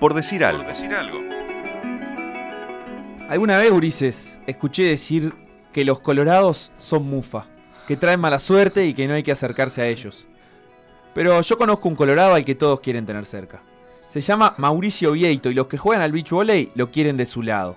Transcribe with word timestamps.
Por 0.00 0.14
decir 0.14 0.44
algo. 0.44 0.62
decir 0.62 0.94
algo. 0.94 1.18
Alguna 3.28 3.58
vez, 3.58 3.72
Ulises, 3.72 4.40
escuché 4.46 4.84
decir 4.84 5.34
que 5.72 5.84
los 5.84 5.98
colorados 5.98 6.70
son 6.78 7.08
mufa, 7.08 7.46
que 7.88 7.96
traen 7.96 8.20
mala 8.20 8.38
suerte 8.38 8.86
y 8.86 8.94
que 8.94 9.08
no 9.08 9.14
hay 9.14 9.24
que 9.24 9.32
acercarse 9.32 9.82
a 9.82 9.86
ellos. 9.86 10.26
Pero 11.14 11.40
yo 11.40 11.58
conozco 11.58 11.88
un 11.88 11.96
colorado 11.96 12.34
al 12.34 12.44
que 12.44 12.54
todos 12.54 12.78
quieren 12.80 13.06
tener 13.06 13.26
cerca. 13.26 13.60
Se 14.06 14.20
llama 14.20 14.54
Mauricio 14.56 15.12
Vieito 15.12 15.50
y 15.50 15.54
los 15.54 15.66
que 15.66 15.78
juegan 15.78 16.02
al 16.02 16.12
beach 16.12 16.30
volley 16.30 16.70
lo 16.76 16.90
quieren 16.90 17.16
de 17.16 17.26
su 17.26 17.42
lado. 17.42 17.76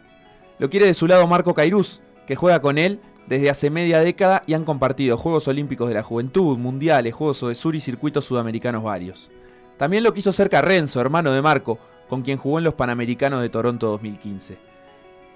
Lo 0.60 0.70
quiere 0.70 0.86
de 0.86 0.94
su 0.94 1.08
lado 1.08 1.28
Marco 1.28 1.56
Cairuz, 1.56 2.02
que 2.28 2.36
juega 2.36 2.62
con 2.62 2.78
él 2.78 3.02
desde 3.28 3.50
hace 3.50 3.72
media 3.72 4.00
década 4.00 4.44
y 4.46 4.54
han 4.54 4.64
compartido 4.64 5.18
Juegos 5.18 5.48
Olímpicos 5.48 5.90
de 5.90 5.96
la 5.96 6.04
Juventud, 6.04 6.58
Mundiales, 6.58 7.16
Juegos 7.16 7.42
de 7.42 7.56
Sur 7.56 7.76
y 7.76 7.82
circuitos 7.82 8.26
sudamericanos 8.26 8.84
varios. 8.84 9.32
También 9.78 10.04
lo 10.04 10.14
quiso 10.14 10.32
cerca 10.32 10.62
Renzo, 10.62 11.02
hermano 11.02 11.32
de 11.32 11.42
Marco, 11.42 11.80
con 12.12 12.24
quien 12.24 12.38
jugó 12.38 12.58
en 12.58 12.66
los 12.66 12.74
Panamericanos 12.74 13.42
de 13.42 13.48
Toronto 13.48 13.88
2015. 13.88 14.58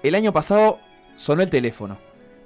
El 0.02 0.14
año 0.14 0.34
pasado 0.34 0.78
sonó 1.16 1.40
el 1.40 1.48
teléfono. 1.48 1.96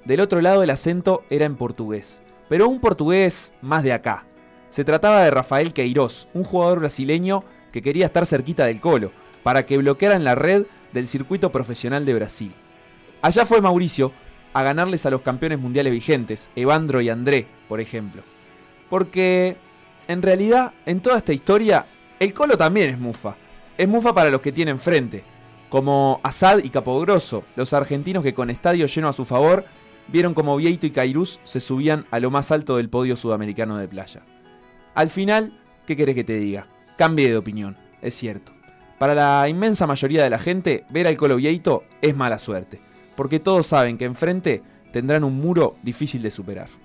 Del 0.05 0.21
otro 0.21 0.39
lado 0.39 0.63
el 0.63 0.69
acento 0.69 1.25
era 1.29 1.43
en 1.43 1.57
portugués, 1.57 2.21
pero 2.47 2.69
un 2.69 2.79
portugués 2.79 3.53
más 3.61 3.83
de 3.83 3.91
acá. 3.91 4.25
Se 4.69 4.85
trataba 4.85 5.23
de 5.23 5.31
Rafael 5.31 5.73
Queiroz, 5.73 6.29
un 6.33 6.45
jugador 6.45 6.79
brasileño 6.79 7.43
que 7.73 7.81
quería 7.81 8.05
estar 8.05 8.25
cerquita 8.25 8.65
del 8.65 8.79
Colo, 8.79 9.11
para 9.43 9.65
que 9.65 9.77
bloquearan 9.77 10.23
la 10.23 10.35
red 10.35 10.63
del 10.93 11.07
circuito 11.07 11.51
profesional 11.51 12.05
de 12.05 12.13
Brasil. 12.13 12.53
Allá 13.21 13.45
fue 13.45 13.59
Mauricio 13.59 14.13
a 14.53 14.63
ganarles 14.63 15.05
a 15.05 15.09
los 15.09 15.23
campeones 15.23 15.59
mundiales 15.59 15.91
vigentes, 15.91 16.49
Evandro 16.55 17.01
y 17.01 17.09
André, 17.09 17.47
por 17.67 17.81
ejemplo. 17.81 18.21
Porque, 18.89 19.57
en 20.07 20.21
realidad, 20.21 20.71
en 20.85 21.01
toda 21.01 21.17
esta 21.17 21.33
historia, 21.33 21.85
el 22.17 22.33
Colo 22.33 22.55
también 22.55 22.91
es 22.91 22.97
mufa. 22.97 23.35
Es 23.81 23.87
mufa 23.87 24.13
para 24.13 24.29
los 24.29 24.41
que 24.41 24.51
tienen 24.51 24.77
frente, 24.77 25.23
como 25.69 26.19
Assad 26.21 26.59
y 26.63 26.69
Capogroso, 26.69 27.45
los 27.55 27.73
argentinos 27.73 28.21
que 28.21 28.35
con 28.35 28.51
estadio 28.51 28.85
lleno 28.85 29.07
a 29.07 29.13
su 29.13 29.25
favor 29.25 29.65
vieron 30.07 30.35
como 30.35 30.55
Vieito 30.55 30.85
y 30.85 30.91
Cairuz 30.91 31.39
se 31.45 31.59
subían 31.59 32.05
a 32.11 32.19
lo 32.19 32.29
más 32.29 32.51
alto 32.51 32.77
del 32.77 32.91
podio 32.91 33.15
sudamericano 33.15 33.79
de 33.79 33.87
playa. 33.87 34.21
Al 34.93 35.09
final, 35.09 35.59
¿qué 35.87 35.97
querés 35.97 36.13
que 36.13 36.23
te 36.23 36.37
diga? 36.37 36.67
Cambie 36.95 37.27
de 37.27 37.37
opinión, 37.37 37.75
es 38.03 38.13
cierto. 38.13 38.53
Para 38.99 39.15
la 39.15 39.49
inmensa 39.49 39.87
mayoría 39.87 40.23
de 40.23 40.29
la 40.29 40.37
gente, 40.37 40.85
ver 40.91 41.07
al 41.07 41.17
Colo 41.17 41.37
Vieito 41.37 41.83
es 42.03 42.15
mala 42.15 42.37
suerte, 42.37 42.79
porque 43.15 43.39
todos 43.39 43.65
saben 43.65 43.97
que 43.97 44.05
enfrente 44.05 44.61
tendrán 44.93 45.23
un 45.23 45.37
muro 45.37 45.77
difícil 45.81 46.21
de 46.21 46.29
superar. 46.29 46.80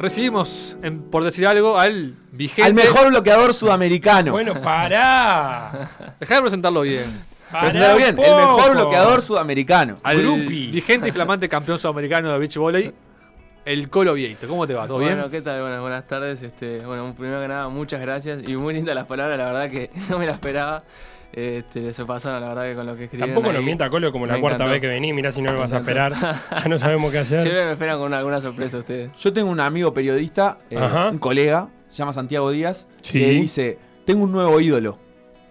Recibimos, 0.00 0.78
en- 0.82 1.02
por 1.02 1.22
decir 1.24 1.46
algo, 1.46 1.78
al 1.78 2.14
vigente. 2.32 2.62
Al 2.62 2.72
mejor 2.74 3.08
bloqueador 3.10 3.52
sudamericano. 3.52 4.32
Bueno, 4.32 4.54
pará. 4.62 5.90
Dejá 6.18 6.36
de 6.36 6.40
presentarlo 6.40 6.80
bien. 6.80 7.20
Pará 7.52 7.92
un 7.92 7.98
bien, 7.98 8.18
el 8.18 8.36
mejor 8.36 8.72
bloqueador 8.72 9.20
sudamericano. 9.20 9.98
Al 10.02 10.22
Grupi. 10.22 10.68
vigente 10.68 11.08
y 11.08 11.12
flamante 11.12 11.48
campeón 11.48 11.78
sudamericano 11.78 12.32
de 12.32 12.38
beach 12.38 12.56
volley, 12.56 12.92
el 13.64 13.90
Colo 13.90 14.14
Vieito. 14.14 14.48
¿Cómo 14.48 14.66
te 14.66 14.72
va? 14.74 14.86
¿Todo 14.86 14.98
bueno, 15.00 15.16
bien? 15.16 15.30
¿qué 15.30 15.42
tal? 15.42 15.60
Buenas, 15.60 15.80
buenas 15.80 16.06
tardes. 16.06 16.40
Este, 16.42 16.78
bueno, 16.86 17.12
primero 17.14 17.40
que 17.42 17.48
nada, 17.48 17.68
muchas 17.68 18.00
gracias. 18.00 18.48
Y 18.48 18.56
muy 18.56 18.72
lindas 18.72 18.94
las 18.94 19.06
palabras, 19.06 19.36
la 19.36 19.46
verdad 19.46 19.70
que 19.70 19.90
no 20.08 20.18
me 20.18 20.26
las 20.26 20.36
esperaba. 20.36 20.82
Este, 21.32 21.92
se 21.92 22.04
pasaron, 22.04 22.40
la 22.40 22.48
verdad, 22.48 22.68
que 22.68 22.74
con 22.74 22.86
lo 22.86 22.96
que 22.96 23.04
escribieron 23.04 23.34
Tampoco 23.34 23.52
nos 23.52 23.62
mienta 23.62 23.88
Colo 23.88 24.10
como 24.10 24.26
la 24.26 24.40
cuarta 24.40 24.56
encantó. 24.64 24.72
vez 24.72 24.80
que 24.80 24.88
venís. 24.88 25.14
Mirá 25.14 25.30
si 25.30 25.40
no 25.40 25.48
lo 25.52 25.54
Me 25.54 25.60
vas 25.60 25.72
a 25.72 25.78
esperar. 25.78 26.12
Ya 26.12 26.68
no 26.68 26.78
sabemos 26.78 27.12
qué 27.12 27.18
hacer. 27.20 27.40
Siempre 27.42 27.64
me 27.66 27.72
esperan 27.72 27.98
con 27.98 28.12
alguna 28.14 28.40
sorpresa 28.40 28.78
ustedes. 28.78 29.10
Yo 29.18 29.32
tengo 29.32 29.50
un 29.50 29.60
amigo 29.60 29.94
periodista, 29.94 30.58
eh, 30.70 30.78
un 31.10 31.18
colega, 31.18 31.68
se 31.88 31.98
llama 31.98 32.12
Santiago 32.12 32.50
Díaz, 32.50 32.88
Sí. 33.02 33.18
que 33.20 33.28
dice, 33.30 33.78
tengo 34.04 34.24
un 34.24 34.32
nuevo 34.32 34.60
ídolo. 34.60 34.98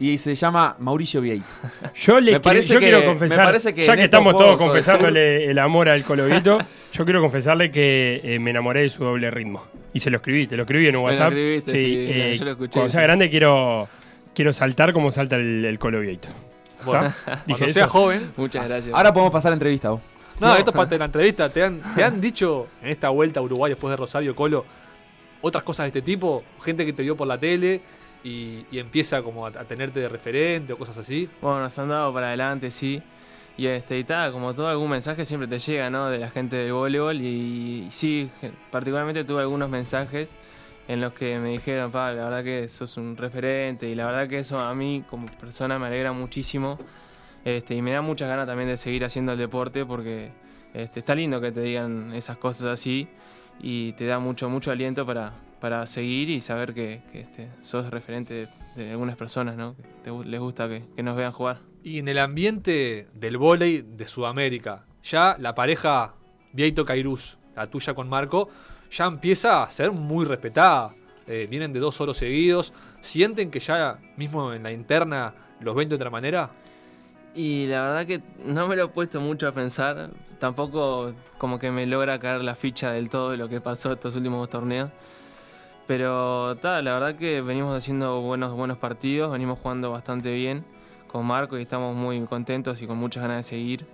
Y 0.02 0.18
se 0.18 0.34
llama 0.36 0.76
Mauricio 0.80 1.20
Vieito. 1.20 1.46
Yo, 1.96 2.20
le 2.22 2.32
Me 2.34 2.40
parece 2.40 2.74
yo 2.74 2.80
que- 2.80 2.86
quiero 2.86 3.00
me 3.00 3.06
confesar, 3.06 3.44
parece 3.46 3.74
que 3.74 3.84
ya 3.84 3.98
que 3.98 4.04
estamos 4.06 4.36
todos 4.38 4.56
confesándole 4.58 5.44
el 5.52 5.60
amor 5.60 5.90
al 5.90 6.04
Colovito, 6.06 6.58
yo 6.94 7.04
quiero 7.04 7.20
confesarle 7.20 7.70
que 7.70 8.22
eh, 8.24 8.40
me 8.40 8.52
enamoré 8.52 8.82
de 8.84 8.90
su 8.90 9.04
doble 9.04 9.30
ritmo. 9.30 9.66
Y 9.94 10.00
se 10.00 10.10
lo 10.10 10.18
escribí, 10.18 10.48
te 10.48 10.56
lo 10.56 10.64
escribí 10.64 10.88
en 10.88 10.96
un 10.96 11.04
Me 11.04 11.08
lo 11.10 11.12
WhatsApp. 11.12 11.34
escribiste, 11.34 11.78
sí, 11.78 12.38
yo 12.38 12.46
lo 12.46 12.52
escuché, 12.52 12.72
Cuando 12.74 12.90
sea 12.94 13.02
grande 13.02 13.30
quiero, 13.30 13.90
quiero 14.34 14.54
saltar 14.54 14.94
como 14.94 15.12
salta 15.12 15.36
el, 15.36 15.66
el 15.66 15.80
Colovito. 15.80 16.30
Bueno, 16.86 17.14
Dije 17.46 17.70
sea 17.70 17.84
eso. 17.86 17.92
joven. 17.92 18.32
Muchas 18.38 18.68
gracias. 18.68 18.96
Ahora 18.96 19.12
podemos 19.12 19.32
pasar 19.34 19.50
a 19.50 19.52
la 19.52 19.56
entrevista. 19.56 19.90
vos. 19.90 20.02
No, 20.40 20.56
esto 20.56 20.72
es 20.72 20.78
parte 20.78 20.96
de 20.96 21.00
la 21.00 21.06
entrevista. 21.06 21.50
¿Te 21.50 21.64
han, 21.64 21.82
¿Te 21.96 22.04
han 22.04 22.22
dicho 22.22 22.68
en 22.82 22.90
esta 22.90 23.10
vuelta 23.10 23.42
a 23.42 23.44
Uruguay 23.44 23.72
después 23.72 23.92
de 23.92 23.98
Rosario 23.98 24.34
Colo 24.36 24.66
otras 25.42 25.64
cosas 25.66 25.84
de 25.84 25.88
este 25.90 26.02
tipo? 26.02 26.44
Gente 26.64 26.86
que 26.86 26.94
te 26.94 27.04
vio 27.04 27.18
por 27.18 27.28
la 27.28 27.38
tele 27.38 27.82
y, 28.24 28.66
y 28.72 28.80
empieza 28.80 29.22
como 29.22 29.46
a, 29.46 29.50
a 29.50 29.66
tenerte 29.66 30.00
de 30.00 30.08
referente 30.08 30.72
o 30.72 30.78
cosas 30.78 30.98
así. 30.98 31.30
Bueno, 31.42 31.60
nos 31.60 31.78
han 31.78 31.90
dado 31.90 32.14
para 32.14 32.28
adelante, 32.28 32.72
sí. 32.72 33.02
Y 33.58 33.68
este, 33.68 34.00
y 34.00 34.06
tal, 34.06 34.32
como 34.32 34.54
todo 34.54 34.70
algún 34.70 34.90
mensaje 34.90 35.26
siempre 35.26 35.50
te 35.50 35.60
llega, 35.60 35.90
¿no? 35.90 36.08
De 36.10 36.18
la 36.18 36.30
gente 36.30 36.56
del 36.56 36.72
voleibol. 36.72 37.20
Y, 37.20 37.88
y 37.88 37.92
sí, 37.92 38.30
particularmente 38.72 39.26
tuve 39.26 39.42
algunos 39.42 39.70
mensajes 39.70 40.32
en 40.90 41.02
los 41.02 41.14
que 41.14 41.38
me 41.38 41.50
dijeron, 41.50 41.92
pa, 41.92 42.12
la 42.14 42.24
verdad 42.24 42.44
que 42.44 42.68
sos 42.68 42.98
un 42.98 43.16
referente. 43.16 43.88
Y 43.88 43.94
la 43.94 44.08
verdad 44.08 44.28
que 44.28 44.40
eso 44.40 44.60
a 44.60 44.74
mí 44.74 45.04
como 45.08 45.28
persona 45.28 45.78
me 45.78 45.86
alegra 45.86 46.14
muchísimo. 46.14 46.80
Este, 47.46 47.76
y 47.76 47.82
me 47.84 47.92
da 47.92 48.02
muchas 48.02 48.28
ganas 48.28 48.48
también 48.48 48.70
de 48.70 48.76
seguir 48.76 49.06
haciendo 49.06 49.34
el 49.34 49.38
deporte 49.38 49.86
porque 49.86 50.32
este, 50.74 51.02
está 51.02 51.14
lindo 51.14 51.40
que 51.40 51.52
te 51.52 51.62
digan 51.62 52.12
esas 52.16 52.38
cosas 52.38 52.72
así. 52.72 53.08
Y 53.62 53.94
te 53.94 54.08
da 54.08 54.18
mucho, 54.18 54.50
mucho 54.50 54.72
aliento 54.72 55.06
para, 55.06 55.34
para 55.60 55.86
seguir 55.86 56.28
y 56.32 56.42
saber 56.42 56.74
que, 56.74 57.04
este, 57.14 57.50
sos 57.62 57.88
referente 57.92 58.48
de, 58.76 58.90
algunas 58.90 59.16
personas, 59.16 59.58
¿no? 59.58 59.76
Que 59.76 59.84
te 60.06 60.26
les 60.26 60.40
gusta 60.40 60.68
que, 60.68 60.86
que 60.96 61.04
nos 61.04 61.16
vean 61.16 61.34
jugar. 61.34 61.60
Y 61.84 62.00
en 62.00 62.08
el 62.08 62.18
ambiente 62.18 63.10
del 63.14 63.38
vóley 63.38 63.84
de 63.84 64.08
Sudamérica, 64.08 64.86
ya 65.04 65.36
la 65.38 65.54
pareja 65.54 66.16
Vieito 66.52 66.84
Cairuz, 66.84 67.38
la 67.56 67.68
tuya 67.68 67.94
con 67.94 68.10
Marco, 68.10 68.50
ya 68.92 69.06
empieza 69.06 69.64
a 69.64 69.72
ser 69.72 69.92
muy 69.92 70.26
respetada. 70.26 70.94
Eh, 71.28 71.48
vienen 71.50 71.72
de 71.72 71.80
dos 71.80 72.00
oros 72.02 72.18
seguidos. 72.18 72.74
¿Sienten 73.02 73.52
que 73.52 73.60
ya 73.60 74.00
mismo 74.18 74.54
en 74.54 74.64
la 74.64 74.72
interna 74.72 75.34
los 75.60 75.76
ven 75.76 75.90
de 75.90 75.96
otra 75.96 76.10
manera? 76.10 76.50
Y 77.36 77.68
la 77.68 77.84
verdad 77.84 78.06
que 78.08 78.22
no 78.44 78.68
me 78.68 78.76
lo 78.76 78.86
he 78.86 78.88
puesto 78.88 79.22
mucho 79.22 79.48
a 79.48 79.52
pensar. 79.52 80.10
Tampoco 80.40 81.14
como 81.38 81.60
que 81.60 81.70
me 81.72 81.86
logra 81.86 82.20
caer 82.20 82.44
la 82.44 82.56
ficha 82.56 82.92
del 82.92 83.10
todo 83.10 83.32
de 83.32 83.38
lo 83.38 83.48
que 83.48 83.62
pasó 83.62 83.94
estos 83.94 84.16
últimos 84.16 84.40
dos 84.40 84.50
torneos. 84.50 84.90
Pero 85.86 86.56
ta, 86.58 86.82
la 86.82 86.94
verdad 86.94 87.16
que 87.16 87.42
venimos 87.42 87.76
haciendo 87.76 88.22
buenos, 88.22 88.54
buenos 88.54 88.78
partidos, 88.78 89.32
venimos 89.32 89.60
jugando 89.60 89.92
bastante 89.92 90.32
bien 90.32 90.64
con 91.08 91.26
Marco 91.26 91.58
y 91.58 91.64
estamos 91.64 91.96
muy 91.96 92.22
contentos 92.28 92.82
y 92.82 92.88
con 92.88 92.98
muchas 92.98 93.24
ganas 93.24 93.38
de 93.38 93.44
seguir. 93.44 93.88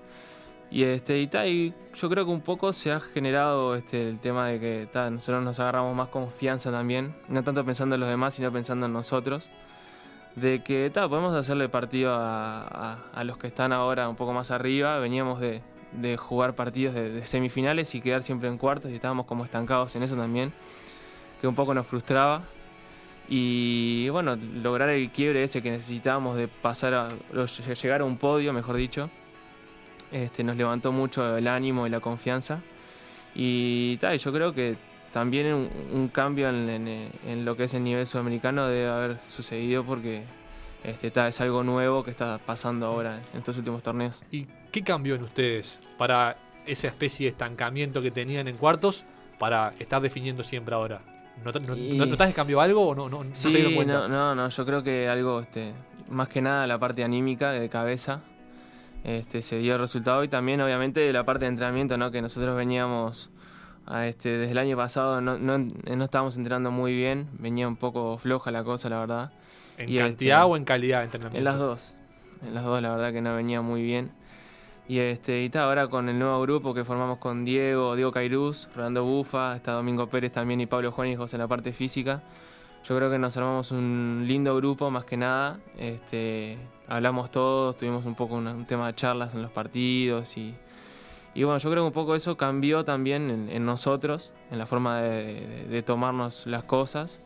Y 0.71 0.83
este 0.83 1.19
y, 1.19 1.27
ta, 1.27 1.45
yo 1.45 2.09
creo 2.09 2.25
que 2.25 2.31
un 2.31 2.41
poco 2.41 2.73
se 2.73 2.91
ha 2.91 2.99
generado 2.99 3.75
este, 3.75 4.09
el 4.09 4.19
tema 4.19 4.47
de 4.49 4.59
que 4.59 4.89
nosotros 5.11 5.43
nos 5.43 5.59
agarramos 5.59 5.95
más 5.95 6.09
confianza 6.09 6.71
también, 6.71 7.15
no 7.29 7.43
tanto 7.43 7.63
pensando 7.63 7.95
en 7.95 8.01
los 8.01 8.09
demás, 8.09 8.33
sino 8.33 8.51
pensando 8.51 8.85
en 8.87 8.93
nosotros 8.93 9.49
de 10.35 10.63
que 10.63 10.89
ta, 10.89 11.07
podemos 11.07 11.33
hacerle 11.33 11.69
partido 11.69 12.13
a, 12.13 12.97
a- 13.13 13.23
los 13.23 13.37
que 13.37 13.47
están 13.47 13.71
ahora 13.71 14.09
un 14.09 14.17
poco 14.17 14.33
más 14.33 14.51
arriba. 14.51 14.99
Veníamos 14.99 15.39
de, 15.39 15.61
de 15.93 16.17
jugar 16.17 16.55
partidos 16.55 16.93
de, 16.93 17.09
de 17.09 17.25
semifinales 17.25 17.95
y 17.95 18.01
quedar 18.01 18.21
siempre 18.21 18.49
en 18.49 18.57
cuartos 18.57 18.91
y 18.91 18.95
estábamos 18.95 19.27
como 19.27 19.45
estancados 19.45 19.95
en 19.95 20.03
eso 20.03 20.17
también, 20.17 20.51
que 21.39 21.47
un 21.47 21.55
poco 21.55 21.73
nos 21.73 21.87
frustraba. 21.87 22.41
Y 23.29 24.09
bueno, 24.09 24.35
lograr 24.35 24.89
el 24.89 25.09
quiebre 25.09 25.43
ese 25.43 25.61
que 25.61 25.71
necesitábamos 25.71 26.35
de 26.35 26.47
pasar 26.49 26.93
a 26.93 27.09
llegar 27.81 28.01
a 28.01 28.03
un 28.05 28.17
podio, 28.17 28.51
mejor 28.51 28.75
dicho, 28.75 29.09
este, 30.11 30.43
nos 30.43 30.55
levantó 30.57 30.91
mucho 30.91 31.37
el 31.37 31.47
ánimo 31.47 31.85
y 31.87 31.89
la 31.89 31.99
confianza. 31.99 32.59
Y 33.33 33.97
ta, 33.97 34.15
y 34.15 34.17
yo 34.17 34.31
creo 34.31 34.53
que 34.53 34.75
también 35.11 35.53
un, 35.53 35.69
un 35.93 36.07
cambio 36.09 36.49
en, 36.49 36.69
en- 36.69 37.09
en 37.27 37.45
lo 37.45 37.55
que 37.55 37.63
es 37.65 37.73
el 37.73 37.83
nivel 37.83 38.05
sudamericano 38.07 38.67
debe 38.67 38.87
haber 38.89 39.17
sucedido 39.29 39.83
porque 39.83 40.23
este, 40.83 41.11
ta, 41.11 41.27
es 41.27 41.39
algo 41.41 41.63
nuevo 41.63 42.03
que 42.03 42.11
está 42.11 42.37
pasando 42.37 42.85
ahora 42.85 43.21
en 43.33 43.39
estos 43.39 43.57
últimos 43.57 43.81
torneos. 43.83 44.23
¿Y 44.31 44.47
qué 44.71 44.81
cambió 44.83 45.15
en 45.15 45.23
ustedes 45.23 45.79
para 45.97 46.37
esa 46.65 46.87
especie 46.87 47.25
de 47.25 47.31
estancamiento 47.31 48.01
que 48.01 48.11
tenían 48.11 48.47
en 48.47 48.57
cuartos 48.57 49.03
para 49.39 49.73
estar 49.79 50.01
definiendo 50.01 50.43
siempre 50.43 50.75
ahora? 50.75 51.01
¿Not- 51.43 51.59
not- 51.61 51.77
Y- 51.77 51.97
¿Notás 51.97 52.29
que 52.29 52.33
cambió 52.33 52.61
algo 52.61 52.87
o 52.87 52.95
no, 52.95 53.09
no, 53.09 53.23
no 53.23 53.35
se 53.35 53.49
dieron 53.49 53.71
Sí, 53.71 53.75
cuenta? 53.75 53.93
no, 53.93 54.07
no, 54.07 54.35
no, 54.35 54.49
yo 54.49 54.65
creo 54.65 54.81
que 54.83 55.09
algo, 55.09 55.41
este, 55.41 55.73
más 56.09 56.29
que 56.29 56.41
nada 56.41 56.65
la 56.67 56.77
parte 56.79 57.03
anímica, 57.03 57.51
de 57.51 57.67
cabeza, 57.67 58.21
este, 59.05 59.41
se 59.41 59.59
dio 59.59 59.75
el 59.75 59.79
resultado 59.79 60.23
y 60.23 60.27
también 60.27 60.59
obviamente 60.61 61.11
la 61.13 61.23
parte 61.23 61.45
de 61.45 61.49
entrenamiento, 61.49 61.95
¿no? 61.97 62.09
que 62.09 62.21
nosotros 62.21 62.57
veníamos 62.57 63.29
a 63.85 64.07
este, 64.07 64.29
desde 64.29 64.53
el 64.53 64.57
año 64.57 64.75
pasado, 64.75 65.21
no, 65.21 65.37
no, 65.37 65.59
no 65.59 66.03
estábamos 66.03 66.35
entrenando 66.37 66.71
muy 66.71 66.95
bien, 66.95 67.27
venía 67.37 67.67
un 67.67 67.75
poco 67.75 68.17
floja 68.17 68.49
la 68.49 68.63
cosa, 68.63 68.89
la 68.89 68.99
verdad. 68.99 69.31
¿En 69.77 69.89
Y, 69.89 69.97
cantidad 69.97 70.39
este, 70.39 70.51
o 70.51 70.57
en 70.57 70.65
calidad 70.65 70.99
de 70.99 71.05
entrenamiento? 71.05 71.37
En 71.37 71.43
las 71.43 71.57
dos. 71.59 71.95
En 72.45 72.55
las 72.55 72.63
dos, 72.63 72.81
la 72.81 72.89
verdad 72.95 73.13
que 73.13 73.21
no 73.21 73.35
venía 73.35 73.61
muy 73.61 73.83
bien. 73.83 74.11
Y 74.87 74.99
este, 74.99 75.43
y 75.43 75.49
ta, 75.49 75.63
ahora 75.63 75.87
con 75.87 76.09
el 76.09 76.17
nuevo 76.17 76.41
grupo 76.41 76.73
que 76.73 76.83
formamos 76.83 77.19
con 77.19 77.45
Diego, 77.45 77.95
Diego 77.95 78.11
Cairuz, 78.11 78.69
Rolando 78.75 79.03
Bufa, 79.03 79.55
está 79.55 79.73
Domingo 79.73 80.07
Pérez 80.07 80.31
también 80.31 80.61
y 80.61 80.65
Pablo 80.65 80.91
Juanijos 80.91 81.33
en 81.33 81.39
la 81.39 81.47
parte 81.47 81.71
física. 81.71 82.23
Yo 82.87 82.95
creo 82.95 83.09
que 83.09 83.17
nos 83.19 83.35
armamos 83.37 83.71
un 83.71 84.23
lindo 84.27 84.55
grupo 84.55 84.89
más 84.91 85.05
que 85.05 85.17
nada. 85.17 85.59
Este, 85.77 86.57
hablamos 86.87 87.31
todos, 87.31 87.77
tuvimos 87.77 88.05
un 88.05 88.15
poco 88.15 88.35
una- 88.35 88.53
un 88.53 88.65
tema 88.65 88.87
de 88.87 88.93
charlas 88.93 89.33
en 89.33 89.41
los 89.41 89.51
partidos 89.51 90.37
y, 90.37 90.53
y 91.33 91.43
bueno, 91.43 91.57
yo 91.57 91.69
creo 91.71 91.83
que 91.83 91.87
un 91.87 91.93
poco 91.93 92.15
eso 92.15 92.37
cambió 92.37 92.85
también 92.85 93.29
en, 93.29 93.49
en 93.49 93.65
nosotros, 93.65 94.31
en 94.51 94.59
la 94.59 94.65
forma 94.67 95.01
de, 95.01 95.09
de- 95.47 95.65
de 95.67 95.83
tomarnos 95.83 96.45
las 96.47 96.63
cosas. 96.63 97.19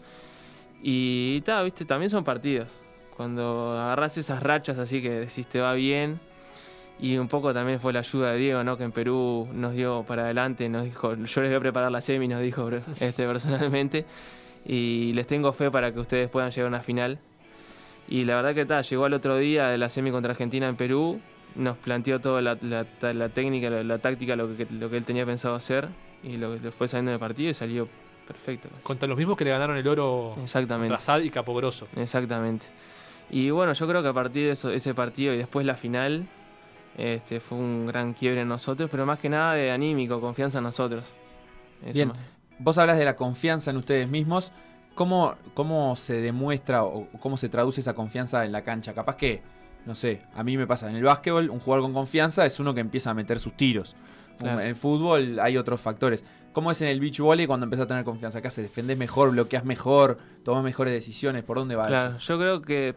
Y 0.81 1.41
ta, 1.41 1.61
viste, 1.63 1.85
también 1.85 2.09
son 2.09 2.23
partidos. 2.23 2.79
Cuando 3.17 3.77
agarras 3.77 4.17
esas 4.17 4.41
rachas 4.41 4.77
así 4.77 5.01
que 5.01 5.09
decís 5.11 5.45
te 5.47 5.59
va 5.59 5.73
bien. 5.73 6.19
Y 7.01 7.17
un 7.17 7.27
poco 7.29 7.53
también 7.53 7.79
fue 7.79 7.93
la 7.93 7.99
ayuda 7.99 8.31
de 8.33 8.37
Diego, 8.39 8.63
¿no? 8.65 8.77
Que 8.77 8.83
en 8.83 8.91
Perú 8.91 9.47
nos 9.53 9.73
dio 9.73 10.03
para 10.03 10.23
adelante, 10.23 10.67
nos 10.67 10.83
dijo, 10.83 11.15
yo 11.15 11.41
les 11.41 11.49
voy 11.49 11.55
a 11.55 11.59
preparar 11.61 11.91
la 11.91 12.01
semi, 12.01 12.27
nos 12.27 12.41
dijo 12.41 12.69
este, 12.99 13.25
personalmente. 13.25 14.05
Y 14.65 15.13
les 15.13 15.25
tengo 15.27 15.51
fe 15.53 15.71
para 15.71 15.91
que 15.93 15.99
ustedes 15.99 16.29
puedan 16.29 16.51
llegar 16.51 16.65
a 16.65 16.67
una 16.69 16.81
final. 16.81 17.19
Y 18.07 18.25
la 18.25 18.35
verdad 18.35 18.55
que 18.55 18.65
tal, 18.65 18.83
llegó 18.83 19.05
al 19.05 19.13
otro 19.13 19.37
día 19.37 19.67
de 19.69 19.77
la 19.77 19.87
semi 19.89 20.11
contra 20.11 20.31
Argentina 20.31 20.67
en 20.67 20.75
Perú, 20.75 21.19
nos 21.55 21.77
planteó 21.77 22.19
toda 22.19 22.41
la, 22.41 22.57
la- 22.61 23.29
técnica, 23.29 23.69
la, 23.69 23.83
la 23.83 23.97
táctica, 23.99 24.35
lo 24.35 24.55
que, 24.55 24.65
lo 24.71 24.89
que 24.89 24.97
él 24.97 25.03
tenía 25.05 25.25
pensado 25.25 25.55
hacer. 25.55 25.87
Y 26.23 26.37
lo, 26.37 26.55
lo 26.57 26.71
fue 26.71 26.87
saliendo 26.87 27.11
del 27.11 27.19
partido 27.19 27.49
y 27.49 27.53
salió 27.53 27.87
perfecto. 28.27 28.67
casi. 28.69 28.83
Contra 28.83 29.07
los 29.07 29.17
mismos 29.17 29.37
que 29.37 29.45
le 29.45 29.51
ganaron 29.51 29.77
el 29.77 29.87
oro 29.87 30.35
Exactamente. 30.43 30.89
contra 30.89 30.99
Sad 31.03 31.21
y 31.21 31.29
Capogroso. 31.29 31.87
Exactamente. 31.95 32.65
Y 33.31 33.49
bueno, 33.51 33.73
yo 33.73 33.87
creo 33.87 34.01
que 34.01 34.09
a 34.09 34.13
partir 34.13 34.45
de 34.47 34.51
eso- 34.51 34.71
ese 34.71 34.93
partido 34.93 35.33
y 35.33 35.37
después 35.37 35.65
la 35.65 35.75
final, 35.75 36.27
este, 36.97 37.39
fue 37.39 37.57
un 37.59 37.85
gran 37.87 38.13
quiebre 38.13 38.41
en 38.41 38.47
nosotros, 38.49 38.89
pero 38.89 39.05
más 39.05 39.19
que 39.19 39.29
nada 39.29 39.53
de 39.53 39.71
anímico, 39.71 40.19
confianza 40.19 40.57
en 40.57 40.63
nosotros. 40.65 41.13
Eso 41.83 41.93
Bien. 41.93 42.07
más. 42.09 42.17
Vos 42.59 42.77
hablas 42.77 42.97
de 42.97 43.05
la 43.05 43.15
confianza 43.15 43.71
en 43.71 43.77
ustedes 43.77 44.09
mismos. 44.09 44.51
¿Cómo, 44.95 45.35
¿Cómo 45.53 45.95
se 45.95 46.19
demuestra 46.21 46.83
o 46.83 47.07
cómo 47.19 47.37
se 47.37 47.47
traduce 47.47 47.79
esa 47.79 47.93
confianza 47.93 48.43
en 48.45 48.51
la 48.51 48.63
cancha? 48.63 48.93
Capaz 48.93 49.15
que, 49.15 49.41
no 49.85 49.95
sé, 49.95 50.19
a 50.35 50.43
mí 50.43 50.57
me 50.57 50.67
pasa 50.67 50.89
en 50.89 50.95
el 50.97 51.03
básquetbol, 51.03 51.49
un 51.49 51.59
jugador 51.59 51.83
con 51.83 51.93
confianza 51.93 52.45
es 52.45 52.59
uno 52.59 52.73
que 52.73 52.81
empieza 52.81 53.11
a 53.11 53.13
meter 53.13 53.39
sus 53.39 53.55
tiros. 53.55 53.95
Claro. 54.37 54.59
En 54.59 54.67
el 54.67 54.75
fútbol 54.75 55.39
hay 55.39 55.57
otros 55.57 55.79
factores. 55.79 56.25
¿Cómo 56.51 56.71
es 56.71 56.81
en 56.81 56.89
el 56.89 56.99
beach 56.99 57.19
volley 57.19 57.47
cuando 57.47 57.65
empezás 57.65 57.85
a 57.85 57.87
tener 57.87 58.03
confianza? 58.03 58.41
¿Qué 58.41 58.49
haces? 58.49 58.65
¿Defendés 58.65 58.97
mejor? 58.97 59.31
¿Bloqueás 59.31 59.63
mejor? 59.63 60.17
¿Tomás 60.43 60.63
mejores 60.63 60.93
decisiones? 60.93 61.43
¿Por 61.43 61.57
dónde 61.57 61.75
va 61.75 61.87
Claro, 61.87 62.17
eso? 62.17 62.19
yo 62.19 62.39
creo 62.39 62.61
que 62.61 62.95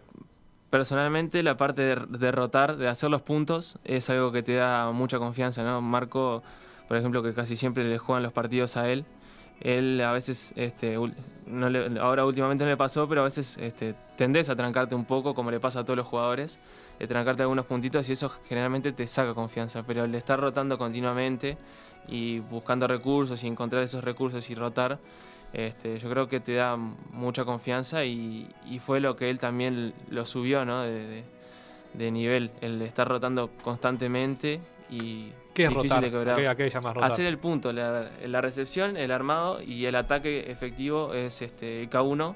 personalmente 0.70 1.43
la 1.43 1.56
parte 1.56 1.82
de, 1.82 1.97
de 2.19 2.32
rotar, 2.32 2.76
de 2.76 2.88
hacer 2.88 3.11
los 3.11 3.23
puntos, 3.23 3.79
es 3.85 4.08
algo 4.11 4.32
que 4.32 4.43
te 4.43 4.55
da 4.55 4.91
mucha 4.93 5.19
confianza, 5.19 5.62
¿no? 5.62 5.81
Marco, 5.82 6.43
por 6.88 6.97
ejemplo, 6.97 7.23
que 7.23 7.35
casi 7.35 7.56
siempre 7.56 7.85
le 7.85 7.99
juegan 7.99 8.23
los 8.23 8.32
partidos 8.32 8.76
a 8.76 8.88
él, 8.88 9.05
él 9.60 10.00
a 10.00 10.12
veces, 10.12 10.52
este, 10.56 10.96
no 11.46 12.00
ahora 12.00 12.25
últimamente 12.25 12.64
no 12.64 12.70
le 12.70 12.76
pasó, 12.76 13.08
pero 13.08 13.20
a 13.20 13.25
veces 13.25 13.56
este, 13.58 13.94
tendés 14.16 14.49
a 14.49 14.56
trancarte 14.56 14.94
un 14.94 15.04
poco, 15.04 15.34
como 15.34 15.50
le 15.50 15.60
pasa 15.60 15.81
a 15.81 15.84
todos 15.84 15.96
los 15.96 16.06
jugadores, 16.06 16.58
de 16.99 17.06
trancarte 17.06 17.43
algunos 17.43 17.66
puntitos 17.66 18.08
y 18.08 18.12
eso 18.12 18.31
generalmente 18.49 18.93
te 18.93 19.06
saca 19.06 19.34
confianza, 19.34 19.82
pero 19.84 20.04
el 20.04 20.14
estar 20.14 20.38
rotando 20.40 20.78
continuamente 20.78 21.56
y 22.08 22.40
buscando 22.40 22.87
recursos 22.87 23.43
y 23.44 23.46
encontrar 23.46 23.82
esos 23.82 24.02
recursos 24.02 24.49
y 24.50 24.54
rotar, 24.54 24.99
este, 25.52 25.98
yo 25.98 26.08
creo 26.08 26.28
que 26.28 26.40
te 26.40 26.55
da 26.55 26.76
mucha 26.76 27.44
confianza 27.44 28.05
y, 28.05 28.48
fue 28.81 29.00
lo 29.00 29.16
que 29.16 29.31
él 29.31 29.38
también 29.38 29.93
lo 30.10 30.25
subió 30.25 30.64
¿no? 30.64 30.82
de, 30.82 31.06
de- 31.06 31.25
de 31.94 32.10
nivel, 32.10 32.50
el 32.62 32.81
estar 32.82 33.06
rotando 33.06 33.50
constantemente 33.62 34.60
y 34.90 35.28
¿Qué 35.54 35.64
es 35.64 35.72
rotar? 35.72 36.02
de 36.02 36.10
quebrar. 36.10 36.34
¿A 36.34 36.40
qué, 36.40 36.49
a 36.49 36.54
qué 36.54 36.69
llamas 36.70 36.94
rotar? 36.94 37.10
Hacer 37.12 37.26
el 37.26 37.38
punto, 37.38 37.72
la, 37.72 38.10
la 38.26 38.40
recepción, 38.40 38.96
el 38.96 39.10
armado 39.10 39.60
y 39.62 39.84
el 39.87 39.94
ataque 39.96 40.50
efectivo 40.50 41.12
es 41.14 41.43
este 41.43 41.82
el 41.82 41.90
K1 41.90 42.34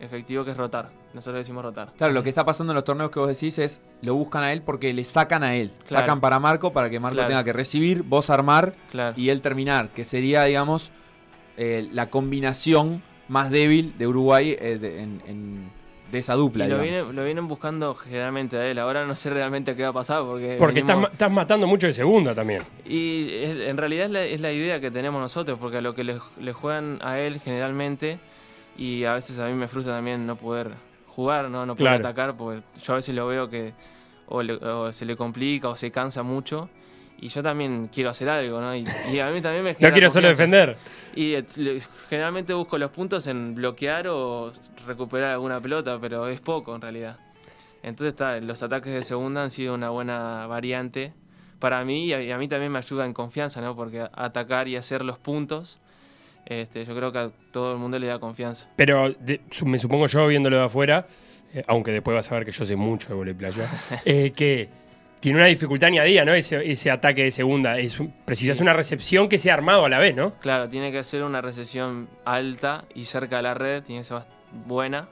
efectivo 0.00 0.44
que 0.44 0.50
es 0.50 0.56
rotar. 0.56 0.90
Nosotros 1.14 1.40
decimos 1.40 1.62
rotar. 1.62 1.92
Claro, 1.96 2.12
lo 2.14 2.22
que 2.22 2.30
está 2.30 2.44
pasando 2.44 2.72
en 2.72 2.76
los 2.76 2.84
torneos 2.84 3.10
que 3.10 3.20
vos 3.20 3.28
decís 3.28 3.58
es 3.58 3.82
lo 4.00 4.14
buscan 4.14 4.42
a 4.42 4.52
él 4.52 4.62
porque 4.62 4.92
le 4.92 5.04
sacan 5.04 5.44
a 5.44 5.54
él. 5.56 5.70
Claro. 5.86 6.04
Sacan 6.06 6.20
para 6.20 6.40
Marco 6.40 6.72
para 6.72 6.88
que 6.90 6.98
Marco 6.98 7.14
Claro. 7.16 7.28
tenga 7.28 7.44
que 7.44 7.52
recibir, 7.52 8.02
vos 8.02 8.30
armar 8.30 8.74
Claro. 8.90 9.14
y 9.16 9.28
él 9.28 9.40
terminar, 9.42 9.90
que 9.90 10.04
sería, 10.04 10.44
digamos, 10.44 10.90
eh, 11.56 11.86
la 11.92 12.08
combinación 12.08 13.02
más 13.28 13.50
débil 13.50 13.96
de 13.98 14.06
Uruguay 14.06 14.56
eh, 14.58 14.78
de, 14.78 15.00
en- 15.02 15.22
en- 15.26 15.70
de 16.12 16.18
esa 16.18 16.34
dupla. 16.34 16.66
Y 16.66 16.68
lo, 16.68 16.78
vienen, 16.78 17.16
lo 17.16 17.24
vienen 17.24 17.48
buscando 17.48 17.94
generalmente 17.94 18.56
a 18.58 18.66
él. 18.66 18.78
Ahora 18.78 19.04
no 19.06 19.16
sé 19.16 19.30
realmente 19.30 19.74
qué 19.74 19.82
va 19.82 19.88
a 19.88 19.92
pasar 19.94 20.22
porque. 20.22 20.56
Porque 20.58 20.80
estás, 20.80 20.96
venimos- 20.96 21.12
estás 21.12 21.30
matando 21.32 21.66
mucho 21.66 21.86
de 21.86 21.94
segunda 21.94 22.34
también. 22.34 22.62
Y 22.86 23.28
es- 23.32 23.68
en 23.68 23.76
realidad 23.78 24.04
es 24.06 24.10
la, 24.12 24.22
es 24.24 24.40
la 24.40 24.52
idea 24.52 24.78
que 24.78 24.90
tenemos 24.90 25.20
nosotros, 25.20 25.58
porque 25.58 25.78
a 25.78 25.80
lo 25.80 25.94
que 25.94 26.04
le, 26.04 26.18
le 26.38 26.52
juegan 26.52 26.98
a 27.02 27.18
él 27.18 27.40
generalmente, 27.40 28.18
y 28.76 29.04
a 29.04 29.14
veces 29.14 29.38
a 29.38 29.46
mí 29.48 29.54
me 29.54 29.66
frustra 29.68 29.94
también 29.94 30.26
no 30.26 30.36
poder 30.36 30.70
jugar, 31.08 31.48
no, 31.48 31.64
no 31.66 31.74
poder 31.74 31.94
Claro. 31.94 32.06
atacar, 32.08 32.36
porque 32.36 32.60
yo 32.84 32.92
a 32.92 32.96
veces 32.96 33.14
lo 33.14 33.26
veo 33.26 33.48
que 33.48 33.72
o, 34.28 34.42
le- 34.42 34.54
o 34.54 34.92
se 34.92 35.06
le 35.06 35.16
complica 35.16 35.68
o 35.70 35.76
se 35.76 35.90
cansa 35.90 36.22
mucho. 36.22 36.68
Y 37.22 37.28
yo 37.28 37.40
también 37.40 37.88
quiero 37.94 38.10
hacer 38.10 38.28
algo, 38.28 38.60
¿no? 38.60 38.74
Y, 38.74 38.84
y 39.12 39.20
a 39.20 39.30
mí 39.30 39.40
también 39.40 39.62
me 39.62 39.70
No 39.74 39.76
genera 39.78 39.92
quiero 39.94 40.10
solo 40.10 40.26
defender. 40.26 40.76
Y 41.14 41.34
eh, 41.34 41.44
generalmente 42.10 42.52
busco 42.52 42.76
los 42.78 42.90
puntos 42.90 43.28
en 43.28 43.54
bloquear 43.54 44.08
o 44.08 44.50
recuperar 44.86 45.30
alguna 45.30 45.60
pelota, 45.60 45.98
pero 46.00 46.26
es 46.26 46.40
poco 46.40 46.74
en 46.74 46.80
realidad. 46.80 47.16
Entonces 47.84 48.14
está, 48.14 48.40
los 48.40 48.60
ataques 48.64 48.92
de 48.92 49.02
segunda 49.02 49.42
han 49.44 49.50
sido 49.50 49.72
una 49.74 49.90
buena 49.90 50.46
variante 50.48 51.12
para 51.60 51.84
mí 51.84 52.06
y 52.06 52.12
a, 52.12 52.20
y 52.22 52.32
a 52.32 52.38
mí 52.38 52.48
también 52.48 52.72
me 52.72 52.78
ayuda 52.78 53.06
en 53.06 53.12
confianza, 53.12 53.60
¿no? 53.60 53.76
Porque 53.76 54.04
atacar 54.12 54.66
y 54.66 54.74
hacer 54.74 55.04
los 55.04 55.16
puntos, 55.16 55.78
este, 56.44 56.84
yo 56.84 56.96
creo 56.96 57.12
que 57.12 57.18
a 57.18 57.30
todo 57.52 57.72
el 57.72 57.78
mundo 57.78 58.00
le 58.00 58.08
da 58.08 58.18
confianza. 58.18 58.68
Pero 58.74 59.10
de- 59.12 59.40
me 59.64 59.78
supongo 59.78 60.08
yo, 60.08 60.26
viéndolo 60.26 60.58
de 60.58 60.64
afuera, 60.64 61.06
eh, 61.54 61.62
aunque 61.68 61.92
después 61.92 62.16
vas 62.16 62.32
a 62.32 62.34
ver 62.34 62.44
que 62.44 62.50
yo 62.50 62.64
sé 62.64 62.74
mucho 62.74 63.08
de 63.10 63.14
volei 63.14 63.34
playa, 63.34 63.68
eh, 64.04 64.32
que 64.34 64.68
tiene 65.22 65.38
una 65.38 65.46
dificultad 65.46 65.86
añadida, 65.86 66.24
¿no? 66.24 66.34
Ese, 66.34 66.68
ese 66.70 66.90
ataque 66.90 67.22
de 67.22 67.30
segunda. 67.30 67.78
Es 67.78 68.00
un- 68.00 68.12
precisas 68.24 68.56
Sí. 68.56 68.62
una 68.64 68.72
recepción 68.72 69.28
que 69.28 69.38
sea 69.38 69.54
armado 69.54 69.84
a 69.86 69.88
la 69.88 69.98
vez, 70.00 70.16
¿no? 70.16 70.34
Claro, 70.40 70.68
tiene 70.68 70.90
que 70.90 71.04
ser 71.04 71.22
una 71.22 71.40
recesión 71.40 72.08
alta 72.24 72.84
y 72.94 73.04
cerca 73.04 73.36
de 73.36 73.42
la 73.44 73.54
red, 73.54 73.84
tiene 73.84 74.00
que 74.00 74.04
ser 74.04 74.18
buena 74.66 75.06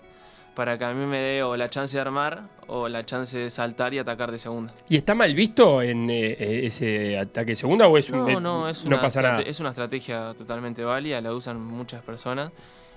para 0.57 0.77
que 0.77 0.85
a 0.85 0.93
mí 0.93 1.07
me 1.07 1.19
dé 1.21 1.43
o 1.45 1.57
la 1.57 1.71
chance 1.71 1.97
de 1.97 2.01
armar 2.01 2.43
o 2.67 2.89
la 2.89 3.05
chance 3.05 3.39
de 3.39 3.51
saltar 3.51 3.95
y 3.95 3.99
atacar 4.01 4.33
de 4.33 4.39
segunda. 4.39 4.75
¿Y 4.89 4.97
está 4.97 5.15
mal 5.15 5.33
visto 5.33 5.81
en 5.81 6.11
eh, 6.11 6.33
eh, 6.39 6.61
ese 6.65 7.17
ataque 7.17 7.53
de 7.53 7.57
segunda 7.57 7.87
o 7.87 7.97
es 7.97 8.11
un- 8.11 8.29
eh, 8.29 8.33
No, 8.35 8.41
no, 8.41 8.69
es 8.69 8.83
una, 8.85 8.97
no 8.97 9.03
pasa 9.03 9.23
nada? 9.23 9.43
es 9.43 9.61
una 9.61 9.69
estrategia 9.71 10.35
totalmente 10.37 10.83
válida, 10.85 11.21
la 11.21 11.33
usan 11.33 11.61
muchas 11.61 12.03
personas 12.03 12.51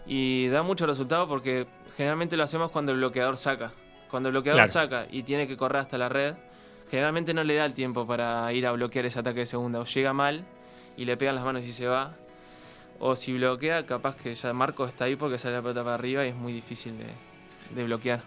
y 0.08 0.48
da 0.48 0.64
mucho 0.64 0.88
resultado 0.88 1.28
porque 1.28 1.68
generalmente 1.96 2.36
lo 2.36 2.44
hacemos 2.44 2.72
cuando 2.72 2.92
el 2.92 2.98
bloqueador 2.98 3.38
saca. 3.38 3.72
Cuando 4.10 4.30
el 4.30 4.34
bloqueador 4.34 4.58
Claro. 4.68 4.72
saca 4.72 5.06
y 5.12 5.22
tiene 5.24 5.48
que 5.48 5.56
correr 5.56 5.78
hasta 5.82 5.98
la 6.00 6.10
red, 6.10 6.34
generalmente 6.90 7.34
no 7.34 7.44
le 7.44 7.56
da 7.56 7.66
el 7.66 7.74
tiempo 7.74 8.06
para 8.06 8.52
ir 8.54 8.66
a 8.68 8.72
bloquear 8.72 9.06
ese 9.06 9.20
ataque 9.20 9.42
de 9.42 9.46
segunda. 9.46 9.80
O 9.80 9.86
llega 9.86 10.14
mal 10.14 10.46
y 10.98 11.06
le 11.06 11.18
pegan 11.18 11.36
las 11.36 11.46
manos 11.46 11.64
y 11.64 11.72
se 11.72 11.88
va. 11.88 12.16
O 13.00 13.16
si 13.16 13.34
bloquea, 13.34 13.86
capaz 13.86 14.16
que 14.16 14.34
ya 14.34 14.54
Marco 14.54 14.86
está 14.86 15.06
ahí 15.06 15.16
porque 15.16 15.38
sale 15.38 15.56
la 15.56 15.62
pelota 15.62 15.84
para 15.84 15.96
arriba 15.96 16.26
y 16.26 16.30
es 16.30 16.36
muy 16.36 16.54
difícil 16.54 16.98
de, 16.98 17.08
de 17.76 17.84
bloquear. 17.84 18.22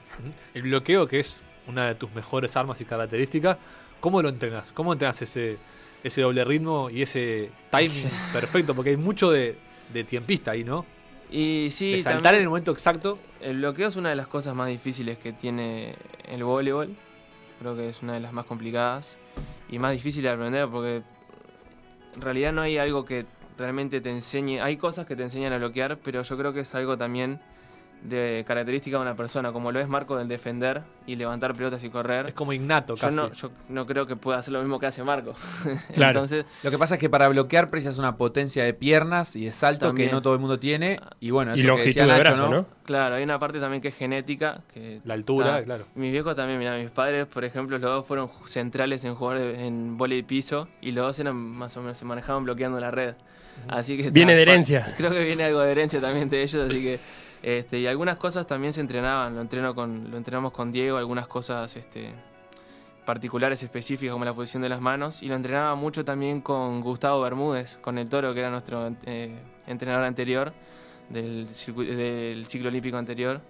El 0.54 0.62
bloqueo, 0.62 1.06
que 1.06 1.20
es 1.20 1.40
una 1.66 1.86
de 1.86 1.94
tus 1.94 2.12
mejores 2.12 2.56
armas 2.56 2.80
y 2.80 2.84
características, 2.84 3.56
¿cómo 4.00 4.22
lo 4.22 4.28
entrenas? 4.28 4.72
¿Cómo 4.72 4.92
entrenas 4.92 5.20
ese, 5.22 5.58
ese 6.02 6.20
doble 6.22 6.44
ritmo 6.44 6.90
y 6.90 7.02
ese 7.02 7.50
timing 7.70 8.10
perfecto? 8.32 8.74
Porque 8.74 8.90
hay 8.90 8.96
mucho 8.96 9.30
de, 9.30 9.56
de 9.92 10.04
tiempista 10.04 10.52
ahí, 10.52 10.64
¿no? 10.64 10.84
Y 11.30 11.68
sí, 11.70 11.92
de 11.92 12.02
saltar 12.02 12.34
en 12.34 12.42
el 12.42 12.48
momento 12.48 12.70
exacto. 12.70 13.18
El 13.40 13.58
bloqueo 13.58 13.88
es 13.88 13.96
una 13.96 14.10
de 14.10 14.16
las 14.16 14.28
cosas 14.28 14.54
más 14.54 14.68
difíciles 14.68 15.18
que 15.18 15.32
tiene 15.32 15.96
el 16.28 16.44
voleibol. 16.44 16.94
Creo 17.58 17.74
que 17.74 17.88
es 17.88 18.02
una 18.02 18.14
de 18.14 18.20
las 18.20 18.32
más 18.32 18.44
complicadas 18.44 19.16
y 19.68 19.78
más 19.78 19.92
difícil 19.92 20.22
de 20.22 20.30
aprender 20.30 20.68
porque 20.68 21.02
en 22.14 22.20
realidad 22.20 22.52
no 22.52 22.62
hay 22.62 22.78
algo 22.78 23.04
que 23.04 23.26
realmente 23.56 24.00
te 24.00 24.10
enseñe. 24.10 24.60
Hay 24.60 24.76
cosas 24.76 25.06
que 25.06 25.16
te 25.16 25.22
enseñan 25.22 25.52
a 25.52 25.58
bloquear, 25.58 25.98
pero 25.98 26.22
yo 26.22 26.36
creo 26.36 26.52
que 26.52 26.60
es 26.60 26.74
algo 26.74 26.96
también 26.96 27.40
de 28.08 28.44
característica 28.46 28.96
de 28.96 29.02
una 29.02 29.14
persona, 29.16 29.52
como 29.52 29.72
lo 29.72 29.80
es 29.80 29.88
Marco 29.88 30.16
del 30.16 30.28
defender 30.28 30.82
y 31.06 31.16
levantar 31.16 31.54
pelotas 31.54 31.82
y 31.84 31.90
correr. 31.90 32.26
Es 32.28 32.34
como 32.34 32.52
innato 32.52 32.94
Yo 32.96 33.00
casi. 33.00 33.16
no, 33.16 33.32
yo 33.32 33.50
no 33.68 33.86
creo 33.86 34.06
que 34.06 34.16
pueda 34.16 34.38
hacer 34.38 34.52
lo 34.52 34.60
mismo 34.60 34.78
que 34.78 34.86
hace 34.86 35.02
Marco. 35.04 35.34
Claro. 35.94 36.20
Entonces, 36.20 36.44
Lo 36.62 36.70
que 36.70 36.78
pasa 36.78 36.94
es 36.94 37.00
que 37.00 37.08
para 37.10 37.28
bloquear 37.28 37.70
precisas 37.70 37.98
una 37.98 38.16
potencia 38.16 38.64
de 38.64 38.74
piernas 38.74 39.36
y 39.36 39.44
de 39.46 39.52
salto 39.52 39.86
También. 39.88 40.08
que 40.08 40.14
no 40.14 40.22
todo 40.22 40.34
el 40.34 40.40
mundo 40.40 40.58
tiene. 40.58 41.00
Y 41.20 41.30
bueno, 41.30 41.52
Y 41.52 41.54
eso 41.54 41.62
que 41.62 41.68
longitud 41.68 41.86
decía 41.88 42.02
de 42.02 42.08
Nacho, 42.08 42.20
brazo, 42.22 42.48
¿no? 42.50 42.66
claro, 42.84 43.14
hay 43.16 43.22
una 43.24 43.38
parte 43.38 43.60
también 43.60 43.80
que 43.82 43.88
es 43.88 43.96
genética. 43.96 44.62
Que 44.72 45.00
La 45.04 45.14
altura, 45.14 45.50
está- 45.58 45.64
claro. 45.64 45.86
Mis 45.94 46.12
viejos 46.12 46.34
también, 46.36 46.58
mira, 46.58 46.76
mis 46.76 46.90
padres, 46.90 47.26
por 47.26 47.44
ejemplo, 47.44 47.78
los 47.78 47.90
dos 47.90 48.06
fueron 48.06 48.30
centrales 48.46 49.04
en 49.04 49.14
jugar 49.14 49.38
en 49.38 49.96
volei 49.96 50.22
piso 50.22 50.68
y 50.80 50.92
los 50.92 51.04
dos 51.06 51.18
eran 51.18 51.36
más 51.36 51.76
o 51.76 51.80
menos 51.80 51.98
se 51.98 52.04
manejaban 52.04 52.44
bloqueando 52.44 52.78
la 52.80 52.90
red. 52.90 53.14
Así 53.68 53.96
que 53.96 54.10
Viene 54.10 54.34
de 54.34 54.42
herencia. 54.42 54.92
Creo 54.98 55.10
que 55.10 55.24
viene 55.24 55.44
algo 55.44 55.60
de 55.60 55.72
herencia 55.72 55.98
también 56.00 56.28
de 56.28 56.42
ellos, 56.42 56.68
así 56.68 56.82
que 56.82 57.00
este, 57.46 57.78
y 57.78 57.86
algunas 57.86 58.16
cosas 58.16 58.44
también 58.44 58.72
se 58.72 58.80
entrenaban, 58.80 59.36
lo 59.36 59.40
entreno 59.40 59.72
con 59.72 60.10
lo 60.10 60.16
entrenamos 60.16 60.50
con 60.50 60.72
Diego, 60.72 60.96
algunas 60.96 61.28
cosas 61.28 61.76
este 61.76 62.10
particulares 63.04 63.62
específicas 63.62 64.12
como 64.12 64.24
la 64.24 64.34
posición 64.34 64.64
de 64.64 64.68
las 64.68 64.80
manos 64.80 65.22
y 65.22 65.28
lo 65.28 65.36
entrenaba 65.36 65.76
mucho 65.76 66.04
también 66.04 66.40
con 66.40 66.80
Gustavo 66.80 67.22
Bermúdez, 67.22 67.78
con 67.80 67.98
el 67.98 68.08
Toro 68.08 68.34
que 68.34 68.40
era 68.40 68.50
nuestro 68.50 68.92
eh, 69.04 69.38
entrenador 69.68 70.02
anterior. 70.02 70.52
del, 71.08 71.46
ciclo 71.54 72.68
olímpico 72.68 72.96
anterior, 72.96 73.40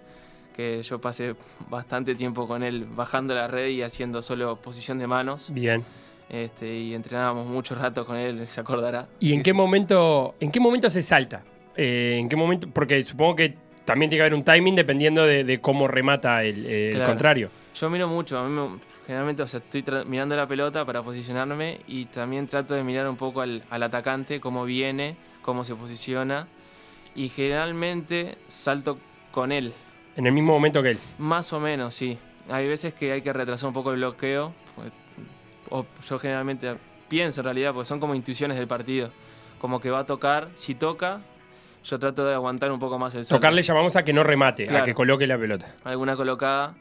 que 0.55 0.83
yo 0.83 1.01
pasé 1.01 1.33
bastante 1.67 2.13
tiempo 2.13 2.47
con 2.47 2.61
él 2.61 2.85
bajando 2.85 3.33
la 3.33 3.47
red 3.47 3.69
y 3.69 3.81
haciendo 3.81 4.21
solo 4.21 4.57
posición 4.57 4.99
de 4.99 5.07
manos. 5.07 5.51
Bien. 5.51 5.83
Este, 6.29 6.71
y 6.71 6.93
entrenábamos 6.93 7.47
mucho 7.47 7.73
rato 7.73 8.05
con 8.05 8.15
él, 8.15 8.45
se 8.45 8.61
acordará. 8.61 9.07
¿Y 9.19 9.33
en 9.33 9.41
qué 9.41 9.53
momento, 9.53 10.35
en 10.39 10.51
qué 10.51 10.59
momento 10.59 10.87
se 10.91 11.01
salta? 11.01 11.41
Eh, 11.75 12.17
¿En 12.19 12.29
qué 12.29 12.35
momento? 12.35 12.67
Porque 12.71 13.03
supongo 13.03 13.37
que 13.37 13.66
también 13.87 14.09
tiene 14.09 14.19
que 14.19 14.23
haber 14.23 14.33
un 14.33 14.43
timing 14.43 14.75
dependiendo 14.75 15.25
de, 15.25 15.45
de 15.45 15.61
cómo 15.61 15.87
remata 15.87 16.43
el, 16.43 16.65
el 16.65 16.91
Claro. 16.95 17.07
contrario. 17.07 17.49
Yo 17.73 17.89
miro 17.89 18.07
mucho, 18.09 18.37
a 18.37 18.43
mí 18.47 18.49
me- 18.53 18.79
generalmente 19.05 19.43
o 19.43 19.47
sea, 19.47 19.61
estoy 19.61 19.83
mirando 20.05 20.35
la 20.35 20.45
pelota 20.45 20.83
para 20.83 21.01
posicionarme 21.01 21.79
y 21.87 22.05
también 22.05 22.47
trato 22.47 22.73
de 22.73 22.83
mirar 22.83 23.07
un 23.07 23.15
poco 23.15 23.39
al, 23.39 23.63
al 23.69 23.83
atacante, 23.83 24.41
cómo 24.41 24.65
viene, 24.65 25.15
cómo 25.41 25.63
se 25.63 25.73
posiciona 25.73 26.47
y 27.15 27.29
generalmente 27.29 28.37
salto 28.49 28.99
con 29.31 29.51
él, 29.53 29.73
En 30.17 30.25
el 30.25 30.33
mismo 30.33 30.51
momento 30.51 30.83
que 30.83 30.91
él. 30.91 30.97
más 31.17 31.53
o 31.53 31.59
menos, 31.61 31.93
sí. 31.93 32.17
Hay 32.49 32.67
veces 32.67 32.93
que 32.93 33.11
hay 33.13 33.21
que 33.21 33.31
retrasar 33.31 33.67
un 33.69 33.73
poco 33.73 33.91
el 33.91 33.97
bloqueo, 33.97 34.53
pues, 34.75 34.91
o 35.69 35.85
yo 36.09 36.19
generalmente 36.19 36.75
pienso 37.07 37.39
en 37.41 37.45
realidad, 37.45 37.71
porque 37.73 37.85
son 37.85 37.99
como 38.01 38.15
intuiciones 38.15 38.57
del 38.57 38.67
partido, 38.67 39.11
como 39.59 39.79
que 39.79 39.89
va 39.89 39.99
a 39.99 40.05
tocar, 40.05 40.49
si 40.55 40.75
toca, 40.75 41.21
yo 41.89 41.99
trato 41.99 42.25
de 42.25 42.33
aguantar 42.33 42.71
un 42.71 42.79
poco 42.79 42.99
más 42.99 43.15
el 43.15 43.25
salto. 43.25 43.39
Tocarle 43.39 43.61
llamamos 43.61 43.95
a 43.95 44.03
que 44.03 44.13
no 44.13 44.23
remate, 44.23 44.69
a 44.75 44.83
que 44.83 44.93
coloque 44.93 45.25
la 45.27 45.37
pelota. 45.37 45.67
alguna 45.83 46.15
colocada 46.15 46.75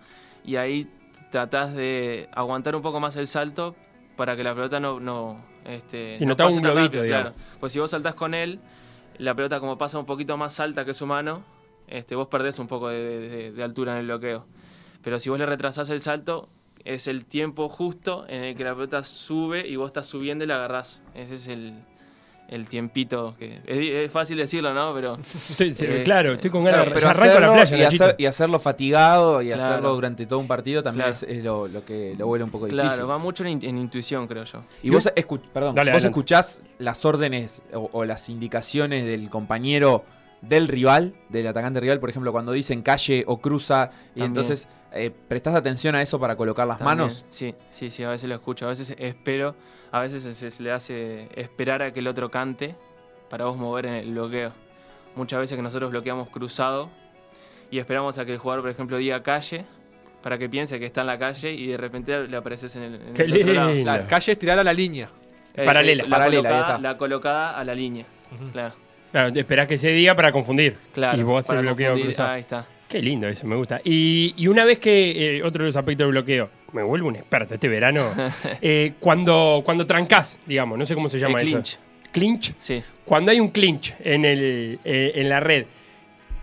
y 0.45 0.57
ahí 0.57 0.89
tratás 1.31 1.75
de 1.75 2.29
aguantar 2.33 2.75
un 2.77 2.83
poco 2.83 3.01
más 3.01 3.17
el 3.17 3.27
salto 3.27 3.75
para 4.17 4.37
que 4.37 4.43
la 4.43 4.55
pelota 4.55 4.81
no, 4.81 4.99
no, 5.01 5.41
este, 5.65 6.17
Sí, 6.17 6.25
no 6.27 6.33
un 6.33 6.63
globito, 6.63 6.85
rápido, 6.87 7.03
digamos. 7.03 7.33
claro. 7.33 7.45
Pues 7.61 7.73
si 7.73 7.79
vos 7.79 7.91
saltás 7.91 8.15
con 8.15 8.35
él, 8.35 8.61
la 9.19 9.35
pelota 9.35 9.61
como 9.61 9.77
pasa 9.79 9.99
un 9.99 10.07
poquito 10.07 10.37
más 10.37 10.59
alta 10.61 10.85
que 10.85 10.95
su 10.95 11.07
mano, 11.07 11.43
este, 11.89 12.15
vos 12.17 12.29
perdés 12.29 12.59
un 12.59 12.67
poco 12.67 12.89
de, 12.89 12.99
de- 13.29 13.53
de 13.53 13.63
altura 13.63 13.93
en 13.93 13.99
el 13.99 14.07
bloqueo. 14.07 14.47
Pero 15.03 15.21
si 15.21 15.29
vos 15.31 15.39
le 15.39 15.47
retrasás 15.47 15.89
el 15.91 16.01
salto, 16.01 16.49
es 16.85 17.07
el 17.09 17.27
tiempo 17.27 17.69
justo 17.69 18.25
en 18.29 18.43
el 18.45 18.57
que 18.57 18.65
la 18.65 18.75
pelota 18.75 19.05
sube 19.05 19.67
y 19.69 19.77
vos 19.77 19.87
estás 19.89 20.07
subiendo 20.07 20.45
y 20.45 20.47
la 20.49 20.57
agarrás. 20.57 21.03
Ese 21.15 21.35
es 21.35 21.49
el, 21.49 21.75
el 22.49 22.69
tiempito 22.69 23.35
que 23.39 23.61
es, 23.67 24.05
es 24.07 24.13
fácil 24.13 24.37
decirlo, 24.37 24.73
¿no? 24.73 24.95
Pero 24.95 25.19
Estoy- 25.51 25.75
Eh, 25.81 26.03
claro, 26.05 26.35
estoy 26.35 26.51
con 26.51 26.63
ganas 26.65 26.85
Claro, 26.85 26.95
de 27.35 27.41
la 27.41 27.53
playa, 27.53 27.77
y, 27.77 27.83
hacer- 27.83 28.15
y 28.19 28.27
hacerlo 28.27 28.59
fatigado 28.59 29.43
y 29.43 29.47
Claro. 29.47 29.63
hacerlo 29.65 29.95
durante 29.95 30.27
todo 30.27 30.39
un 30.39 30.47
partido 30.47 30.83
también 30.83 31.05
Claro. 31.11 31.13
es, 31.13 31.23
es 31.25 31.43
lo, 31.45 31.67
lo 31.69 31.85
que 31.85 32.15
lo 32.19 32.27
vuelve 32.27 32.45
un 32.45 32.51
poco 32.51 32.69
claro, 32.69 32.89
difícil. 32.91 33.11
va 33.11 33.19
mucho 33.19 33.45
en, 33.45 33.51
in- 33.51 33.65
en 33.65 33.79
intuición, 33.79 34.27
creo 34.27 34.45
yo. 34.45 34.63
Y 34.83 34.91
vos, 34.91 35.07
escu- 35.17 35.41
perdón, 35.53 35.75
Dale, 35.75 35.91
vos 35.91 35.97
adelante. 35.97 36.07
escuchás 36.09 36.61
las 36.79 37.05
órdenes 37.05 37.63
o, 37.75 37.89
o 37.93 38.05
las 38.05 38.29
indicaciones 38.29 39.05
del 39.07 39.29
compañero 39.29 40.05
del 40.49 40.69
rival, 40.69 41.15
del 41.29 41.47
atacante 41.47 41.81
rival, 41.81 41.99
por 42.01 42.11
ejemplo, 42.11 42.33
cuando 42.33 42.53
dicen 42.53 42.83
calle 42.83 43.25
o 43.27 43.39
cruza, 43.39 43.91
y 44.15 44.23
entonces 44.23 44.69
eh, 44.93 45.11
prestás 45.29 45.55
atención 45.55 45.95
a 45.95 46.03
eso 46.03 46.19
para 46.21 46.37
colocar 46.37 46.67
las 46.67 46.79
También, 46.79 46.99
manos. 46.99 47.25
Sí, 47.29 47.55
sí, 47.71 47.91
sí, 47.91 48.03
a 48.05 48.11
veces 48.11 48.29
lo 48.29 48.35
escucho, 48.35 48.67
a 48.67 48.69
veces 48.71 48.95
espero, 48.99 49.55
a 49.93 50.01
veces 50.01 50.23
se, 50.23 50.51
se 50.51 50.63
le 50.63 50.73
hace 50.73 51.29
esperar 51.35 51.83
a 51.83 51.93
que 51.93 52.01
el 52.01 52.07
otro 52.09 52.31
cante 52.31 52.75
para 53.29 53.45
vos 53.47 53.57
mover 53.57 53.87
en 53.87 53.95
el 53.95 54.11
bloqueo. 54.13 54.53
Muchas 55.17 55.41
veces 55.41 55.57
que 55.57 55.63
nosotros 55.63 55.91
bloqueamos 55.91 56.29
cruzado 56.29 56.89
y 57.71 57.79
esperamos 57.79 58.19
a 58.19 58.25
que 58.25 58.33
el 58.33 58.39
jugador, 58.39 58.63
por 58.63 58.71
ejemplo, 58.71 58.97
diga 58.99 59.23
calle 59.23 59.65
para 60.23 60.39
que 60.39 60.49
piense 60.49 60.79
que 60.79 60.87
está 60.87 61.01
en 61.03 61.07
la 61.09 61.19
calle 61.19 61.53
y 61.53 61.67
de 61.69 61.77
repente 61.77 62.27
le 62.29 62.37
apareces 62.37 62.75
en 62.77 62.83
el, 62.83 62.95
en 63.01 63.15
Qué 63.15 63.23
el 63.23 63.33
otro 63.43 63.53
lado. 63.53 63.69
lindo. 63.71 63.83
Claro. 63.85 64.05
Calle 64.09 64.33
es 64.33 64.39
tirar 64.39 64.59
a 64.59 64.65
la 64.65 64.73
línea. 64.73 65.09
Eh, 65.55 65.65
Paralela, 65.65 66.03
eh, 66.03 66.07
la 66.09 66.17
paralela, 66.17 66.49
ahí 66.49 66.55
colocada- 66.55 66.77
está. 66.77 66.79
La 66.89 66.99
colocada 66.99 67.59
a 67.59 67.65
la 67.65 67.75
línea. 67.75 68.05
Claro, 68.53 68.75
Claro, 69.17 69.33
esperás 69.35 69.67
que 69.67 69.79
se 69.79 69.93
diga 69.93 70.15
para 70.15 70.31
confundir. 70.31 70.77
claro. 70.93 71.19
Y 71.19 71.23
vos 71.23 71.41
haces 71.43 71.57
el 71.59 71.63
bloqueo 71.65 71.95
cruzado. 71.95 72.29
Ahí 72.33 72.41
está. 72.43 72.67
Qué 72.87 73.01
lindo 73.01 73.27
eso, 73.27 73.47
me 73.47 73.57
gusta. 73.57 73.81
Y, 73.83 74.35
y 74.37 74.47
una 74.47 74.63
vez 74.63 74.79
que, 74.79 75.39
eh, 75.39 75.43
otro 75.43 75.63
de 75.65 75.69
los 75.71 75.77
aspectos 75.77 76.05
del 76.05 76.11
bloqueo, 76.13 76.51
me 76.75 76.83
vuelvo 76.83 77.09
un 77.09 77.17
experto 77.17 77.55
este 77.55 77.67
verano, 77.67 78.11
eh, 78.61 78.93
cuando, 79.01 79.63
cuando 79.65 79.87
trancás, 79.87 80.39
digamos, 80.45 80.77
no 80.79 80.85
sé 80.85 80.95
cómo 80.95 81.09
se 81.09 81.19
llama 81.19 81.41
El 81.41 81.49
eso. 81.49 81.57
clinch. 81.57 81.79
Clinch. 82.13 82.55
Sí. 82.59 82.83
Cuando 83.07 83.31
hay 83.31 83.41
un 83.41 83.49
clinch 83.49 83.95
en, 84.01 84.27
el, 84.27 84.81
eh, 84.85 85.13
en 85.15 85.31
la 85.31 85.41
red, 85.41 85.65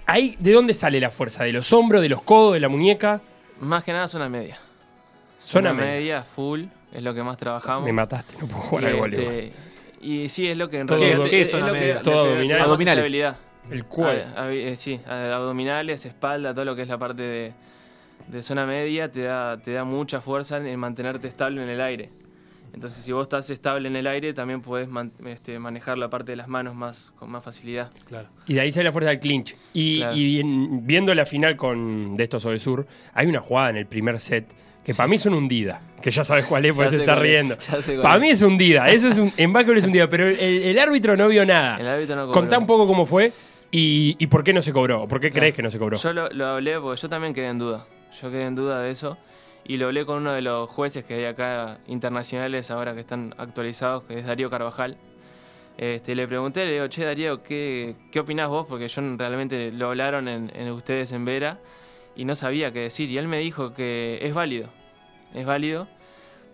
ahí, 0.07 0.35
¿de 0.39 0.51
dónde 0.53 0.73
sale 0.73 0.99
la 0.99 1.11
fuerza? 1.11 1.43
¿De 1.43 1.51
los 1.53 1.71
hombros, 1.73 2.01
de 2.01 2.09
los 2.09 2.23
codos, 2.23 2.55
de 2.55 2.59
la 2.59 2.69
muñeca? 2.69 3.21
Más 3.59 3.83
que 3.83 3.93
nada 3.93 4.07
zona 4.07 4.29
media. 4.29 4.57
Zona 5.37 5.69
Zona 5.69 5.73
media. 5.73 5.91
media, 5.91 6.23
full, 6.23 6.63
es 6.91 7.03
lo 7.03 7.13
que 7.13 7.21
más 7.21 7.37
trabajamos. 7.37 7.85
Me 7.85 7.93
mataste, 7.93 8.33
no 8.41 8.47
puedo 8.47 8.61
jugar 8.63 8.85
al 8.85 9.13
este, 9.13 9.51
y 10.03 10.29
sí, 10.29 10.47
es 10.47 10.57
lo 10.57 10.69
que 10.69 10.79
en 10.79 10.87
Todo- 10.87 10.99
realidad 10.99 11.29
¿qué 11.29 11.41
es, 11.41 11.53
es 11.53 11.59
lo 11.61 11.73
que 11.73 11.95
Todo 12.03 12.23
abdominales. 12.25 12.87
estabilidad. 13.05 13.37
El 13.71 13.85
cuello. 13.85 14.23
Eh, 14.49 14.75
sí, 14.75 14.99
abdominales, 15.07 16.05
espalda, 16.05 16.53
todo 16.53 16.65
lo 16.65 16.75
que 16.75 16.81
es 16.83 16.87
la 16.89 16.97
parte 16.97 17.21
de, 17.21 17.53
de 18.27 18.41
zona 18.41 18.65
media 18.65 19.09
te 19.11 19.21
da, 19.23 19.57
te 19.59 19.71
da 19.71 19.83
mucha 19.83 20.21
fuerza 20.21 20.57
en 20.57 20.79
mantenerte 20.79 21.27
estable 21.27 21.63
en 21.63 21.69
el 21.69 21.81
aire. 21.81 22.09
Entonces, 22.73 23.03
si 23.05 23.11
vos 23.11 23.23
estás 23.23 23.49
estable 23.51 23.87
en 23.87 23.95
el 23.95 24.07
aire, 24.07 24.33
también 24.33 24.61
podés 24.61 24.87
man- 24.87 25.11
este, 25.27 25.59
manejar 25.59 25.97
la 25.99 26.09
parte 26.09 26.31
de 26.31 26.37
las 26.37 26.47
manos 26.47 26.73
más, 26.73 27.13
con 27.19 27.29
más 27.29 27.43
facilidad. 27.43 27.91
Claro. 28.07 28.29
Y 28.47 28.55
de 28.55 28.61
ahí 28.61 28.71
sale 28.71 28.85
la 28.85 28.91
fuerza 28.91 29.11
del 29.11 29.19
clinch. 29.19 29.55
Y, 29.73 29.99
Claro. 29.99 30.15
y 30.17 30.39
en- 30.39 30.85
viendo 30.87 31.13
la 31.13 31.25
final 31.27 31.55
con 31.55 32.15
de 32.15 32.23
estos 32.23 32.43
Sur, 32.61 32.87
hay 33.13 33.27
una 33.27 33.41
jugada 33.41 33.69
en 33.69 33.77
el 33.77 33.85
primer 33.85 34.19
set 34.19 34.45
que 34.83 34.93
para 34.93 35.07
mí 35.07 35.15
es 35.15 35.25
una 35.25 35.37
hundida. 35.37 35.81
Que 36.01 36.11
ya 36.11 36.23
sabes 36.23 36.45
cuál 36.45 36.65
es, 36.65 36.75
Ya 36.77 36.87
se 36.89 36.97
está 36.97 37.15
riendo. 37.15 37.57
Para 38.01 38.19
mí 38.19 38.29
es 38.29 38.41
hundida. 38.41 38.89
Eso 38.89 39.07
es 39.07 39.17
un, 39.17 39.31
en 39.37 39.53
básquetbol 39.53 39.77
es 39.77 39.85
hundida. 39.85 40.09
Pero 40.09 40.27
el, 40.27 40.35
el 40.39 40.79
árbitro 40.79 41.15
no 41.15 41.27
vio 41.27 41.45
nada. 41.45 41.77
El 41.79 41.87
árbitro 41.87 42.15
no 42.15 42.21
cobró. 42.27 42.33
Contá 42.33 42.57
un 42.59 42.67
poco 42.67 42.85
cómo 42.87 43.05
fue 43.05 43.31
y, 43.71 44.15
y 44.19 44.27
por 44.27 44.43
qué 44.43 44.51
no 44.53 44.61
se 44.61 44.73
cobró. 44.73 45.07
¿Por 45.07 45.19
qué 45.19 45.29
Claro. 45.29 45.39
crees 45.41 45.55
que 45.55 45.61
no 45.63 45.71
se 45.71 45.79
cobró? 45.79 45.97
Yo 45.97 46.11
lo, 46.13 46.29
lo 46.29 46.45
hablé 46.47 46.79
porque 46.79 46.99
yo 47.01 47.07
también 47.09 47.33
quedé 47.33 47.47
en 47.47 47.59
duda. 47.59 47.85
Yo 48.21 48.29
quedé 48.29 48.45
en 48.45 48.55
duda 48.55 48.81
de 48.81 48.91
eso. 48.91 49.17
Y 49.65 49.77
lo 49.77 49.85
hablé 49.85 50.05
con 50.05 50.17
uno 50.17 50.33
de 50.33 50.41
los 50.41 50.69
jueces 50.69 51.05
que 51.05 51.13
hay 51.13 51.25
acá 51.25 51.77
internacionales 51.87 52.69
ahora 52.69 52.93
que 52.93 52.99
están 52.99 53.33
actualizados, 53.37 54.03
que 54.03 54.19
es 54.19 54.25
Darío 54.25 54.49
Carvajal. 54.49 54.97
Este, 55.77 56.13
le 56.15 56.27
pregunté, 56.27 56.65
le 56.65 56.73
digo, 56.73 56.87
che 56.87 57.03
Darío, 57.05 57.41
¿qué, 57.41 57.95
qué 58.11 58.19
opinás 58.19 58.49
vos? 58.49 58.67
Porque 58.67 58.87
yo 58.89 59.01
realmente 59.17 59.71
lo 59.71 59.87
hablaron 59.87 60.27
en, 60.27 60.51
en 60.53 60.69
ustedes 60.71 61.13
en 61.13 61.23
Vera 61.25 61.57
y 62.15 62.25
no 62.25 62.35
sabía 62.35 62.71
qué 62.71 62.79
decir. 62.79 63.09
Y 63.09 63.17
él 63.17 63.27
me 63.27 63.39
dijo 63.39 63.73
que 63.73 64.19
es 64.21 64.33
válido. 64.33 64.69
Es 65.33 65.45
válido 65.45 65.87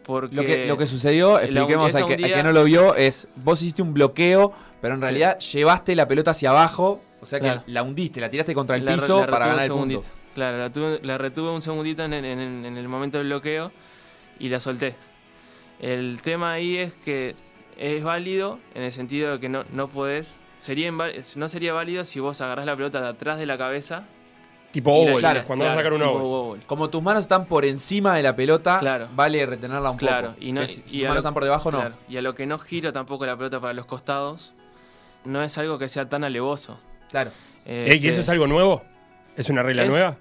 porque... 0.05 0.35
Lo 0.35 0.43
que, 0.43 0.65
lo 0.65 0.77
que 0.77 0.87
sucedió, 0.87 1.39
expliquemos 1.39 1.93
al 1.95 2.05
que, 2.07 2.43
no 2.43 2.51
lo 2.51 2.63
vio, 2.63 2.95
es 2.95 3.27
vos 3.35 3.61
hiciste 3.61 3.81
un 3.81 3.93
bloqueo, 3.93 4.53
pero 4.81 4.93
en 4.95 4.99
Sí. 5.01 5.03
realidad 5.03 5.39
llevaste 5.39 5.95
la 5.95 6.07
pelota 6.07 6.31
hacia 6.31 6.49
abajo, 6.51 7.01
o 7.21 7.25
sea 7.25 7.39
que 7.39 7.45
Claro. 7.45 7.63
la 7.67 7.83
hundiste, 7.83 8.21
la 8.21 8.29
tiraste 8.29 8.53
contra 8.53 8.75
el 8.77 8.85
La 8.85 8.93
piso 8.93 9.21
la 9.21 9.27
para 9.27 9.47
ganar 9.47 9.63
el 9.65 9.71
punto. 9.71 10.03
Claro, 10.33 10.57
la, 10.57 10.71
tuve- 10.71 10.99
la 11.03 11.17
retuve 11.17 11.49
un 11.51 11.61
segundito 11.61 12.03
en, 12.05 12.13
el- 12.13 12.25
en 12.25 12.39
el- 12.39 12.65
en 12.65 12.77
el 12.77 12.87
momento 12.87 13.17
del 13.17 13.27
bloqueo 13.27 13.71
y 14.39 14.47
la 14.49 14.59
solté. 14.59 14.95
El 15.81 16.21
tema 16.21 16.53
ahí 16.53 16.77
es 16.77 16.93
que 16.93 17.35
es 17.77 18.03
válido 18.03 18.59
en 18.75 18.83
el 18.83 18.91
sentido 18.91 19.31
de 19.33 19.39
que 19.39 19.49
no, 19.49 19.63
no 19.71 19.89
podés. 19.89 20.41
Sería 20.57 20.91
no 20.91 21.49
sería 21.49 21.73
válido 21.73 22.03
si 22.05 22.19
vos 22.19 22.41
agarrás 22.41 22.65
la 22.65 22.75
pelota 22.75 23.01
de 23.01 23.07
atrás 23.09 23.37
de 23.39 23.45
la 23.45 23.57
cabeza. 23.57 24.05
Tipo 24.71 24.91
Oval, 24.93 25.17
claro, 25.19 25.43
cuando 25.45 25.65
vas 25.65 25.73
a 25.73 25.77
sacar 25.77 25.93
un. 25.93 26.01
Oval. 26.01 26.61
Como 26.67 26.89
tus 26.89 27.01
manos 27.01 27.21
están 27.23 27.45
por 27.45 27.65
encima 27.65 28.15
de 28.15 28.23
la 28.23 28.35
pelota, 28.35 28.79
Claro. 28.79 29.07
vale 29.15 29.45
retenerla 29.45 29.89
un 29.91 29.97
Claro, 29.97 30.29
poco. 30.29 30.39
y 30.41 30.51
no- 30.51 30.65
si, 30.67 30.75
si 30.75 30.81
y 30.81 30.83
tus 30.83 30.95
a 30.95 31.01
manos 31.09 31.15
lo- 31.15 31.19
están 31.21 31.33
por 31.33 31.43
debajo, 31.43 31.71
no. 31.71 31.79
Claro, 31.79 31.95
Y 32.07 32.17
a 32.17 32.21
lo 32.21 32.35
que 32.35 32.45
no 32.45 32.57
giro 32.59 32.93
tampoco 32.93 33.25
la 33.25 33.35
pelota 33.37 33.59
para 33.59 33.73
los 33.73 33.85
costados, 33.85 34.53
no 35.25 35.43
es 35.43 35.57
algo 35.57 35.77
que 35.79 35.87
sea 35.89 36.07
tan 36.07 36.23
alevoso. 36.23 36.79
Claro. 37.09 37.31
Eh, 37.65 37.89
Ey, 37.91 37.99
¿y 38.03 38.07
eso 38.09 38.21
es 38.21 38.29
algo 38.29 38.47
nuevo? 38.47 38.83
¿Es 39.35 39.49
una 39.49 39.63
regla 39.63 39.83
Es- 39.83 39.89
nueva? 39.89 40.17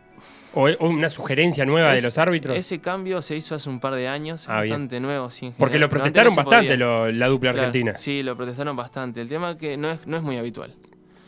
¿O 0.55 0.67
es- 0.67 0.78
o 0.81 0.88
una 0.88 1.11
sugerencia 1.11 1.67
nueva 1.67 1.93
de 1.93 2.00
los 2.00 2.17
árbitros? 2.17 2.57
Ese 2.57 2.81
cambio 2.81 3.21
se 3.21 3.37
hizo 3.37 3.55
hace 3.55 3.69
un 3.69 3.81
par 3.81 3.95
de 3.95 4.09
años, 4.09 4.47
Ah, 4.49 4.62
bien. 4.62 4.73
bastante 4.73 4.99
nuevo, 4.99 5.31
sí. 5.31 5.52
Porque 5.59 5.78
lo 5.78 5.88
protestaron 5.90 6.33
no 6.35 6.37
bastante 6.43 6.76
lo- 6.76 7.12
la 7.12 7.28
dupla 7.28 7.52
Claro, 7.52 7.67
argentina. 7.69 7.95
Sí, 7.97 8.23
lo 8.23 8.35
protestaron 8.37 8.75
bastante. 8.75 9.21
El 9.21 9.28
tema 9.28 9.50
es 9.52 9.57
que 9.59 9.76
no 9.76 9.90
es, 9.90 10.07
no 10.07 10.17
es 10.17 10.23
muy 10.23 10.38
habitual. 10.38 10.75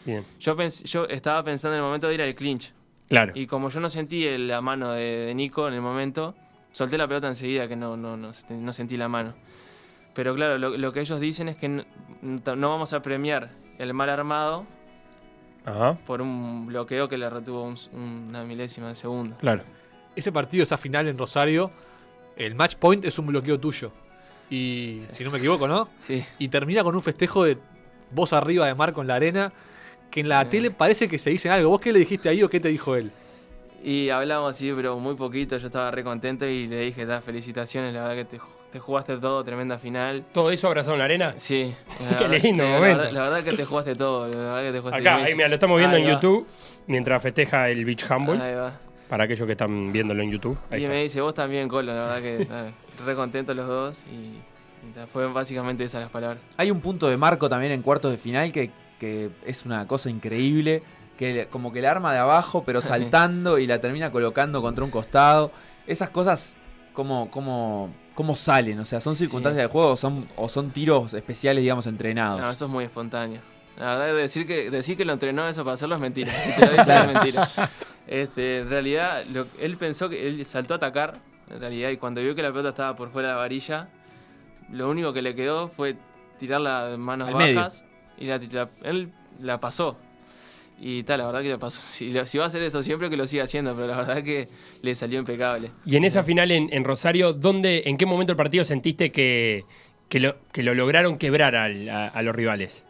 Bien, 0.07 0.25
Yo, 0.41 0.57
pens- 0.57 0.83
yo 0.85 1.05
estaba 1.05 1.45
pensando 1.45 1.75
en 1.77 1.81
el 1.81 1.85
momento 1.85 2.09
de 2.09 2.15
ir 2.15 2.23
al 2.23 2.35
clinch. 2.35 2.73
Claro. 3.11 3.33
Y 3.35 3.47
como 3.47 3.69
yo 3.69 3.81
no 3.81 3.91
sentí 3.91 4.27
la 4.39 4.63
mano 4.63 4.93
de, 4.93 5.27
de 5.27 5.35
Nico 5.35 5.69
en 5.69 5.75
el 5.75 5.83
momento, 5.83 6.35
solté 6.73 6.97
la 6.97 7.07
pelota 7.07 7.29
enseguida, 7.29 7.69
que 7.69 7.77
no, 7.77 7.97
no, 7.99 8.17
no, 8.17 8.31
sent- 8.31 8.57
no 8.57 8.73
sentí 8.73 8.97
la 8.97 9.09
mano. 9.09 9.35
Pero 10.15 10.35
claro, 10.35 10.57
lo, 10.57 10.71
lo 10.79 10.93
que 10.93 11.01
ellos 11.01 11.21
dicen 11.21 11.49
es 11.49 11.57
que 11.57 11.69
no, 11.69 11.85
no 12.23 12.69
vamos 12.71 12.93
a 12.95 13.03
premiar 13.03 13.51
el 13.79 13.93
mal 13.93 14.09
armado 14.11 14.65
Ajá, 15.65 15.95
por 16.07 16.23
un 16.23 16.67
bloqueo 16.67 17.07
que 17.09 17.19
le 17.19 17.29
retuvo 17.29 17.63
un- 17.65 17.77
una 18.29 18.45
milésima 18.45 18.89
de 18.89 18.95
segundo. 18.95 19.37
claro. 19.39 19.63
Ese 20.17 20.33
partido, 20.33 20.65
esa 20.65 20.77
final 20.77 21.07
en 21.07 21.17
Rosario, 21.17 21.71
el 22.37 22.55
match 22.57 22.75
point 22.77 23.05
es 23.05 23.19
un 23.21 23.27
bloqueo 23.27 23.61
tuyo. 23.61 23.93
Y 24.51 25.03
si 25.13 25.23
no 25.23 25.31
me 25.31 25.39
equivoco, 25.39 25.69
¿no? 25.69 25.89
Sí, 26.01 26.25
Y 26.41 26.49
termina 26.49 26.83
con 26.83 26.97
un 26.97 27.01
festejo 27.03 27.45
de 27.45 27.57
vos 28.11 28.33
arriba 28.33 28.67
de 28.67 28.75
Marco 28.75 29.01
en 29.03 29.07
la 29.07 29.15
arena. 29.15 29.53
Que 30.11 30.21
en 30.21 30.29
la 30.29 30.43
Sí. 30.45 30.51
tele 30.51 30.71
parece 30.71 31.09
que 31.09 31.19
se 31.19 31.31
dicen 31.31 31.53
algo. 31.53 31.71
¿Vos 31.71 31.81
qué 31.81 31.93
le 31.93 32.01
dijiste 32.01 32.29
ahí 32.29 32.43
o 32.43 32.49
qué 32.49 32.59
te 32.61 32.69
dijo 32.69 32.97
él? 32.97 33.11
Y 33.83 34.11
hablamos 34.11 34.55
así, 34.55 34.73
pero 34.75 34.99
muy 34.99 35.15
poquito. 35.15 35.57
Yo 35.57 35.67
estaba 35.69 35.91
re 35.91 36.05
contento 36.05 36.47
y 36.47 36.67
le 36.67 36.81
dije, 36.81 37.07
da, 37.07 37.21
felicitaciones, 37.21 37.95
la 37.95 38.03
verdad 38.03 38.17
que 38.17 38.25
te, 38.37 38.41
te 38.73 38.79
jugaste 38.79 39.17
todo, 39.17 39.43
tremenda 39.45 39.79
final. 39.79 40.25
¿Todo 40.33 40.51
eso 40.51 40.67
abrazado 40.67 40.95
en 40.95 40.99
la 40.99 41.05
arena? 41.07 41.35
Sí. 41.39 41.75
la 42.11 42.17
Qué 42.17 42.25
verdad- 42.25 42.43
lindo 42.45 42.65
la 42.65 42.71
momento. 42.71 42.99
verdad- 42.99 43.13
La 43.13 43.23
verdad 43.23 43.45
que 43.45 43.53
te 43.55 43.65
jugaste 43.65 43.95
todo. 43.95 44.29
La 44.29 44.37
verdad 44.37 44.63
que 44.65 44.73
te 44.73 44.81
jugaste 44.81 45.01
Acá, 45.01 45.17
ahí, 45.25 45.35
mira, 45.35 45.49
lo 45.49 45.55
estamos 45.55 45.79
viendo 45.79 45.97
Ahí 45.97 46.03
en 46.03 46.09
va, 46.09 46.13
YouTube 46.15 46.47
mientras 46.89 47.23
festeja 47.23 47.69
el 47.71 47.85
Beach 47.85 48.05
Humble. 48.11 48.43
Ahí 48.43 48.55
va. 48.55 48.73
Para 49.09 49.25
aquellos 49.25 49.47
que 49.47 49.53
están 49.53 49.91
viéndolo 49.93 50.23
en 50.23 50.31
YouTube. 50.31 50.59
Ahí 50.71 50.81
y 50.81 50.85
está. 50.85 50.95
me 50.95 51.03
dice, 51.03 51.21
vos 51.21 51.35
también, 51.35 51.67
Colo, 51.69 51.93
la 51.95 52.01
verdad 52.03 52.19
que 52.21 52.47
nada, 52.49 52.73
re 53.07 53.15
contentos 53.15 53.57
los 53.57 53.67
dos 53.67 54.05
y, 54.13 54.15
y 54.87 55.07
fueron 55.13 55.33
básicamente 55.35 55.83
esas 55.85 56.03
las 56.03 56.11
palabras. 56.11 56.39
Hay 56.59 56.71
un 56.71 56.81
punto 56.81 57.09
de 57.09 57.17
marco 57.17 57.49
también 57.49 57.73
en 57.73 57.81
cuartos 57.83 58.11
de 58.13 58.19
final 58.19 58.53
que, 58.53 58.71
que 59.01 59.31
es 59.45 59.67
una 59.67 59.89
cosa 59.89 60.09
increíble. 60.11 60.85
Que 61.19 61.49
como 61.51 61.73
que 61.73 61.83
la 61.83 61.91
arma 61.91 62.13
de 62.13 62.19
abajo, 62.21 62.63
pero 62.65 62.81
saltando 62.81 63.59
y 63.59 63.67
la 63.67 63.81
termina 63.81 64.13
colocando 64.13 64.63
contra 64.63 64.85
un 64.85 64.91
costado. 64.93 65.51
Esas 65.89 66.11
cosas, 66.11 66.55
como, 66.93 67.29
como, 67.31 67.93
como 68.15 68.37
salen? 68.37 68.79
O 68.79 68.85
sea, 68.85 69.01
¿son 69.01 69.15
Sí. 69.17 69.25
circunstancias 69.25 69.63
del 69.65 69.71
juego 69.73 69.89
o 69.91 69.97
son, 69.97 70.29
o 70.37 70.49
son 70.49 70.71
tiros 70.71 71.13
especiales, 71.15 71.63
digamos, 71.63 71.87
entrenados? 71.87 72.41
No, 72.41 72.49
eso 72.51 72.67
es 72.67 72.71
muy 72.71 72.85
espontáneo. 72.85 73.41
La 73.77 73.97
verdad, 73.97 74.15
decir 74.17 74.47
que, 74.47 74.71
decir 74.71 74.97
que 74.97 75.05
lo 75.07 75.13
entrenó 75.15 75.49
eso 75.49 75.65
para 75.65 75.75
hacerlo 75.75 75.95
es 75.97 76.01
mentira. 76.01 76.33
Si 76.33 76.55
te 76.55 76.67
lo 76.67 76.73
dice 76.73 76.95
es 76.97 77.07
mentira. 77.07 77.49
Este, 78.07 78.59
en 78.61 78.71
realidad, 78.71 79.23
lo- 79.33 79.47
él 79.61 79.77
pensó 79.77 80.09
que 80.09 80.27
él 80.27 80.45
saltó 80.45 80.75
a 80.75 80.79
atacar, 80.79 81.19
en 81.49 81.61
realidad, 81.61 81.91
y 81.91 81.97
cuando 81.97 82.21
vio 82.21 82.35
que 82.35 82.43
la 82.43 82.49
pelota 82.51 82.71
estaba 82.71 82.97
por 82.97 83.09
fuera 83.11 83.29
de 83.29 83.35
la 83.35 83.41
varilla, 83.41 83.89
lo 84.71 84.91
único 84.91 85.13
que 85.13 85.23
le 85.23 85.35
quedó 85.37 85.69
fue 85.69 85.97
tirarla 86.39 86.87
de 86.89 86.97
manos 86.97 87.29
Al 87.29 87.37
medio. 87.37 87.69
Y 88.21 88.27
la, 88.27 88.39
la- 88.39 88.71
él 88.85 89.11
la 89.41 89.59
pasó. 89.61 89.97
Y 90.83 91.03
tal, 91.03 91.19
la 91.19 91.27
verdad 91.27 91.43
que 91.43 91.49
la 91.51 91.59
pasó. 91.59 91.81
Si, 91.91 92.09
lo- 92.09 92.25
si 92.27 92.39
va 92.39 92.45
a 92.45 92.47
hacer 92.47 92.63
eso 92.63 92.83
siempre, 92.83 93.11
que 93.11 93.17
lo 93.17 93.27
siga 93.27 93.45
haciendo, 93.45 93.75
pero 93.75 93.89
la 93.89 93.97
verdad 93.97 94.23
que 94.23 94.49
le 94.83 94.95
salió 94.95 95.19
impecable. 95.19 95.71
Y 95.85 95.97
en 95.97 96.05
esa 96.05 96.23
final 96.23 96.51
en, 96.51 96.69
en 96.73 96.85
Rosario, 96.85 97.33
¿dónde, 97.33 97.83
¿en 97.87 97.97
qué 97.97 98.07
momento 98.07 98.31
del 98.33 98.37
partido 98.39 98.65
sentiste 98.65 99.11
que, 99.13 99.65
que, 100.09 100.21
lo, 100.21 100.37
que 100.53 100.63
lo 100.63 100.75
lograron 100.75 101.19
quebrar 101.19 101.55
al- 101.57 101.89
a, 101.89 102.07
a 102.09 102.23
los 102.23 102.35
rivales? 102.35 102.85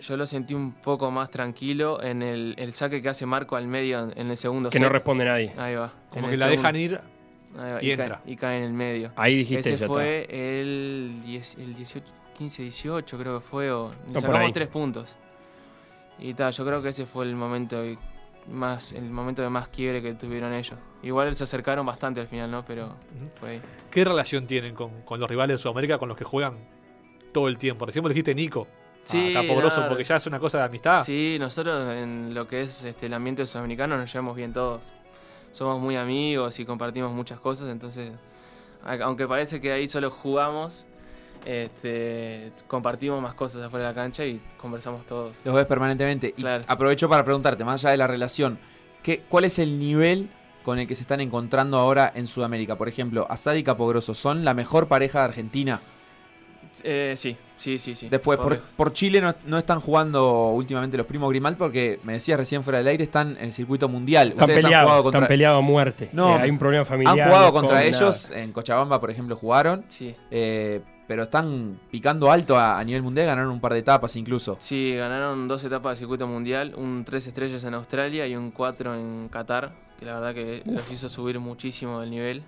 Yo 0.00 0.16
lo 0.16 0.26
sentí 0.26 0.52
un 0.52 0.72
poco 0.72 1.12
más 1.12 1.30
tranquilo 1.30 2.02
en 2.02 2.22
el, 2.22 2.56
el 2.58 2.72
saque 2.72 3.00
que 3.00 3.08
hace 3.08 3.24
Marco 3.24 3.54
al 3.54 3.68
medio 3.68 4.00
en, 4.02 4.18
en 4.18 4.30
el 4.32 4.36
segundo 4.36 4.68
Que 4.68 4.80
no 4.80 4.88
responde 4.88 5.24
nadie. 5.24 5.52
Ahí 5.56 5.76
va. 5.76 5.92
Como 6.10 6.26
que 6.28 6.32
la 6.36 6.46
segundo. 6.48 6.56
dejan 6.60 6.76
ir. 6.76 7.00
Ahí 7.56 7.72
va, 7.72 7.82
y 7.82 7.86
y, 7.92 7.96
cae, 7.96 8.04
entra. 8.06 8.20
y 8.26 8.36
cae 8.36 8.58
en 8.58 8.64
el 8.64 8.72
medio. 8.72 9.12
Ahí 9.14 9.36
dijiste, 9.36 9.74
Ese 9.74 9.78
ya 9.78 9.86
fue 9.86 10.26
el, 10.28 11.20
10 11.24 11.54
el 11.60 11.74
18, 11.76 12.06
15, 12.42 12.62
18 12.62 13.18
creo 13.18 13.38
que 13.38 13.44
fue, 13.44 13.70
o 13.70 13.92
No, 14.08 14.20
sacamos 14.20 14.52
tres 14.52 14.68
puntos. 14.68 15.16
Y 16.18 16.34
tal, 16.34 16.52
yo 16.52 16.64
creo 16.64 16.82
que 16.82 16.88
ese 16.88 17.06
fue 17.06 17.24
el 17.24 17.34
momento 17.36 17.82
más 18.48 18.92
el 18.92 19.08
momento 19.08 19.40
de 19.40 19.48
más 19.48 19.68
quiebre 19.68 20.02
que 20.02 20.14
tuvieron 20.14 20.52
ellos. 20.52 20.76
Igual 21.04 21.34
se 21.36 21.44
acercaron 21.44 21.86
bastante 21.86 22.20
al 22.20 22.26
final, 22.26 22.50
¿no? 22.50 22.64
Pero 22.64 22.96
fue 23.38 23.50
ahí. 23.50 23.62
¿Qué 23.90 24.04
relación 24.04 24.46
tienen 24.46 24.74
con, 24.74 25.02
con 25.02 25.20
los 25.20 25.30
rivales 25.30 25.54
de 25.54 25.58
Sudamérica 25.58 25.98
con 25.98 26.08
los 26.08 26.18
que 26.18 26.24
juegan 26.24 26.56
todo 27.32 27.46
el 27.46 27.56
tiempo? 27.58 27.86
Recién 27.86 28.02
vos 28.02 28.10
dijiste 28.10 28.34
Nico. 28.34 28.66
Sí, 29.04 29.34
a 29.34 29.42
Grosso, 29.42 29.84
porque 29.88 30.04
ya 30.04 30.16
es 30.16 30.26
una 30.26 30.38
cosa 30.38 30.58
de 30.58 30.64
amistad. 30.64 31.04
Sí, 31.04 31.36
nosotros 31.38 31.92
en 31.92 32.34
lo 32.34 32.46
que 32.46 32.62
es 32.62 32.84
este, 32.84 33.06
el 33.06 33.14
ambiente 33.14 33.46
sudamericano 33.46 33.96
nos 33.96 34.12
llevamos 34.12 34.36
bien 34.36 34.52
todos. 34.52 34.82
Somos 35.52 35.80
muy 35.80 35.96
amigos 35.96 36.58
y 36.60 36.64
compartimos 36.64 37.12
muchas 37.12 37.38
cosas, 37.38 37.68
entonces, 37.68 38.10
aunque 38.84 39.26
parece 39.26 39.60
que 39.60 39.72
ahí 39.72 39.86
solo 39.86 40.10
jugamos, 40.10 40.86
este, 41.44 42.52
compartimos 42.66 43.20
más 43.22 43.34
cosas 43.34 43.62
afuera 43.62 43.86
de 43.88 43.92
la 43.92 43.94
cancha 43.94 44.24
y 44.24 44.40
conversamos 44.56 45.04
todos. 45.06 45.38
Los 45.44 45.54
ves 45.54 45.66
permanentemente. 45.66 46.34
Y 46.36 46.44
aprovecho 46.66 47.08
para 47.08 47.24
preguntarte, 47.24 47.64
más 47.64 47.82
allá 47.84 47.90
de 47.92 47.96
la 47.98 48.06
relación, 48.06 48.58
¿qué, 49.02 49.22
¿cuál 49.28 49.44
es 49.44 49.58
el 49.58 49.78
nivel 49.78 50.28
con 50.64 50.78
el 50.78 50.86
que 50.86 50.94
se 50.94 51.02
están 51.02 51.20
encontrando 51.20 51.78
ahora 51.78 52.12
en 52.14 52.26
Sudamérica? 52.26 52.76
Por 52.76 52.88
ejemplo, 52.88 53.26
Asad 53.28 53.54
y 53.54 53.62
Capogroso, 53.62 54.14
¿son 54.14 54.44
la 54.44 54.54
mejor 54.54 54.88
pareja 54.88 55.20
de 55.20 55.24
Argentina? 55.26 55.80
Eh, 56.84 57.14
sí, 57.18 57.36
sí, 57.58 57.78
sí, 57.78 57.94
sí. 57.94 58.08
Después, 58.08 58.38
por, 58.38 58.58
por 58.58 58.92
Chile 58.94 59.20
no, 59.20 59.34
no 59.46 59.58
están 59.58 59.78
jugando 59.80 60.52
últimamente 60.52 60.96
los 60.96 61.04
primos 61.04 61.28
Grimal 61.28 61.56
porque 61.56 62.00
me 62.02 62.14
decías 62.14 62.38
recién 62.38 62.62
fuera 62.62 62.78
del 62.78 62.86
aire, 62.88 63.04
están 63.04 63.36
en 63.36 63.44
el 63.46 63.52
circuito 63.52 63.90
mundial. 63.90 64.28
Están 64.28 64.44
Ustedes 64.44 64.64
han 64.64 64.68
peleados, 64.68 64.86
jugado 64.88 65.02
contra, 65.02 65.18
están 65.18 65.28
peleados 65.28 65.58
a 65.58 65.60
muerte. 65.60 66.08
No, 66.12 66.36
Eh, 66.36 66.40
hay 66.42 66.50
un 66.50 66.58
problema 66.58 66.84
familiar. 66.86 67.18
han 67.20 67.26
jugado 67.28 67.46
no 67.48 67.52
contra 67.52 67.84
ellos, 67.84 68.30
en 68.30 68.52
Cochabamba, 68.52 68.98
por 69.00 69.10
ejemplo, 69.10 69.36
jugaron. 69.36 69.84
Sí, 69.88 70.14
eh, 70.30 70.80
pero 71.12 71.24
están 71.24 71.78
picando 71.90 72.30
alto 72.30 72.56
a, 72.56 72.78
a 72.78 72.84
nivel 72.84 73.02
mundial, 73.02 73.26
ganaron 73.26 73.50
un 73.52 73.60
par 73.60 73.74
de 73.74 73.80
etapas 73.80 74.16
incluso. 74.16 74.56
sí, 74.60 74.94
ganaron 74.96 75.46
dos 75.46 75.62
etapas 75.62 75.90
del 75.90 76.04
circuito 76.06 76.26
mundial, 76.26 76.72
un 76.74 77.04
tres 77.04 77.26
estrellas 77.26 77.62
en 77.64 77.74
Australia 77.74 78.26
y 78.26 78.34
un 78.34 78.50
4 78.50 78.94
en 78.94 79.28
Qatar, 79.28 79.72
que 79.98 80.06
la 80.06 80.14
verdad 80.14 80.32
que 80.32 80.62
los 80.64 80.90
hizo 80.90 81.10
subir 81.10 81.38
muchísimo 81.38 82.02
el 82.02 82.08
nivel. 82.08 82.42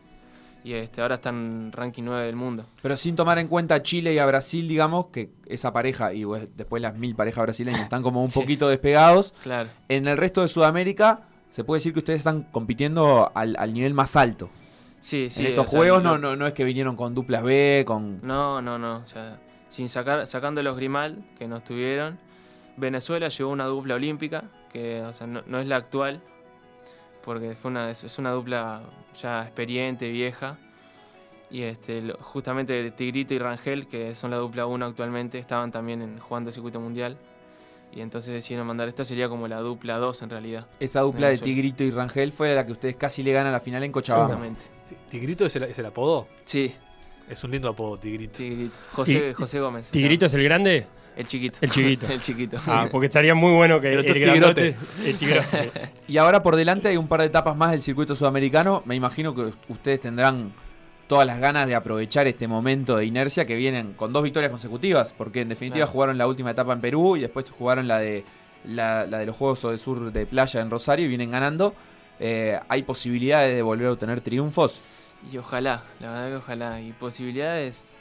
Y 0.65 0.73
este, 0.73 1.03
ahora 1.03 1.17
están 1.17 1.73
ranking 1.73 2.05
9 2.05 2.25
del 2.25 2.37
mundo. 2.37 2.65
Pero 2.81 2.97
sin 2.97 3.15
tomar 3.17 3.39
en 3.39 3.49
cuenta 3.49 3.75
a 3.75 3.83
Chile 3.83 4.15
y 4.15 4.19
a 4.19 4.25
Brasil, 4.25 4.67
digamos, 4.67 5.09
que 5.09 5.29
esa 5.45 5.75
pareja 5.75 6.15
y 6.15 6.25
pues, 6.25 6.49
después 6.57 6.81
las 6.81 6.97
mil 6.97 7.15
parejas 7.15 7.43
brasileñas 7.43 7.83
están 7.83 8.03
como 8.03 8.25
un 8.25 8.31
Sí. 8.31 8.41
poquito 8.41 8.69
despegados. 8.71 9.35
Claro. 9.43 9.69
En 9.91 10.09
el 10.09 10.17
resto 10.17 10.41
de 10.41 10.49
Sudamérica, 10.49 11.29
se 11.51 11.65
puede 11.65 11.81
decir 11.81 11.93
que 11.93 11.99
ustedes 11.99 12.21
están 12.21 12.45
compitiendo 12.45 13.31
al, 13.35 13.57
al 13.59 13.75
nivel 13.75 13.93
más 13.93 14.17
alto. 14.17 14.49
Sí, 15.05 15.29
sí. 15.29 15.43
en 15.43 15.49
estos 15.49 15.69
sea, 15.69 15.79
juegos 15.79 16.03
no, 16.03 16.17
no, 16.17 16.35
no 16.35 16.47
es 16.47 16.55
que 16.55 16.65
vinieron 16.65 16.97
con 16.97 17.15
duplas 17.15 17.43
B, 17.43 17.85
con... 17.87 18.21
No, 18.23 18.63
no, 18.63 18.79
no. 18.79 18.97
O 18.97 19.07
sea, 19.07 19.39
sin 19.69 19.91
sacar, 19.91 20.27
sacando 20.27 20.63
los 20.63 20.77
Grimal 20.77 21.23
que 21.39 21.47
nos 21.47 21.63
tuvieron, 21.63 22.19
Venezuela 22.79 23.29
llevó 23.29 23.51
una 23.51 23.67
dupla 23.67 23.97
olímpica, 23.97 24.45
que 24.73 25.03
o 25.03 25.13
sea, 25.13 25.27
no, 25.27 25.43
no 25.47 25.61
es 25.61 25.67
la 25.67 25.77
actual, 25.77 26.23
porque 27.23 27.55
fue 27.55 27.71
una, 27.71 27.91
es 27.91 28.03
es 28.03 28.19
una 28.19 28.31
dupla 28.31 28.81
ya 29.21 29.43
experiente, 29.43 30.09
vieja. 30.11 30.57
Y 31.51 31.65
este, 31.65 32.15
justamente 32.21 32.91
Tigrito 32.91 33.35
y 33.35 33.39
Rangel, 33.39 33.87
que 33.87 34.15
son 34.15 34.31
la 34.31 34.39
dupla 34.39 34.65
1 34.65 34.87
actualmente, 34.87 35.39
estaban 35.39 35.71
también 35.71 36.01
en- 36.01 36.19
jugando 36.19 36.49
el 36.49 36.55
circuito 36.55 36.81
mundial. 36.81 37.19
Y 37.93 38.01
entonces 38.01 38.33
decidieron 38.33 38.67
mandar 38.67 38.89
esta, 38.89 39.05
sería 39.05 39.29
como 39.29 39.47
la 39.49 39.59
dupla 39.61 39.99
2 39.99 40.23
en 40.23 40.31
realidad. 40.31 40.67
Esa 40.81 41.03
dupla 41.03 41.29
de. 41.29 41.37
Tigrito 41.39 41.85
y 41.85 41.91
Rangel 41.91 42.33
fue 42.33 42.55
la 42.55 42.65
que 42.65 42.73
ustedes 42.73 42.97
casi 42.97 43.23
le 43.23 43.33
ganan 43.33 43.53
la 43.53 43.61
final 43.61 43.85
en 43.85 43.93
Cochabamba. 43.93 44.35
Exactamente. 44.35 44.63
Tigrito 45.11 45.47
es 45.47 45.57
el, 45.57 45.65
es 45.65 45.79
el 45.79 45.87
apodo. 45.87 46.29
Sí, 46.45 46.75
Es 47.31 47.43
un 47.45 47.51
lindo 47.53 47.69
apodo, 47.69 47.99
Tigrito. 47.99 48.39
Tigrito. 48.39 48.75
José, 48.93 49.29
Y- 49.31 49.33
José 49.33 49.61
Gómez. 49.61 49.91
¿Tigrito 49.91 50.27
es 50.27 50.35
el 50.35 50.45
grande? 50.45 50.87
El 51.17 51.27
chiquito. 51.27 51.59
El 51.61 51.71
chiquito. 51.71 52.07
el 52.13 52.21
chiquito. 52.21 52.59
Ah, 52.67 52.89
porque 52.91 53.07
estaría 53.07 53.35
muy 53.35 53.53
bueno 53.53 53.81
que 53.81 53.93
El 53.93 54.05
el, 54.05 54.19
grandote. 54.21 54.77
El 55.05 55.17
tigrote. 55.17 55.71
Y 56.09 56.19
ahora 56.19 56.43
por 56.43 56.57
delante 56.57 56.89
hay 56.89 56.97
un 56.97 57.07
par 57.09 57.21
de 57.21 57.27
etapas 57.27 57.57
más 57.57 57.71
del 57.71 57.81
circuito 57.81 58.15
sudamericano. 58.15 58.83
Me 58.85 58.95
imagino 58.95 59.35
que 59.35 59.53
ustedes 59.69 60.01
tendrán 60.01 60.53
todas 61.07 61.27
las 61.27 61.39
ganas 61.39 61.67
de 61.69 61.75
aprovechar 61.75 62.27
este 62.27 62.49
momento 62.49 62.97
de 62.97 63.05
inercia 63.07 63.45
que 63.47 63.55
vienen 63.55 63.93
con 63.95 64.13
dos 64.13 64.23
victorias 64.23 64.51
consecutivas, 64.51 65.13
porque 65.13 65.43
en 65.43 65.51
definitiva 65.51 65.85
Claro. 65.85 65.93
jugaron 65.93 66.19
la 66.19 66.27
última 66.27 66.51
etapa 66.51 66.73
en 66.73 66.81
Perú 66.81 67.17
y 67.17 67.21
después 67.21 67.49
jugaron 67.51 67.87
la 67.89 67.99
de 67.99 68.25
la, 68.67 69.07
la 69.07 69.19
de 69.19 69.27
los 69.27 69.37
Juegos 69.37 69.63
del 69.63 69.79
Sur 69.79 70.13
de 70.13 70.27
Playa 70.27 70.61
en 70.61 70.71
Rosario 70.71 71.05
y 71.07 71.09
vienen 71.09 71.31
ganando. 71.31 71.75
Eh, 72.21 72.59
¿Hay 72.69 72.83
posibilidades 72.83 73.55
de 73.55 73.63
volver 73.63 73.89
a 73.89 73.93
obtener 73.93 74.21
triunfos? 74.21 74.81
Y 75.33 75.39
ojalá, 75.39 75.85
la 76.01 76.11
verdad 76.11 76.29
que 76.29 76.37
ojalá. 76.37 76.81
Y 76.81 76.93
posibilidades 76.93 77.97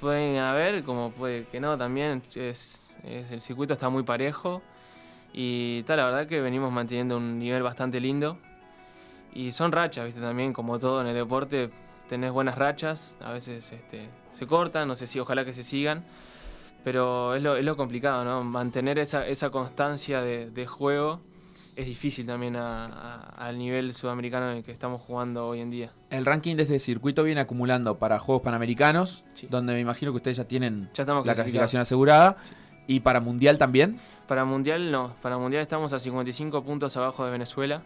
pueden 0.00 0.38
haber, 0.38 0.84
como 0.84 1.10
puede 1.12 1.46
que 1.46 1.60
no 1.60 1.76
también. 1.76 2.22
Es, 2.34 2.96
el 3.04 3.40
circuito 3.40 3.72
está 3.72 3.88
muy 3.88 4.02
parejo. 4.02 4.62
Y 5.32 5.82
tal, 5.84 5.96
la 5.98 6.04
verdad 6.06 6.26
que 6.26 6.40
venimos 6.40 6.72
manteniendo 6.72 7.16
un 7.16 7.38
nivel 7.38 7.62
bastante 7.62 8.00
lindo. 8.00 8.38
Y 9.34 9.52
son 9.52 9.72
rachas, 9.72 10.04
viste, 10.04 10.20
también, 10.20 10.52
como 10.52 10.78
todo 10.78 11.00
en 11.00 11.06
el 11.06 11.14
deporte, 11.14 11.70
tenés 12.06 12.32
buenas 12.32 12.58
rachas, 12.58 13.16
a 13.22 13.32
veces 13.32 13.72
este, 13.72 14.08
se 14.30 14.46
cortan, 14.46 14.86
no 14.86 14.94
sé 14.94 15.06
si 15.06 15.18
ojalá 15.18 15.46
que 15.46 15.54
se 15.54 15.64
sigan. 15.64 16.04
Pero 16.84 17.34
es 17.34 17.42
lo, 17.42 17.56
es 17.56 17.64
lo 17.64 17.76
complicado, 17.76 18.24
¿no? 18.24 18.44
Mantener 18.44 18.98
esa, 18.98 19.26
esa 19.26 19.50
constancia 19.50 20.20
de 20.20 20.66
juego 20.66 21.20
es 21.74 21.86
difícil 21.86 22.26
también 22.26 22.56
a- 22.56 22.86
a- 22.86 23.46
al 23.48 23.58
nivel 23.58 23.94
sudamericano 23.94 24.50
en 24.50 24.58
el 24.58 24.62
que 24.62 24.72
estamos 24.72 25.00
jugando 25.00 25.46
hoy 25.48 25.60
en 25.60 25.70
día. 25.70 25.90
El 26.10 26.24
ranking 26.26 26.56
de 26.56 26.64
este 26.64 26.78
circuito 26.78 27.22
viene 27.22 27.40
acumulando 27.40 27.98
para 27.98 28.18
Juegos 28.18 28.42
Panamericanos, 28.42 29.24
Sí. 29.32 29.46
donde 29.50 29.72
me 29.72 29.80
imagino 29.80 30.12
que 30.12 30.16
ustedes 30.16 30.36
ya 30.36 30.44
tienen 30.44 30.90
Ya 30.94 31.02
estamos 31.04 31.24
la 31.26 31.34
clasificación 31.34 31.82
asegurada. 31.82 32.36
Y 32.86 33.00
para 33.00 33.20
Mundial 33.20 33.58
también. 33.58 33.96
Para 34.26 34.44
Mundial 34.44 34.90
no, 34.90 35.14
para 35.22 35.38
Mundial 35.38 35.62
estamos 35.62 35.92
a 35.92 35.98
55 36.00 36.62
puntos 36.64 36.96
abajo 36.96 37.24
de 37.24 37.30
Venezuela, 37.30 37.82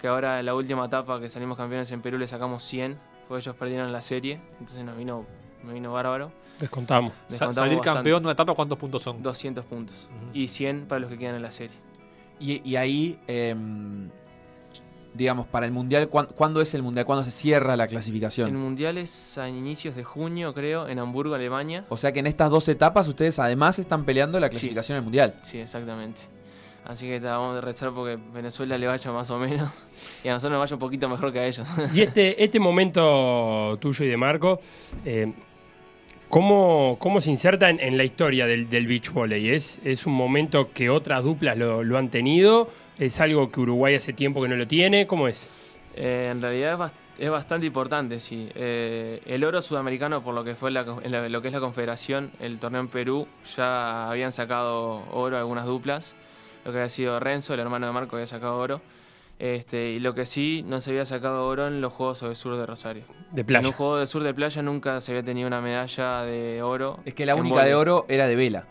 que 0.00 0.08
ahora 0.08 0.40
en 0.40 0.46
la 0.46 0.54
última 0.54 0.84
etapa 0.86 1.20
que 1.20 1.28
salimos 1.28 1.56
campeones 1.56 1.90
en 1.92 2.02
Perú 2.02 2.18
le 2.18 2.26
sacamos 2.26 2.62
100, 2.64 2.98
porque 3.28 3.42
ellos 3.42 3.54
perdieron 3.56 3.92
la 3.92 4.00
serie, 4.02 4.40
entonces 4.58 4.84
nos 4.84 4.96
vino, 4.98 5.24
me 5.62 5.72
vino 5.72 5.92
bárbaro. 5.92 6.32
Descontamos. 6.58 7.12
Descontamos 7.28 7.54
salir 7.56 7.76
bastante. 7.78 7.96
campeón 7.98 8.22
de 8.22 8.26
una 8.26 8.32
etapa, 8.32 8.54
¿cuántos 8.54 8.78
puntos 8.78 9.02
son? 9.02 9.22
200 9.22 9.64
puntos. 9.64 10.08
Y 10.34 10.48
100 10.48 10.86
para 10.86 10.98
los 11.00 11.10
que 11.10 11.16
quedan 11.16 11.36
en 11.36 11.42
la 11.42 11.52
serie. 11.52 11.76
Y, 12.40 12.68
y 12.68 12.76
ahí, 12.76 13.18
em, 13.26 14.08
digamos, 15.14 15.46
para 15.46 15.66
el 15.66 15.72
Mundial, 15.72 16.08
¿cuán- 16.08 16.26
¿cuándo 16.34 16.60
es 16.60 16.74
el 16.74 16.82
Mundial? 16.82 17.06
¿Cuándo 17.06 17.24
se 17.24 17.30
cierra 17.30 17.76
la 17.76 17.84
El 17.84 17.90
clasificación? 17.90 18.54
Mundial 18.56 18.98
es 18.98 19.38
a 19.38 19.48
inicios 19.48 19.94
de 19.94 20.02
junio, 20.04 20.52
creo, 20.52 20.88
en 20.88 20.98
Hamburgo, 20.98 21.34
Alemania. 21.34 21.84
O 21.88 21.96
sea 21.96 22.12
que 22.12 22.18
en 22.20 22.26
estas 22.26 22.50
dos 22.50 22.68
etapas 22.68 23.06
ustedes 23.06 23.38
además 23.38 23.78
están 23.78 24.04
peleando 24.04 24.40
la 24.40 24.48
clasificación 24.48 24.96
del 24.96 25.04
Mundial. 25.04 25.34
Sí, 25.42 25.58
exactamente. 25.58 26.22
Así 26.84 27.06
que 27.06 27.18
ta, 27.18 27.38
vamos 27.38 27.56
a 27.56 27.60
rezar 27.62 27.92
porque 27.94 28.18
Venezuela 28.34 28.76
le 28.76 28.86
vaya 28.86 29.10
más 29.12 29.30
o 29.30 29.38
menos 29.38 29.70
y 30.24 30.28
a 30.28 30.32
nosotros 30.32 30.52
nos 30.52 30.60
vaya 30.60 30.74
un 30.74 30.80
poquito 30.80 31.08
mejor 31.08 31.32
que 31.32 31.38
a 31.38 31.46
ellos. 31.46 31.66
Y 31.94 32.02
este, 32.02 32.42
este 32.44 32.60
momento 32.60 33.78
tuyo 33.80 34.04
y 34.04 34.08
de 34.08 34.16
Marco, 34.18 34.60
eh, 35.04 35.32
¿cómo, 36.28 36.96
cómo 37.00 37.20
se 37.20 37.30
inserta 37.30 37.70
en, 37.70 37.96
la 37.96 38.04
historia 38.04 38.46
del, 38.46 38.66
beach 38.86 39.10
volley? 39.10 39.50
¿Es, 39.50 39.80
¿Es 39.84 40.06
un 40.06 40.14
momento 40.14 40.72
que 40.72 40.90
otras 40.90 41.24
duplas 41.24 41.56
lo, 41.56 41.98
han 41.98 42.10
tenido? 42.10 42.68
¿Es 42.98 43.20
algo 43.20 43.50
que 43.50 43.60
Uruguay 43.60 43.94
hace 43.94 44.12
tiempo 44.12 44.42
que 44.42 44.48
no 44.48 44.56
lo 44.56 44.66
tiene? 44.66 45.06
¿Cómo 45.06 45.28
es? 45.28 45.48
Eh, 45.96 46.30
en 46.32 46.40
realidad 46.40 46.72
es, 46.72 46.78
bas- 46.78 46.92
es 47.18 47.30
bastante 47.30 47.66
importante, 47.66 48.20
sí. 48.20 48.48
Eh, 48.54 49.20
el 49.26 49.44
oro 49.44 49.62
sudamericano, 49.62 50.22
por 50.22 50.34
lo 50.34 50.44
que 50.44 50.54
fue 50.54 50.70
lo 50.70 50.84
que 51.42 51.48
es 51.48 51.54
la 51.54 51.60
confederación, 51.60 52.30
el 52.40 52.58
torneo 52.58 52.80
en 52.80 52.88
Perú, 52.88 53.28
ya 53.56 54.10
habían 54.10 54.32
sacado 54.32 55.04
oro 55.12 55.36
algunas 55.38 55.66
duplas. 55.66 56.14
Lo 56.64 56.72
que 56.72 56.78
había 56.78 56.88
sido 56.88 57.20
Renzo, 57.20 57.54
el 57.54 57.60
hermano 57.60 57.86
de 57.86 57.92
Marco, 57.92 58.16
había 58.16 58.26
sacado 58.26 58.58
oro. 58.58 58.80
Este, 59.38 59.90
y 59.90 60.00
lo 60.00 60.14
que 60.14 60.26
sí, 60.26 60.62
no 60.66 60.80
se 60.80 60.90
había 60.90 61.04
sacado 61.04 61.46
oro 61.46 61.66
en 61.66 61.80
los 61.80 61.92
Juegos 61.92 62.20
del 62.20 62.36
Sur 62.36 62.56
de 62.56 62.66
Rosario. 62.66 63.04
De 63.32 63.40
En 63.40 63.46
playa. 63.46 63.66
un 63.66 63.74
Juego 63.74 63.96
del 63.98 64.06
Sur 64.06 64.22
de 64.22 64.32
playa 64.32 64.62
nunca 64.62 65.00
se 65.00 65.12
había 65.12 65.24
tenido 65.24 65.48
una 65.48 65.60
medalla 65.60 66.22
de 66.22 66.62
oro. 66.62 67.00
Es 67.04 67.14
que 67.14 67.26
la 67.26 67.32
en 67.32 67.40
única 67.40 67.64
de 67.64 67.74
oro 67.74 68.06
era 68.08 68.26
de 68.28 68.36
vela. 68.36 68.66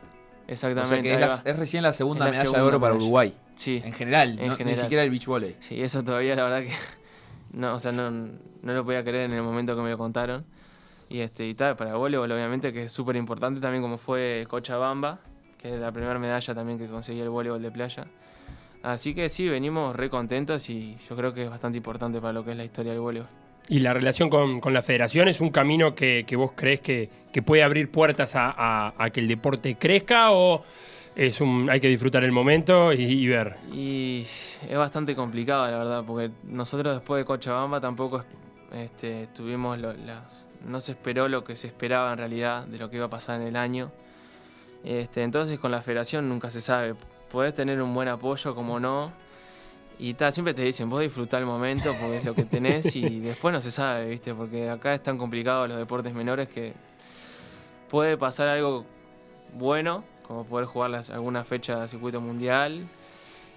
O 0.47 0.51
Exactamente. 0.51 0.89
sea 0.95 1.01
que 1.01 1.13
es, 1.13 1.43
la- 1.45 1.53
recién 1.53 1.83
la 1.83 1.93
segunda 1.93 2.25
la 2.25 2.31
medalla 2.31 2.49
de 2.57 2.61
oro 2.61 2.79
para 2.79 2.93
medalla. 2.93 3.05
Uruguay. 3.05 3.33
Sí. 3.55 3.81
En 3.83 3.93
general, 3.93 4.39
En 4.39 4.47
no- 4.49 4.57
ni 4.57 4.75
siquiera 4.75 5.03
el 5.03 5.09
beach 5.09 5.25
volley. 5.25 5.55
Sí, 5.59 5.81
eso 5.81 6.03
todavía 6.03 6.35
la 6.35 6.43
verdad 6.43 6.61
que 6.63 6.71
no, 7.57 7.75
o 7.75 7.79
sea, 7.79 7.91
no, 7.91 8.09
no 8.09 8.73
lo 8.73 8.83
podía 8.85 9.03
creer 9.03 9.25
en 9.25 9.33
el 9.33 9.43
momento 9.43 9.75
que 9.75 9.81
me 9.81 9.89
lo 9.89 9.97
contaron. 9.97 10.45
Y 11.09 11.19
este, 11.19 11.45
y 11.45 11.53
tal, 11.53 11.75
para 11.75 11.91
el 11.91 11.97
voleibol 11.97 12.31
obviamente 12.31 12.71
que 12.73 12.83
es 12.83 12.91
súper 12.91 13.15
importante 13.17 13.59
también 13.59 13.83
como 13.83 13.97
fue 13.97 14.45
Cochabamba, 14.49 15.19
que 15.61 15.75
es 15.75 15.79
la 15.79 15.91
primera 15.91 16.17
medalla 16.17 16.55
también 16.55 16.79
que 16.79 16.87
conseguí 16.87 17.19
el 17.19 17.29
voleibol 17.29 17.61
de 17.61 17.69
playa. 17.71 18.05
Así 18.83 19.15
que 19.15 19.29
sí, 19.29 19.47
venimos 19.47 19.95
re 19.95 20.09
contentos 20.09 20.69
y 20.69 20.95
yo 21.09 21.15
creo 21.15 21.33
que 21.33 21.43
es 21.45 21.49
bastante 21.49 21.77
importante 21.77 22.19
para 22.19 22.33
lo 22.33 22.43
que 22.43 22.51
es 22.51 22.57
la 22.57 22.65
historia 22.65 22.91
del 22.91 23.01
voleibol. 23.01 23.29
¿Y 23.69 23.79
la 23.79 23.93
relación 23.93 24.29
con, 24.29 24.59
con 24.59 24.73
la 24.73 24.81
federación 24.83 25.29
es 25.29 25.39
un 25.39 25.49
camino 25.49 25.95
que, 25.95 26.25
que 26.27 26.35
vos 26.35 26.51
crees 26.53 26.81
que, 26.81 27.09
que 27.31 27.41
puede 27.41 27.63
abrir 27.63 27.89
puertas 27.89 28.35
a, 28.35 28.53
a- 28.55 28.93
a 28.97 29.09
que 29.09 29.21
el 29.21 29.27
deporte 29.29 29.75
crezca 29.75 30.31
o 30.33 30.63
es 31.15 31.39
un, 31.39 31.69
hay 31.69 31.79
que 31.79 31.87
disfrutar 31.87 32.25
el 32.25 32.33
momento 32.33 32.91
y, 32.91 33.03
y 33.03 33.27
ver? 33.27 33.55
Y 33.71 34.25
es 34.69 34.77
bastante 34.77 35.15
complicado, 35.15 35.65
la 35.71 35.77
verdad, 35.77 36.03
porque 36.05 36.31
nosotros 36.43 36.93
después 36.97 37.21
de 37.21 37.25
Cochabamba 37.25 37.79
tampoco 37.79 38.25
este, 38.73 39.27
tuvimos 39.33 39.79
lo- 39.79 39.93
las, 39.93 40.45
no 40.67 40.81
se 40.81 40.91
esperó 40.91 41.29
lo 41.29 41.45
que 41.45 41.55
se 41.55 41.67
esperaba 41.67 42.11
en 42.11 42.17
realidad 42.17 42.65
de 42.65 42.77
lo 42.79 42.89
que 42.89 42.97
iba 42.97 43.05
a 43.05 43.09
pasar 43.09 43.39
en 43.39 43.47
el 43.47 43.55
año. 43.55 43.91
Este, 44.83 45.23
entonces 45.23 45.57
con 45.57 45.71
la 45.71 45.81
federación 45.81 46.27
nunca 46.27 46.49
se 46.51 46.59
sabe. 46.59 46.95
Podés 47.33 47.53
tener 47.55 47.81
un 47.81 47.93
buen 47.93 48.07
apoyo 48.07 48.53
como 48.55 48.79
no. 48.79 49.11
Y 49.99 50.13
tal, 50.13 50.31
siempre 50.31 50.53
te 50.53 50.61
dicen, 50.61 50.89
vos 50.89 51.01
disfrutá 51.01 51.37
el 51.39 51.45
momento 51.45 51.93
porque 51.99 52.17
es 52.17 52.25
lo 52.25 52.33
que 52.35 52.45
tenés 52.45 52.95
y 52.95 53.19
después 53.21 53.51
no 53.51 53.59
se 53.59 53.71
sabe, 53.71 54.07
¿viste? 54.09 54.33
Porque 54.35 54.69
acá 54.69 54.93
es 54.93 55.01
tan 55.03 55.17
complicado 55.17 55.67
los 55.67 55.77
deportes 55.77 56.13
menores 56.13 56.47
que 56.47 56.73
puede 57.89 58.17
pasar 58.17 58.47
algo 58.49 58.85
bueno, 59.57 60.03
como 60.27 60.45
poder 60.45 60.65
jugar 60.67 60.91
las- 60.91 61.09
alguna 61.09 61.43
fecha 61.43 61.79
de 61.81 61.87
circuito 61.87 62.21
mundial 62.21 62.85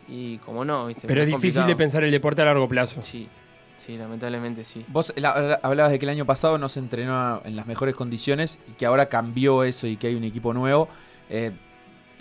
y 0.09 0.39
como 0.39 0.65
no, 0.65 0.87
¿viste? 0.87 1.07
Pero 1.07 1.21
es 1.23 1.27
difícil 1.29 1.67
de 1.67 1.77
pensar 1.77 2.03
el 2.05 2.11
deporte 2.11 2.43
a 2.43 2.47
largo 2.47 2.69
plazo. 2.69 3.03
Sí, 3.03 3.29
sí, 3.77 3.97
lamentablemente 3.97 4.65
sí. 4.65 4.85
Vos 4.89 5.13
la- 5.17 5.59
hablabas 5.63 5.93
de 5.93 5.99
que 5.99 6.05
el 6.07 6.11
año 6.11 6.25
pasado 6.27 6.59
no 6.59 6.69
se 6.69 6.79
entrenó 6.81 7.41
en 7.45 7.57
las 7.57 7.67
mejores 7.67 7.95
condiciones 7.95 8.59
y 8.69 8.73
que 8.73 8.87
ahora 8.87 9.07
cambió 9.07 9.65
eso 9.65 9.87
y 9.87 9.97
que 9.97 10.07
hay 10.09 10.15
un 10.15 10.25
equipo 10.25 10.53
nuevo. 10.55 10.89
Eh, 11.29 11.53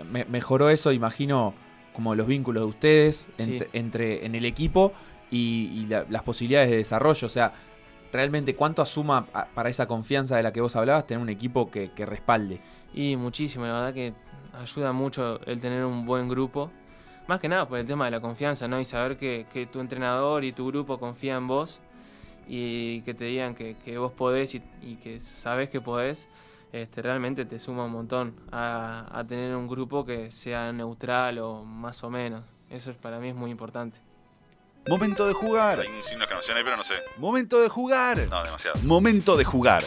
me- 0.03 0.25
mejoró 0.25 0.69
eso, 0.69 0.91
imagino, 0.91 1.53
como 1.93 2.13
los 2.15 2.27
vínculos 2.27 2.63
de 2.63 2.67
ustedes 2.67 3.27
Sí. 3.37 3.51
entre, 3.53 3.69
entre- 3.73 4.25
en 4.25 4.35
el 4.35 4.45
equipo 4.45 4.91
y, 5.31 5.71
y 5.73 5.85
la- 5.85 6.05
las 6.09 6.23
posibilidades 6.23 6.69
de 6.69 6.77
desarrollo. 6.77 7.25
O 7.25 7.29
sea, 7.29 7.53
realmente 8.11 8.55
cuánto 8.55 8.81
asuma 8.81 9.27
a- 9.33 9.45
para 9.45 9.69
esa 9.69 9.87
confianza 9.87 10.37
de 10.37 10.43
la 10.43 10.51
que 10.53 10.61
vos 10.61 10.75
hablabas 10.75 11.05
tener 11.07 11.21
un 11.21 11.29
equipo 11.29 11.69
que, 11.71 11.91
que 11.91 12.05
respalde. 12.05 12.59
Y 12.93 13.15
muchísimo, 13.15 13.65
la 13.65 13.73
verdad 13.73 13.93
que 13.93 14.13
ayuda 14.53 14.91
mucho 14.93 15.39
el 15.45 15.59
tener 15.59 15.83
un 15.85 16.05
buen 16.05 16.27
grupo. 16.29 16.71
Más 17.27 17.39
que 17.39 17.49
nada 17.49 17.67
por 17.67 17.79
el 17.79 17.87
tema 17.87 18.05
de 18.05 18.11
la 18.11 18.19
confianza, 18.19 18.67
¿no? 18.67 18.79
Y 18.79 18.85
saber 18.85 19.17
que, 19.17 19.47
que 19.51 19.65
tu 19.65 19.79
entrenador 19.79 20.43
y 20.43 20.51
tu 20.51 20.67
grupo 20.67 20.99
confía 20.99 21.35
en 21.37 21.47
vos 21.47 21.79
y 22.47 23.01
que 23.01 23.13
te 23.15 23.25
digan 23.25 23.55
que, 23.55 23.75
que 23.83 23.97
vos 23.97 24.11
podés 24.11 24.53
y, 24.55 24.61
y 24.83 24.95
que 24.95 25.19
sabés 25.19 25.69
que 25.69 25.81
podés, 25.81 26.27
este, 26.81 27.01
realmente 27.01 27.45
te 27.45 27.57
suma 27.57 27.85
un 27.85 27.91
montón 27.91 28.35
a, 28.51 29.07
a 29.09 29.23
tener 29.23 29.55
un 29.55 29.65
grupo 29.65 30.05
que 30.05 30.29
sea 30.29 30.73
neutral 30.73 31.39
o 31.39 31.63
más 31.63 32.03
o 32.03 32.09
menos. 32.09 32.43
Eso 32.69 32.91
es, 32.91 32.97
para 32.97 33.17
mí 33.17 33.29
es 33.29 33.35
muy 33.35 33.49
importante. 33.49 33.99
Momento 34.89 35.25
de 35.25 35.33
jugar. 35.33 35.79
Hay 35.79 35.87
un 35.87 36.03
signo 36.03 36.19
de 36.19 36.23
exclamación 36.25 36.57
ahí, 36.57 36.63
pero 36.65 36.75
no 36.75 36.83
sé. 36.83 36.95
Momento 37.17 37.61
de 37.61 37.69
jugar. 37.69 38.17
No, 38.29 38.43
demasiado. 38.43 38.79
Momento 38.83 39.37
de 39.37 39.45
jugar. 39.45 39.83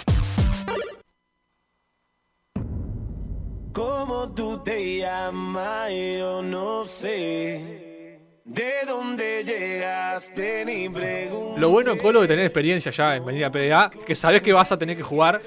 ¿Cómo 3.74 4.33
tú 4.35 4.62
te 4.64 4.98
llamas? 4.98 5.90
Yo 5.90 6.40
no 6.42 6.87
sé. 6.87 8.18
¿De 8.46 8.72
dónde 8.87 9.44
llegaste? 9.44 10.64
Ni. 10.64 10.88
Lo 11.59 11.68
bueno, 11.68 11.98
Colo, 11.98 12.22
de 12.22 12.29
tener 12.29 12.46
experiencia 12.46 12.90
ya 12.90 13.16
en 13.16 13.27
venir 13.27 13.44
a 13.44 13.53
PDA, 13.53 13.90
que 13.90 14.14
sabes 14.14 14.40
que 14.40 14.55
vas 14.55 14.72
a 14.72 14.79
tener 14.79 14.96
que 14.96 15.03
jugar 15.03 15.42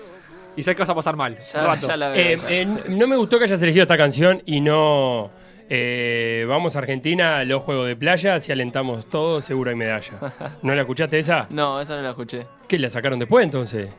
y 0.56 0.64
sabes 0.64 0.76
que 0.76 0.82
vas 0.84 0.90
a 0.90 0.96
pasar 0.96 1.16
mal. 1.16 1.34
un 1.34 1.40
Ya, 1.54 1.62
rato. 1.62 1.88
ya 1.88 1.98
la 1.98 2.10
veo. 2.10 2.18
Eh, 2.38 2.40
eh, 2.50 2.68
no 2.90 3.08
me 3.08 3.16
gustó 3.16 3.38
que 3.40 3.46
hayas 3.46 3.62
elegido 3.62 3.84
esta 3.84 3.98
canción 3.98 4.42
y 4.46 4.62
no 4.62 5.32
eh, 5.70 6.46
vamos 6.50 6.76
a 6.76 6.80
Argentina, 6.80 7.44
los 7.46 7.64
juegos 7.64 7.88
de 7.88 7.96
playa, 7.96 8.40
si 8.40 8.52
alentamos 8.52 9.10
todo, 9.10 9.42
seguro 9.42 9.70
hay 9.70 9.76
medalla. 9.78 10.12
¿No 10.62 10.76
la 10.76 10.82
escuchaste 10.82 11.18
esa? 11.20 11.48
No, 11.50 11.80
esa 11.80 11.96
no 11.96 12.02
la 12.02 12.10
escuché. 12.10 12.46
¿Qué 12.68 12.78
la 12.78 12.90
sacaron 12.90 13.20
después 13.20 13.46
entonces? 13.46 13.90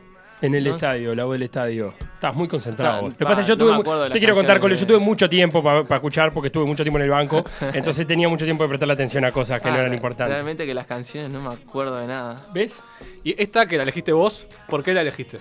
En 0.41 0.53
el 0.55 0.63
No 0.65 0.71
sé. 0.71 0.75
estadio, 0.75 1.15
la 1.15 1.23
voz 1.23 1.33
del 1.35 1.43
estadio. 1.43 1.93
Estás 2.15 2.35
muy 2.35 2.49
concentrado. 2.49 3.07
Lo 3.07 3.15
que 3.15 3.23
pasa 3.23 3.39
es 3.41 3.47
que 3.47 3.51
yo 3.53 3.55
no 3.55 3.81
tuve. 3.81 4.09
te 4.09 4.19
quiero 4.19 4.35
contar, 4.35 4.59
de- 4.59 4.75
Yo 4.75 4.85
tuve 4.85 4.99
mucho 4.99 5.29
tiempo 5.29 5.63
para 5.63 5.81
escuchar 5.95 6.33
porque 6.33 6.47
estuve 6.47 6.65
mucho 6.65 6.83
tiempo 6.83 6.97
en 6.99 7.05
el 7.05 7.09
banco. 7.11 7.45
entonces 7.73 8.05
tenía 8.05 8.27
mucho 8.27 8.43
tiempo 8.43 8.63
de 8.63 8.67
prestarle 8.69 8.93
atención 8.93 9.23
a 9.23 9.31
cosas 9.31 9.61
que 9.61 9.69
no 9.69 9.75
Ah, 9.75 9.79
eran 9.79 9.93
importantes. 9.93 10.33
Realmente 10.33 10.65
que 10.65 10.73
las 10.73 10.85
canciones 10.85 11.31
no 11.31 11.39
me 11.41 11.55
acuerdo 11.55 11.95
de 11.97 12.07
nada. 12.07 12.45
¿Ves? 12.53 12.83
Y 13.23 13.41
esta 13.41 13.65
que 13.67 13.77
la 13.77 13.83
elegiste 13.83 14.11
vos, 14.11 14.45
¿por 14.67 14.83
qué 14.83 14.93
la 14.93 14.99
elegiste? 15.01 15.37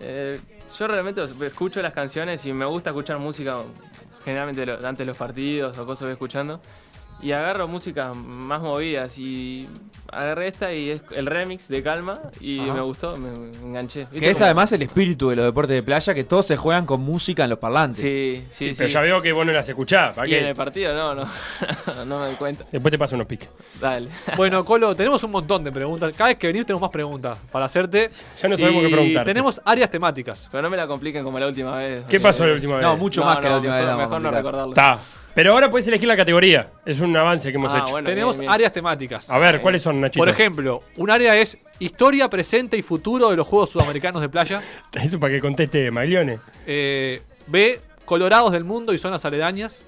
Eh, 0.00 0.40
yo 0.78 0.86
realmente 0.86 1.22
escucho 1.46 1.80
las 1.82 1.94
canciones 1.94 2.44
y 2.46 2.52
me 2.52 2.64
gusta 2.66 2.90
escuchar 2.90 3.18
música 3.18 3.62
generalmente 4.24 4.70
antes 4.70 4.98
de 4.98 5.04
los 5.04 5.16
partidos 5.16 5.78
o 5.78 5.86
cosas 5.86 6.02
voy 6.02 6.12
escuchando. 6.12 6.60
Y 7.22 7.32
agarro 7.32 7.66
músicas 7.66 8.14
más 8.14 8.60
movidas 8.60 9.18
y 9.18 9.66
agarré 10.12 10.46
esta 10.48 10.72
y 10.72 10.90
es 10.90 11.00
el 11.16 11.26
remix 11.26 11.66
de 11.66 11.82
Calma 11.82 12.20
y 12.40 12.60
Ajá. 12.60 12.74
me 12.74 12.80
gustó, 12.82 13.16
me, 13.16 13.30
me 13.30 13.56
enganché. 13.66 14.00
¿Viste 14.00 14.20
Que 14.20 14.30
es 14.30 14.36
cómo- 14.38 14.44
además 14.44 14.70
el 14.72 14.82
espíritu 14.82 15.30
de 15.30 15.36
los 15.36 15.44
deportes 15.46 15.74
de 15.74 15.82
playa, 15.82 16.14
que 16.14 16.24
todos 16.24 16.46
se 16.46 16.56
juegan 16.56 16.84
con 16.86 17.00
música 17.00 17.44
en 17.44 17.50
los 17.50 17.58
parlantes. 17.58 18.00
Sí, 18.02 18.44
sí, 18.50 18.68
sí. 18.68 18.74
Pero 18.76 18.88
ya 18.88 19.00
veo 19.00 19.22
que 19.22 19.32
vos 19.32 19.44
no 19.46 19.52
las 19.52 19.68
escuchás. 19.68 20.14
¿para 20.14 20.28
y 20.28 20.34
en 20.34 20.40
qué? 20.44 20.50
el 20.50 20.54
partido 20.54 20.94
no, 20.94 21.14
no, 21.14 21.24
no 22.04 22.20
me 22.20 22.26
doy 22.26 22.34
cuenta. 22.36 22.64
Después 22.70 22.92
te 22.92 22.98
paso 22.98 23.14
unos 23.16 23.26
piques. 23.26 23.48
Dale. 23.80 24.08
Bueno, 24.36 24.64
Colo, 24.66 24.94
tenemos 24.94 25.24
un 25.24 25.30
montón 25.32 25.64
de 25.64 25.72
preguntas. 25.72 26.12
Cada 26.16 26.28
vez 26.28 26.38
que 26.38 26.46
venís 26.48 26.66
tenemos 26.66 26.82
más 26.82 26.90
preguntas 26.90 27.38
para 27.50 27.64
hacerte. 27.64 28.10
Ya 28.40 28.48
no 28.48 28.56
sabemos 28.58 28.82
Y 28.82 28.86
qué 28.86 28.92
preguntarte. 28.92 29.30
Tenemos 29.30 29.60
áreas 29.64 29.90
temáticas. 29.90 30.48
Pero 30.52 30.62
no 30.62 30.70
me 30.70 30.76
la 30.76 30.86
compliquen 30.86 31.24
como 31.24 31.38
la 31.40 31.46
última 31.48 31.76
vez. 31.78 32.04
¿Qué 32.08 32.20
pasó 32.20 32.46
la 32.46 32.52
última 32.52 32.76
vez? 32.76 32.82
No, 32.82 32.96
mucho 32.96 33.20
No, 33.22 33.26
más 33.26 33.38
que 33.38 33.48
la 33.48 33.56
última 33.56 33.74
mejor, 33.74 33.88
vez. 33.88 33.96
mejor 34.06 34.20
no 34.20 34.30
recordarlo. 34.30 34.72
Está. 34.72 34.98
Pero 35.36 35.52
ahora 35.52 35.70
puedes 35.70 35.86
elegir 35.86 36.08
la 36.08 36.16
categoría. 36.16 36.70
Es 36.86 37.00
un 37.00 37.14
avance 37.14 37.50
que 37.50 37.56
hemos 37.58 37.72
Ah, 37.74 37.80
hecho. 37.80 37.90
bueno. 37.92 38.08
tenemos 38.08 38.36
bien, 38.36 38.48
bien. 38.48 38.52
áreas 38.54 38.72
temáticas. 38.72 39.28
A 39.30 39.38
ver, 39.38 39.60
¿cuáles 39.60 39.82
son, 39.82 40.00
Nachito? 40.00 40.18
Por 40.18 40.30
ejemplo, 40.30 40.82
un 40.96 41.10
área 41.10 41.36
es 41.36 41.58
historia, 41.78 42.30
presente 42.30 42.78
y 42.78 42.82
futuro 42.82 43.28
de 43.28 43.36
los 43.36 43.46
Juegos 43.46 43.68
Sudamericanos 43.68 44.22
de 44.22 44.30
Playa. 44.30 44.62
Eso 44.94 45.20
para 45.20 45.34
que 45.34 45.40
conteste 45.42 45.90
Maglione. 45.90 46.38
Eh, 46.66 47.20
B, 47.48 47.78
colorados 48.06 48.50
del 48.50 48.64
mundo 48.64 48.94
y 48.94 48.98
zonas 48.98 49.26
aledañas. 49.26 49.82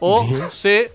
O 0.00 0.26
C, 0.50 0.90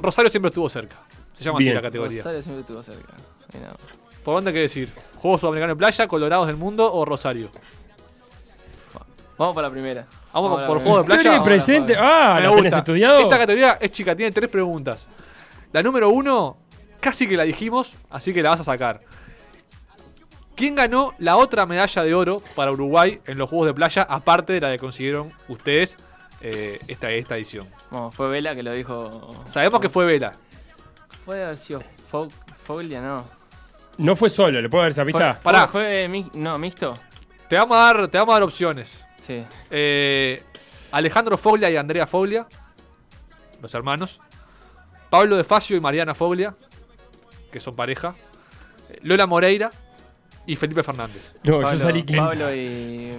Rosario 0.00 0.28
siempre 0.30 0.48
estuvo 0.48 0.68
cerca. 0.68 0.96
Se 1.32 1.44
llama 1.44 1.58
Bien. 1.60 1.70
así 1.70 1.74
la 1.76 1.82
categoría. 1.82 2.18
Rosario 2.18 2.42
siempre 2.42 2.60
estuvo 2.62 2.82
cerca. 2.82 3.12
Mira. 3.52 3.72
¿Por 4.24 4.34
dónde 4.34 4.50
hay 4.50 4.54
que 4.54 4.60
decir? 4.62 4.88
¿Juegos 5.18 5.40
Sudamericanos 5.42 5.76
de 5.76 5.78
Playa, 5.78 6.08
colorados 6.08 6.48
del 6.48 6.56
mundo 6.56 6.92
o 6.92 7.04
Rosario? 7.04 7.50
Vamos 9.36 9.54
para 9.54 9.68
la 9.68 9.72
primera. 9.72 10.06
Vamos 10.32 10.62
por 10.66 10.80
juego 10.82 10.98
de 10.98 11.04
playa. 11.04 11.20
Historia 11.22 11.42
presente. 11.42 11.96
Ah, 11.98 12.34
Me 12.36 12.42
¿la 12.42 12.48
gusta. 12.48 12.62
tenés 12.62 12.74
estudiado? 12.78 13.18
Esta 13.20 13.38
categoría 13.38 13.78
es 13.80 13.90
chica, 13.90 14.14
tiene 14.14 14.30
tres 14.32 14.48
preguntas. 14.48 15.08
La 15.72 15.82
número 15.82 16.08
uno, 16.10 16.56
casi 17.00 17.26
que 17.26 17.36
la 17.36 17.42
dijimos, 17.44 17.94
así 18.10 18.32
que 18.32 18.42
la 18.42 18.50
vas 18.50 18.60
a 18.60 18.64
sacar. 18.64 19.00
¿Quién 20.54 20.76
ganó 20.76 21.14
la 21.18 21.36
otra 21.36 21.66
medalla 21.66 22.02
de 22.04 22.14
oro 22.14 22.40
para 22.54 22.70
Uruguay 22.70 23.20
en 23.26 23.38
los 23.38 23.50
Juegos 23.50 23.66
de 23.66 23.74
Playa, 23.74 24.02
aparte 24.08 24.52
de 24.52 24.60
la 24.60 24.70
que 24.70 24.78
consiguieron 24.78 25.32
ustedes 25.48 25.96
eh, 26.40 26.78
esta, 26.86 27.10
esta 27.10 27.34
edición? 27.36 27.68
Bueno, 27.90 28.12
fue 28.12 28.28
Vela 28.28 28.54
que 28.54 28.62
lo 28.62 28.72
dijo. 28.72 29.42
Sabemos 29.46 29.80
que 29.80 29.88
fue 29.88 30.04
Vela. 30.04 30.32
Puede 31.24 31.44
haber 31.44 31.56
sido 31.56 31.80
Fog- 32.10 32.30
Foglia, 32.64 33.00
no. 33.00 33.24
No 33.98 34.14
fue 34.14 34.30
solo, 34.30 34.60
¿le 34.60 34.68
puedo 34.68 34.82
dar 34.82 34.90
esa 34.92 35.04
pista? 35.04 35.34
fue- 35.34 35.42
Pará. 35.42 35.66
fue 35.66 36.06
mi- 36.08 36.30
no, 36.34 36.56
mixto. 36.58 36.94
Te 37.48 37.56
vamos 37.56 37.76
a 37.76 37.80
dar, 37.80 38.08
te 38.08 38.18
vamos 38.18 38.32
a 38.32 38.36
dar 38.36 38.42
opciones. 38.44 39.02
Sí. 39.26 39.42
Eh, 39.70 40.42
Alejandro 40.92 41.36
Foglia 41.38 41.70
y 41.70 41.76
Andrea 41.76 42.06
Foglia. 42.06 42.46
los 43.62 43.74
hermanos. 43.74 44.20
Pablo 45.10 45.36
de 45.36 45.44
Facio 45.44 45.76
y 45.76 45.80
Mariana 45.80 46.14
Foglia, 46.14 46.54
que 47.52 47.60
son 47.60 47.74
pareja. 47.76 48.14
eh, 48.90 48.98
Lola 49.02 49.26
Moreira 49.26 49.70
y 50.46 50.56
Felipe 50.56 50.82
Fernández. 50.82 51.32
No, 51.44 51.60
Pablo, 51.60 51.72
yo 51.72 51.78
salí 51.78 52.02
quinto. 52.02 52.28
Pablo 52.28 52.54
y. 52.54 53.12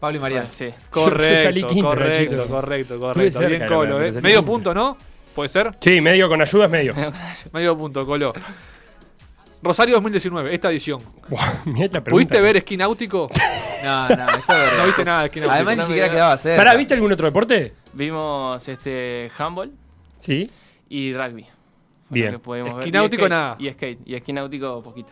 Pablo 0.00 0.18
y 0.18 0.20
Mariano. 0.20 0.48
Sí. 0.50 0.68
Correcto, 0.90 1.42
salí 1.42 1.62
quinto, 1.64 1.88
correcto, 1.88 2.46
correcto, 2.48 3.00
correcto. 3.00 3.38
Bien, 3.40 3.66
Colo, 3.66 4.02
¿eh? 4.02 4.12
Medio 4.12 4.22
quinto. 4.38 4.44
punto, 4.44 4.74
¿no? 4.74 4.96
¿Puede 5.34 5.48
ser? 5.48 5.74
Sí, 5.80 6.00
medio 6.00 6.28
con 6.28 6.40
ayuda 6.40 6.64
es 6.66 6.70
medio. 6.70 6.94
Medio 7.52 7.76
punto, 7.76 8.04
Colo. 8.06 8.32
Rosario 9.62 9.94
2019, 9.94 10.54
esta 10.54 10.70
edición. 10.70 11.00
¿Pudiste 12.10 12.40
ver 12.40 12.56
esquí 12.58 12.76
náutico? 12.76 13.30
No, 13.82 14.08
no, 14.10 14.30
esto 14.30 14.52
es 14.64 14.78
No 14.78 14.86
viste 14.86 15.04
nada 15.04 15.20
de 15.22 15.26
esquí 15.26 15.40
náutico. 15.40 15.54
Además 15.56 15.76
ni 15.76 15.82
siquiera 15.82 16.08
quedaba 16.08 16.38
cerca. 16.38 16.56
Pará, 16.56 16.74
¿viste 16.76 16.94
algún 16.94 17.10
otro 17.10 17.26
deporte? 17.26 17.72
Vimos 17.92 18.68
este 18.68 19.28
handball 19.36 19.72
Sí. 20.18 20.48
y 20.88 21.12
rugby. 21.12 21.46
Bien. 22.08 22.40
Esquí 22.78 22.92
náutico, 22.92 23.28
nada. 23.28 23.56
Y 23.58 23.68
skate. 23.70 23.98
Y 24.04 24.14
esquí 24.14 24.32
náutico 24.32 24.80
poquito. 24.82 25.08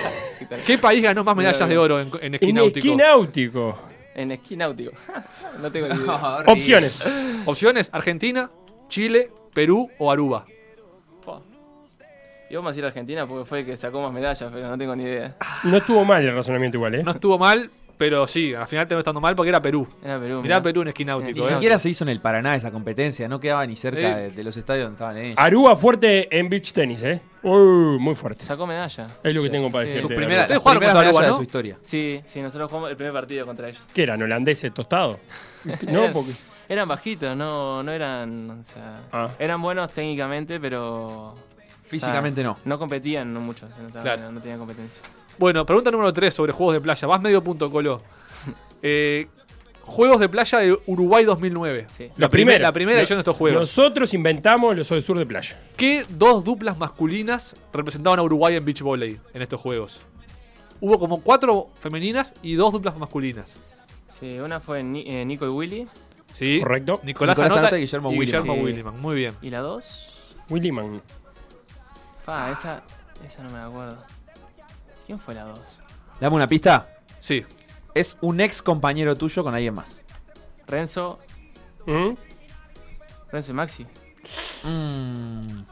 ¿Qué 0.66 0.76
país 0.78 1.00
ganó 1.04 1.22
más 1.22 1.36
medallas 1.36 1.68
de 1.68 1.78
oro 1.78 2.00
en, 2.00 2.10
en 2.20 2.34
esquí 2.34 2.48
En 2.48 2.54
náutico? 2.56 2.78
esquí 2.78 2.96
náutico. 2.96 3.78
en 4.16 4.32
esquí 4.32 4.56
náutico. 4.56 4.90
no 5.62 5.70
tengo 5.70 5.86
ni 5.86 5.94
idea. 5.94 6.42
Opciones. 6.48 7.44
Opciones: 7.46 7.90
Argentina, 7.92 8.50
Chile, 8.88 9.30
Perú 9.54 9.88
o 10.00 10.10
Aruba. 10.10 10.46
Y 12.50 12.56
vamos 12.56 12.74
a 12.74 12.78
ir 12.78 12.84
a 12.84 12.88
Argentina 12.88 13.26
porque 13.26 13.44
fue 13.44 13.60
el 13.60 13.66
que 13.66 13.76
sacó 13.76 14.02
más 14.02 14.12
medallas, 14.12 14.50
pero 14.52 14.68
no 14.68 14.76
tengo 14.76 14.96
ni 14.96 15.04
idea. 15.04 15.36
No 15.64 15.76
estuvo 15.76 16.04
mal 16.04 16.22
el 16.24 16.34
razonamiento 16.34 16.76
igual, 16.78 16.96
¿eh? 16.96 17.02
No 17.04 17.12
estuvo 17.12 17.38
mal, 17.38 17.70
pero 17.96 18.26
sí, 18.26 18.52
al 18.54 18.66
final 18.66 18.86
terminó 18.88 18.98
estando 19.00 19.20
mal 19.20 19.36
porque 19.36 19.50
era 19.50 19.62
Perú. 19.62 19.86
Era 20.02 20.18
Perú. 20.18 20.42
Mirá 20.42 20.56
mirá. 20.56 20.62
Perú 20.62 20.82
en 20.82 20.88
esquí 20.88 21.04
Ni. 21.04 21.12
¿eh? 21.12 21.42
siquiera 21.48 21.78
se 21.78 21.88
hizo 21.90 22.02
en 22.02 22.08
el 22.10 22.20
Paraná 22.20 22.56
esa 22.56 22.72
competencia, 22.72 23.28
no 23.28 23.38
quedaba 23.38 23.64
ni 23.66 23.76
cerca 23.76 24.16
de, 24.16 24.30
de 24.32 24.42
los 24.42 24.56
estadios 24.56 24.86
donde 24.86 24.96
estaban 24.96 25.16
ellos. 25.18 25.34
Aruba 25.38 25.76
fuerte 25.76 26.36
en 26.36 26.48
beach 26.48 26.72
tenis, 26.72 27.02
¿eh? 27.04 27.20
Uh, 27.44 27.98
muy 28.00 28.16
fuerte. 28.16 28.44
Sacó 28.44 28.66
medalla. 28.66 29.06
Es 29.22 29.32
lo 29.34 29.42
que 29.42 29.46
Sí, 29.48 29.52
tengo 29.52 29.70
para 29.70 29.86
sí. 29.86 29.92
decirte. 29.94 30.00
Su 30.12 30.18
primera, 30.18 30.40
Ustedes 30.42 30.50
las 30.56 30.58
jugaron 30.58 30.80
primeras 30.80 30.94
contra 30.94 31.00
medallas 31.02 31.16
Aruba, 31.16 31.22
de 31.22 31.28
¿no? 31.30 31.36
su 31.36 31.42
historia. 31.42 31.76
Sí, 31.82 32.20
sí, 32.26 32.42
nosotros 32.42 32.68
jugamos 32.68 32.90
el 32.90 32.96
primer 32.96 33.12
partido 33.12 33.46
contra 33.46 33.68
ellos. 33.68 33.86
¿Qué 33.94 34.02
eran? 34.02 34.20
¿Holandeses 34.22 34.74
tostados? 34.74 35.18
No, 35.86 36.00
Eran- 36.02 36.12
porque. 36.12 36.32
Eran 36.68 36.86
bajitos, 36.88 37.36
no, 37.36 37.82
no 37.82 37.90
eran. 37.92 38.50
O 38.50 38.64
sea, 38.64 38.94
Ah. 39.12 39.28
eran 39.38 39.60
buenos 39.62 39.92
técnicamente, 39.92 40.58
pero. 40.60 41.34
Físicamente 41.90 42.42
no. 42.44 42.56
No 42.64 42.78
competían 42.78 43.32
no 43.34 43.40
mucho, 43.40 43.66
no, 43.92 44.00
Claro. 44.00 44.30
no 44.30 44.40
tenían 44.40 44.58
competencia. 44.58 45.02
Bueno, 45.38 45.66
pregunta 45.66 45.90
número 45.90 46.12
3 46.12 46.32
sobre 46.32 46.52
juegos 46.52 46.74
de 46.74 46.80
playa. 46.80 47.08
Vas 47.08 47.20
medio 47.20 47.42
punto, 47.42 47.68
Colo. 47.70 48.00
Eh, 48.82 49.26
juegos 49.82 50.20
de 50.20 50.28
playa 50.30 50.58
de 50.60 50.78
Uruguay 50.86 51.24
2009. 51.24 51.86
Sí. 51.90 52.04
La, 52.08 52.12
La 52.16 52.28
primera, 52.30 52.58
la 52.60 52.72
primera 52.72 52.96
No- 52.96 53.00
edición 53.00 53.18
de 53.18 53.20
estos 53.20 53.36
juegos. 53.36 53.60
Nosotros 53.60 54.14
inventamos 54.14 54.74
los 54.74 54.86
sur 54.86 55.18
de 55.18 55.26
playa. 55.26 55.60
¿Qué 55.76 56.06
dos 56.08 56.44
duplas 56.44 56.78
masculinas 56.78 57.54
representaban 57.74 58.18
a 58.20 58.22
Uruguay 58.22 58.54
en 58.56 58.64
beach 58.64 58.80
volley 58.80 59.18
en 59.34 59.42
estos 59.42 59.60
juegos? 59.60 60.00
Hubo 60.80 60.98
como 60.98 61.20
cuatro 61.22 61.68
femeninas 61.78 62.32
y 62.42 62.54
dos 62.54 62.72
duplas 62.72 62.96
masculinas. 62.96 63.58
Sí, 64.18 64.38
una 64.38 64.60
fue 64.60 64.82
Ni- 64.82 65.04
eh, 65.06 65.24
Nico 65.26 65.44
y 65.44 65.50
Willy. 65.50 65.88
¿Sí? 66.32 66.60
Correcto. 66.60 67.00
Nicolás, 67.02 67.36
Nicolás 67.36 67.52
Anota 67.52 67.58
Anota 67.68 67.76
y 67.78 67.80
Guillermo. 67.82 68.10
Guillermo 68.12 68.54
Sí. 68.54 68.60
Williman. 68.60 69.00
Muy 69.00 69.16
bien. 69.16 69.34
¿Y 69.42 69.50
la 69.50 69.58
dos? 69.60 70.34
Williman. 70.48 71.02
Fa, 72.24 72.50
esa, 72.52 72.82
esa 73.26 73.42
no 73.42 73.50
me 73.50 73.58
acuerdo. 73.60 74.02
¿Quién 75.06 75.18
fue 75.18 75.34
la 75.34 75.44
dos? 75.44 75.78
Dame 76.20 76.36
una 76.36 76.46
pista. 76.46 76.88
Sí. 77.18 77.44
Es 77.94 78.16
un 78.20 78.40
ex 78.40 78.62
compañero 78.62 79.16
tuyo 79.16 79.42
con 79.42 79.54
alguien 79.54 79.74
más. 79.74 80.02
Renzo. 80.66 81.18
¿Mm? 81.86 82.10
Renzo 83.32 83.50
y 83.50 83.54
Maxi. 83.54 83.86
Mm, 84.64 85.62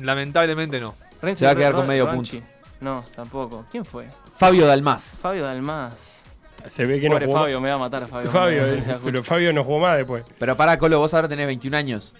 Lamentablemente 0.00 0.80
no. 0.80 0.94
Renzo 1.22 1.40
Se 1.40 1.44
va 1.46 1.52
y 1.52 1.54
a 1.54 1.56
quedar 1.58 1.72
Ro- 1.72 1.78
con 1.78 1.86
medio 1.88 2.06
Ronchi. 2.06 2.42
No, 2.80 3.04
tampoco. 3.14 3.64
¿Quién 3.70 3.84
fue? 3.84 4.06
Fabio 4.36 4.66
Dalmás. 4.66 5.18
Fabio 5.20 5.44
Dalmás. 5.44 6.22
Se 6.66 6.84
ve 6.84 7.00
que 7.00 7.08
no 7.08 7.14
Pobre 7.14 7.26
jugó. 7.26 7.38
Fabio, 7.40 7.60
me 7.60 7.68
va 7.68 7.74
a 7.76 7.78
matar 7.78 8.02
a 8.02 8.06
Fabio. 8.06 8.30
Fabio, 8.30 8.62
No, 8.62 8.66
eh, 8.72 8.84
no 8.86 9.00
pero. 9.00 9.24
Fabio 9.24 9.52
no 9.52 9.62
jugó 9.64 9.78
más 9.78 9.96
después. 9.96 10.24
Pero 10.38 10.56
pará, 10.56 10.76
Colo, 10.78 10.98
vos 10.98 11.14
ahora 11.14 11.28
tenés 11.28 11.46
21 11.46 11.76
años. 11.76 12.12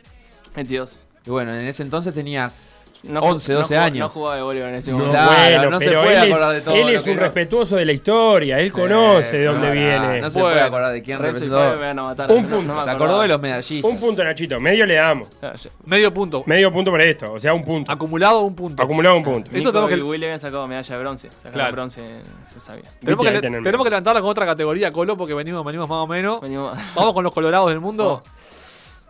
22. 0.54 1.00
Y 1.26 1.30
bueno, 1.30 1.52
en 1.52 1.66
ese 1.66 1.82
entonces 1.82 2.14
tenías 2.14 2.64
No, 3.08 3.20
11, 3.20 3.52
no 3.52 3.58
12 3.58 3.68
jugaba- 3.74 3.86
años. 3.86 3.98
No 3.98 4.08
jugaba 4.08 4.36
de 4.36 4.42
voleibol 4.42 4.68
en 4.70 4.74
ese 4.76 4.90
No, 4.92 4.98
momento. 4.98 5.18
Claro, 5.18 5.70
no 5.70 5.80
se 5.80 5.86
pero 5.88 6.02
puede 6.02 6.16
él 6.16 6.22
es- 6.22 6.30
acordar 6.32 6.52
de 6.54 6.60
todo 6.60 6.74
Él 6.74 6.88
es 6.90 7.06
un 7.06 7.14
no- 7.16 7.20
respetuoso 7.22 7.76
de 7.76 7.84
la 7.84 7.92
historia. 7.92 8.58
Él 8.60 8.72
conoce 8.72 9.38
de 9.38 9.44
dónde 9.46 9.70
viene. 9.70 10.20
No 10.20 10.30
se 10.30 10.40
Bueno. 10.40 10.54
puede 10.54 10.66
acordar 10.66 10.92
de 10.92 11.02
quién 11.02 11.18
representó. 11.18 11.56
Me 11.70 11.76
van 11.76 11.98
a 11.98 12.02
matar. 12.02 12.30
Un 12.32 12.42
no- 12.42 12.48
punto. 12.56 12.74
no 12.74 12.84
Se 12.84 12.90
acordó 12.90 13.20
de 13.22 13.28
los 13.28 13.40
medallistas. 13.40 13.90
Un 13.90 13.98
punto, 14.00 14.24
Nachito. 14.24 14.60
Medio 14.60 14.86
le 14.86 14.94
damos. 14.94 15.28
Ah. 15.42 15.52
Medio 15.84 16.12
punto. 16.12 16.42
Medio 16.46 16.72
punto 16.72 16.90
por 16.90 17.00
esto. 17.00 17.32
O 17.32 17.40
sea, 17.40 17.54
un 17.54 17.64
punto. 17.64 17.90
Acumulado 17.92 18.40
un 18.40 18.54
punto. 18.54 18.82
Acumulado 18.82 19.16
un 19.16 19.22
punto. 19.24 19.46
Esto 19.46 19.58
Nico 19.58 19.72
tenemos 19.72 19.92
y 19.92 19.94
que- 19.94 20.02
Willy 20.02 20.24
habían 20.24 20.38
sacado 20.38 20.66
medalla 20.66 20.94
de 20.96 21.00
bronce. 21.02 21.28
Sacaron 21.30 21.52
Claro. 21.52 21.72
bronce, 21.72 22.02
se 22.46 22.60
sabía. 22.60 22.82
Tenemos, 23.00 23.24
que, 23.24 23.40
tenemos. 23.40 23.64
tenemos 23.64 23.84
que 23.84 23.90
levantarla 23.90 24.20
con 24.20 24.30
otra 24.30 24.46
categoría, 24.46 24.90
Colo, 24.90 25.16
porque 25.16 25.34
venimos, 25.34 25.64
venimos 25.64 25.88
más 25.88 25.98
o 25.98 26.06
menos. 26.06 26.40
Venimos- 26.40 26.76
Vamos 26.94 27.12
con 27.12 27.24
los 27.24 27.32
colorados 27.32 27.68
del 27.68 27.80
mundo. 27.80 28.22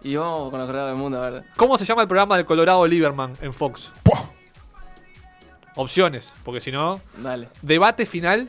Y 0.07 0.15
vamos 0.15 0.51
con 0.51 0.61
los 0.61 0.69
corredores 0.69 0.95
del 0.95 1.03
mundo, 1.03 1.21
a 1.21 1.31
ver. 1.31 1.43
¿Cómo 1.57 1.77
se 1.77 1.85
llama 1.85 2.03
el 2.03 2.07
programa 2.07 2.37
del 2.37 2.47
Colorado 2.47 2.87
Lieberman 2.87 3.33
en 3.41 3.53
Fox? 3.53 3.93
Puah. 4.05 4.23
Opciones, 5.75 6.33
porque 6.45 6.61
si 6.61 6.71
no. 6.71 7.01
Dale. 7.19 7.49
Debate 7.61 8.07
final. 8.07 8.49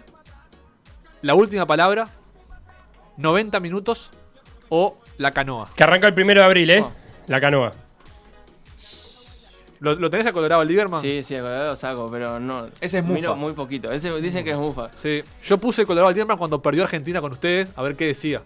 La 1.23 1.33
última 1.33 1.65
palabra. 1.65 2.09
90 3.17 3.59
minutos. 3.59 4.11
O 4.69 4.99
la 5.17 5.31
canoa. 5.31 5.71
Que 5.75 5.83
arranca 5.83 6.05
el 6.07 6.13
primero 6.13 6.41
de 6.41 6.45
abril, 6.45 6.69
¿eh? 6.69 6.81
Oh. 6.81 6.91
La 7.25 7.41
canoa. 7.41 7.73
¿Lo, 9.79 9.95
lo 9.95 10.09
tenés 10.11 10.27
al 10.27 10.33
Colorado 10.33 10.63
Lieberman? 10.63 11.01
Sí, 11.01 11.23
sí, 11.23 11.35
a 11.35 11.41
Colorado 11.41 11.69
lo 11.71 11.75
saco, 11.75 12.07
pero 12.11 12.39
no. 12.39 12.67
Ese 12.79 12.99
es 12.99 13.03
Miro 13.03 13.29
Mufa. 13.29 13.33
muy 13.33 13.53
poquito. 13.53 13.91
Ese, 13.91 14.11
dicen 14.21 14.43
que 14.45 14.51
es 14.51 14.57
Mufa. 14.57 14.89
Sí. 14.95 15.23
Yo 15.43 15.57
puse 15.57 15.81
el 15.81 15.87
Colorado 15.87 16.11
Lieberman 16.11 16.37
cuando 16.37 16.61
perdió 16.61 16.83
Argentina 16.83 17.19
con 17.19 17.31
ustedes. 17.31 17.69
A 17.75 17.81
ver 17.81 17.95
qué 17.95 18.05
decía. 18.05 18.43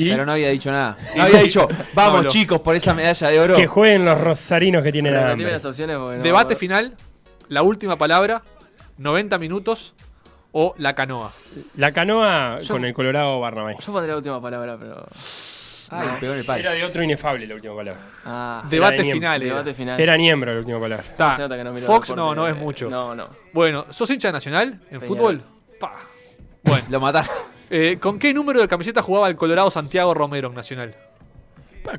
Y 0.00 0.10
Pero 0.10 0.24
no 0.24 0.32
había 0.32 0.48
dicho 0.48 0.70
nada. 0.70 0.96
No 1.16 1.24
había 1.24 1.40
dicho, 1.40 1.68
vamos 1.94 2.26
chicos 2.28 2.60
por 2.60 2.74
esa 2.74 2.94
medalla 2.94 3.28
de 3.28 3.40
oro. 3.40 3.54
que 3.54 3.66
jueguen 3.66 4.04
los 4.04 4.18
rosarinos 4.18 4.82
que 4.82 4.92
tienen 4.92 5.14
hambre. 5.14 5.52
las 5.52 5.64
opciones 5.64 5.96
Debate 6.22 6.56
final. 6.56 6.94
La 7.48 7.62
última 7.62 7.96
palabra. 7.96 8.42
90 8.98 9.38
minutos. 9.38 9.94
O 10.52 10.74
la 10.78 10.94
canoa. 10.94 11.30
La 11.76 11.92
canoa 11.92 12.60
Yo- 12.60 12.74
con 12.74 12.84
el 12.84 12.92
Colorado 12.92 13.38
Barnabé. 13.38 13.76
Yo 13.78 13.92
pondría 13.92 14.12
la 14.14 14.16
última 14.16 14.40
palabra, 14.40 14.76
pero. 14.78 15.06
Ay, 15.90 16.08
pegó 16.20 16.32
en 16.32 16.38
el 16.40 16.44
palo. 16.44 16.60
Era 16.60 16.70
de 16.72 16.84
otro 16.84 17.02
inefable 17.02 17.46
la 17.46 17.54
última 17.54 17.76
palabra. 17.76 18.00
Ah, 18.24 18.64
Debate 18.68 19.04
final. 19.04 19.42
era. 19.42 19.50
debate 19.54 19.74
final. 19.74 20.00
Era 20.00 20.16
Niembro 20.16 20.52
la 20.52 20.58
última 20.58 20.80
palabra. 20.80 21.04
Fox 21.86 22.14
no, 22.16 22.34
no 22.34 22.48
es 22.48 22.56
mucho. 22.56 22.88
No, 22.88 23.14
no. 23.14 23.28
Bueno, 23.52 23.86
¿sos 23.90 24.10
hincha 24.10 24.28
de 24.28 24.32
nacional 24.32 24.80
en 24.90 25.00
fútbol? 25.02 25.42
Pa. 25.78 25.92
Bueno, 26.62 26.84
Lo 26.90 27.00
mataste. 27.00 27.34
Eh, 27.70 27.98
¿con 28.00 28.18
qué 28.18 28.34
número 28.34 28.60
de 28.60 28.68
camiseta 28.68 29.00
jugaba 29.02 29.28
el 29.28 29.36
Colorado 29.36 29.70
Santiago 29.70 30.12
Romero 30.14 30.48
en 30.48 30.54
Nacional? 30.54 30.94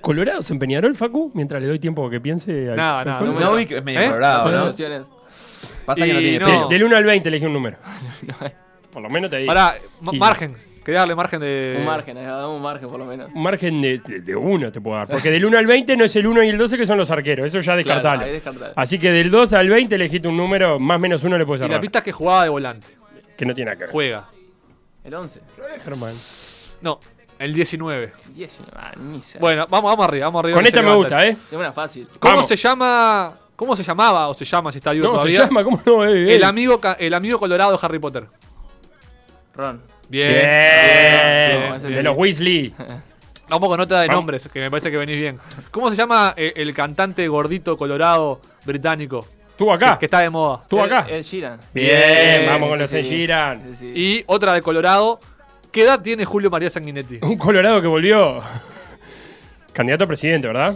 ¿Colorado 0.02 0.42
se 0.44 0.54
empeñaró 0.54 0.88
el 0.88 0.96
Facu? 0.96 1.32
Mientras 1.34 1.62
le 1.62 1.68
doy 1.68 1.80
tiempo 1.80 2.10
que 2.10 2.22
piense. 2.22 2.70
al- 2.70 2.76
Nada, 2.78 3.00
al 3.00 3.08
nada, 3.08 3.22
No 3.22 3.56
que 3.56 3.78
es 3.78 3.84
medio 3.84 4.00
¿Eh? 4.00 4.08
colorado, 4.08 4.52
¿no? 4.52 5.08
Pasa 5.86 6.06
que 6.06 6.14
no 6.14 6.20
tiene 6.20 6.40
no. 6.40 6.68
del 6.68 6.84
1 6.84 6.96
al 6.96 7.04
20 7.04 7.30
elegí 7.30 7.46
un 7.46 7.54
número. 7.54 7.78
Por 8.92 9.02
lo 9.02 9.10
menos 9.10 9.30
te 9.30 9.38
digo. 9.38 9.48
Pará, 9.48 9.76
Y- 10.12 10.18
margen. 10.18 10.56
Quería 10.84 11.02
darle 11.02 11.14
margen 11.16 11.40
de. 11.40 11.76
Un 11.80 11.86
margen, 11.86 12.18
eh, 12.18 12.24
dame 12.26 12.48
un 12.56 12.62
margen 12.62 12.90
por 12.90 12.98
lo 12.98 13.06
menos. 13.06 13.30
Un 13.32 13.44
margen 13.44 13.80
de, 13.84 14.00
de, 14.00 14.22
de 14.22 14.36
uno 14.36 14.72
te 14.72 14.82
puedo 14.82 14.98
dar. 14.98 15.08
Porque 15.08 15.30
del 15.30 15.46
1 15.46 15.56
al 15.60 15.68
20 15.68 15.96
no 15.96 16.06
es 16.06 16.16
el 16.16 16.26
1 16.26 16.42
y 16.44 16.50
el 16.50 16.58
12 16.58 16.76
que 16.76 16.88
son 16.88 16.98
los 16.98 17.12
arqueros. 17.12 17.46
Eso 17.46 17.60
ya 17.60 17.76
descartalo. 17.76 18.16
Claro, 18.16 18.26
ahí 18.26 18.32
descartalo. 18.32 18.74
Así 18.76 18.98
que 18.98 19.12
del 19.12 19.30
2 19.30 19.54
al 19.54 19.70
20 19.70 19.94
elegiste 19.94 20.28
un 20.28 20.36
número, 20.38 20.80
más 20.80 20.96
o 20.96 21.00
menos 21.00 21.24
uno 21.24 21.38
le 21.38 21.46
puedes 21.46 21.62
Y 21.62 21.70
la 21.72 21.80
pista 21.80 22.00
es 22.00 22.06
que 22.06 22.12
jugaba 22.12 22.44
de 22.46 22.50
volante. 22.50 22.88
Que 23.38 23.46
no 23.46 23.54
tiene 23.54 23.70
nada 23.70 23.78
que 23.78 23.84
ver. 23.84 23.92
Juega. 23.92 24.28
El 25.04 25.14
11. 25.14 25.42
Germán. 25.84 26.14
No, 26.82 27.00
el 27.40 27.54
19. 27.54 28.14
19. 28.36 28.72
Ah, 28.76 28.92
ni 28.98 29.20
Bueno, 29.40 29.66
vamos, 29.70 29.90
vamos 29.92 30.06
arriba, 30.06 30.28
vamos 30.28 30.40
arriba. 30.42 30.56
Con 30.56 30.64
que 30.64 30.70
esta 30.70 30.80
se 30.80 30.84
me 30.86 30.92
levantan. 30.92 31.18
gusta, 31.20 31.28
¿eh? 31.28 31.38
Es 31.52 31.58
una 31.58 31.72
fácil. 31.72 32.08
¿Cómo 32.20 32.34
Vamos. 32.36 32.48
se 32.48 32.56
llama? 32.56 33.38
¿Cómo 33.56 33.76
se 33.76 33.84
llamaba 33.84 34.28
o 34.28 34.34
se 34.34 34.46
llama 34.46 34.72
si 34.72 34.78
está 34.80 34.92
vivo 34.92 35.06
No, 35.08 35.14
todavía? 35.14 35.38
se 35.42 35.46
llama, 35.46 35.64
¿cómo 35.64 35.82
no? 35.86 36.06
Eh, 36.06 36.32
eh. 36.32 36.36
El 36.36 36.44
amigo, 36.44 36.80
ca- 36.80 36.98
el 37.00 37.14
amigo 37.14 37.38
colorado 37.40 37.72
de 37.72 37.80
Harry 37.82 38.00
Potter. 38.00 38.26
Ron. 39.56 39.82
Bien. 40.10 40.32
Bien. 40.32 41.60
bien, 41.62 41.74
ese 41.76 41.88
bien. 41.88 41.98
De 41.98 42.04
los 42.04 42.18
Weasley. 42.18 42.74
Vamos 43.50 43.70
con 43.70 43.80
otra 43.82 44.00
de 44.02 44.08
Vamos. 44.08 44.22
nombres, 44.22 44.48
que 44.52 44.60
me 44.62 44.70
parece 44.72 44.90
que 44.90 44.98
venís 44.98 45.18
bien. 45.18 45.40
¿Cómo 45.72 45.90
se 45.90 45.96
llama 45.96 46.34
eh, 46.38 46.54
el 46.56 46.74
cantante 46.74 47.28
gordito 47.28 47.76
colorado 47.78 48.40
británico? 48.66 49.28
Estuvo 49.62 49.74
acá. 49.74 50.00
Que 50.00 50.06
está 50.06 50.22
de 50.22 50.30
moda. 50.32 50.62
Estuvo 50.64 50.84
acá. 50.84 51.06
El 51.08 51.22
Sheeran. 51.22 51.60
Bien, 51.72 51.88
Bien, 51.88 52.46
vamos 52.48 52.70
con 52.70 52.80
los 52.80 52.90
sí. 52.90 53.94
Y 53.96 54.24
otra 54.26 54.56
de 54.56 54.62
Colorado. 54.64 55.20
¿Qué 55.72 55.84
edad 55.84 56.02
tiene 56.02 56.26
Julio 56.26 56.50
María 56.50 56.68
Sanguinetti? 56.68 57.20
Un 57.22 57.38
Colorado 57.38 57.80
que 57.80 57.88
volvió. 57.88 58.42
Candidato 59.74 60.06
a 60.06 60.08
presidente, 60.08 60.48
¿verdad? 60.48 60.76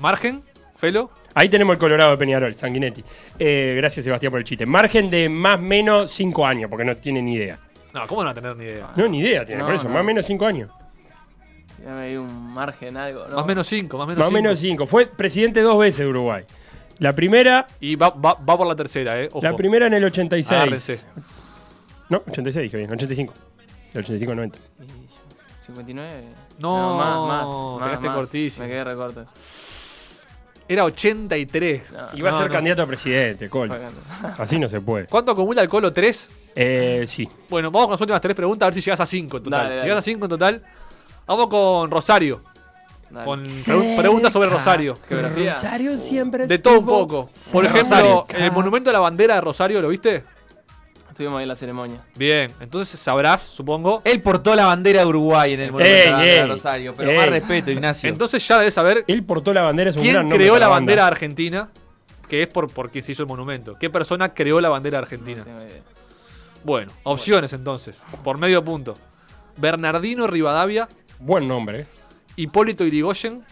¿Margen? 0.00 0.42
¿Felo? 0.78 1.10
Ahí 1.34 1.50
tenemos 1.50 1.74
el 1.74 1.78
Colorado 1.78 2.12
de 2.12 2.16
Peñarol, 2.16 2.56
Sanguinetti. 2.56 3.04
Eh, 3.38 3.74
gracias, 3.76 4.04
Sebastián, 4.04 4.30
por 4.30 4.38
el 4.38 4.46
chiste. 4.46 4.64
Margen 4.64 5.10
de 5.10 5.28
más 5.28 5.58
o 5.58 5.60
menos 5.60 6.10
5 6.10 6.46
años, 6.46 6.70
porque 6.70 6.86
no 6.86 6.96
tiene 6.96 7.20
ni 7.20 7.34
idea. 7.34 7.58
No, 7.92 8.06
¿cómo 8.06 8.22
no 8.22 8.28
va 8.28 8.30
a 8.32 8.34
tener 8.34 8.56
ni 8.56 8.64
idea? 8.64 8.88
No, 8.96 9.06
ni 9.06 9.18
idea 9.18 9.44
tiene, 9.44 9.60
No, 9.60 9.66
por 9.66 9.74
eso, 9.74 9.84
no. 9.84 9.90
más 9.90 10.00
o 10.00 10.04
menos 10.04 10.24
5 10.24 10.46
años. 10.46 10.70
Ya 11.84 11.90
me 11.90 12.08
di 12.08 12.16
un 12.16 12.54
margen, 12.54 12.96
algo. 12.96 13.26
¿no? 13.28 13.36
Más 13.36 13.44
o 13.44 13.46
menos 13.46 13.66
5, 13.66 13.98
más 13.98 14.04
o 14.04 14.08
menos 14.08 14.18
Más 14.18 14.28
o 14.28 14.32
menos 14.32 14.58
cinco. 14.58 14.86
Fue 14.86 15.06
presidente 15.06 15.60
dos 15.60 15.78
veces 15.78 15.98
de 15.98 16.06
Uruguay. 16.06 16.44
La 17.00 17.14
primera, 17.14 17.66
Y 17.80 17.94
va, 17.96 18.10
va, 18.10 18.34
va 18.34 18.56
por 18.56 18.66
la 18.66 18.74
tercera, 18.74 19.20
¿eh? 19.22 19.28
Ojo. 19.32 19.44
la 19.44 19.54
primera 19.54 19.86
en 19.86 19.94
el 19.94 20.04
86. 20.04 20.50
Agárrense. 20.52 21.00
No, 22.08 22.22
86 22.28 22.62
dije 22.64 22.76
bien, 22.78 22.90
85. 22.92 23.34
Del 23.92 24.02
85 24.04 24.30
al 24.32 24.36
90. 24.36 24.58
59. 25.60 26.24
No, 26.58 26.96
más, 26.96 27.18
más. 27.28 27.46
más, 27.80 27.88
quedaste 27.88 28.06
más. 28.06 28.16
cortísimo. 28.16 28.66
Me 28.66 28.72
quedé 28.72 28.84
recorto. 28.84 29.26
Era 30.66 30.84
83. 30.84 31.92
No. 31.92 31.98
Iba 32.18 32.28
a 32.28 32.32
No, 32.32 32.38
ser 32.38 32.46
no. 32.48 32.52
candidato 32.52 32.82
a 32.82 32.86
presidente, 32.86 33.48
Colo. 33.48 33.74
Así 34.38 34.58
no 34.58 34.68
se 34.68 34.80
puede. 34.80 35.06
¿Cuánto 35.06 35.32
acumula 35.32 35.62
el 35.62 35.68
Colo? 35.68 35.92
¿3? 35.92 36.28
Eh, 36.56 37.04
sí. 37.06 37.28
Bueno, 37.48 37.70
vamos 37.70 37.86
con 37.86 37.92
las 37.92 38.00
últimas 38.00 38.20
tres 38.20 38.34
preguntas 38.36 38.66
a 38.66 38.68
ver 38.70 38.74
si 38.74 38.80
llegas 38.80 39.00
a 39.00 39.06
5 39.06 39.36
en 39.36 39.42
total. 39.44 39.60
Dale, 39.60 39.68
Si 39.70 39.76
dale. 39.76 39.88
llegas 39.88 39.98
a 39.98 40.02
5 40.02 40.24
en 40.24 40.28
total, 40.30 40.62
vamos 41.26 41.46
con 41.46 41.90
Rosario. 41.90 42.42
Dale. 43.10 43.24
Con 43.24 43.44
pregu- 43.44 43.96
preguntas 43.96 44.32
sobre 44.32 44.48
Rosario. 44.50 44.98
Geografía. 45.08 45.54
Rosario 45.54 45.98
siempre 45.98 46.46
De 46.46 46.58
todo 46.58 46.80
un 46.80 46.86
poco. 46.86 47.30
Por 47.52 47.64
ejemplo, 47.64 48.26
el 48.36 48.52
monumento 48.52 48.90
de 48.90 48.92
la 48.94 49.00
bandera 49.00 49.36
de 49.36 49.40
Rosario, 49.40 49.80
¿lo 49.80 49.88
viste? 49.88 50.22
Estuvimos 51.08 51.38
ahí 51.38 51.42
en 51.44 51.48
la 51.48 51.56
ceremonia. 51.56 52.00
Bien, 52.14 52.52
entonces 52.60 53.00
sabrás, 53.00 53.42
supongo. 53.42 54.02
Él 54.04 54.20
portó 54.22 54.54
la 54.54 54.66
bandera 54.66 55.00
de 55.00 55.06
Uruguay 55.06 55.54
en 55.54 55.60
el 55.60 55.72
monumento 55.72 55.96
Ey, 55.96 56.00
de 56.04 56.10
la 56.10 56.16
bandera 56.16 56.34
de 56.36 56.40
ey, 56.42 56.48
Rosario. 56.48 56.94
Pero 56.96 57.10
ey. 57.10 57.16
más 57.16 57.28
respeto, 57.30 57.70
Ignacio. 57.72 58.08
Entonces 58.08 58.46
ya 58.46 58.58
debes 58.58 58.74
saber 58.74 59.04
Él 59.08 59.24
portó 59.24 59.52
la 59.52 59.62
bandera, 59.62 59.90
es 59.90 59.96
un 59.96 60.02
quién 60.02 60.28
creó 60.28 60.52
la 60.58 60.68
banda. 60.68 60.74
bandera 60.76 61.02
de 61.02 61.08
Argentina, 61.08 61.68
que 62.28 62.42
es 62.42 62.48
por, 62.48 62.70
por 62.70 62.90
quien 62.90 63.02
se 63.02 63.12
hizo 63.12 63.22
el 63.24 63.28
monumento. 63.28 63.76
¿Qué 63.80 63.90
persona 63.90 64.32
creó 64.32 64.60
la 64.60 64.68
bandera 64.68 64.98
de 64.98 65.02
Argentina? 65.02 65.38
No 65.38 65.44
tengo 65.44 65.62
idea. 65.62 65.82
Bueno, 66.62 66.92
opciones 67.04 67.52
entonces, 67.52 68.04
por 68.22 68.38
medio 68.38 68.62
punto. 68.62 68.96
Bernardino 69.56 70.26
Rivadavia, 70.28 70.88
Buen 71.18 71.48
nombre, 71.48 71.80
eh. 71.80 71.86
Hipólito 72.38 72.84
Irigoyen, 72.84 73.42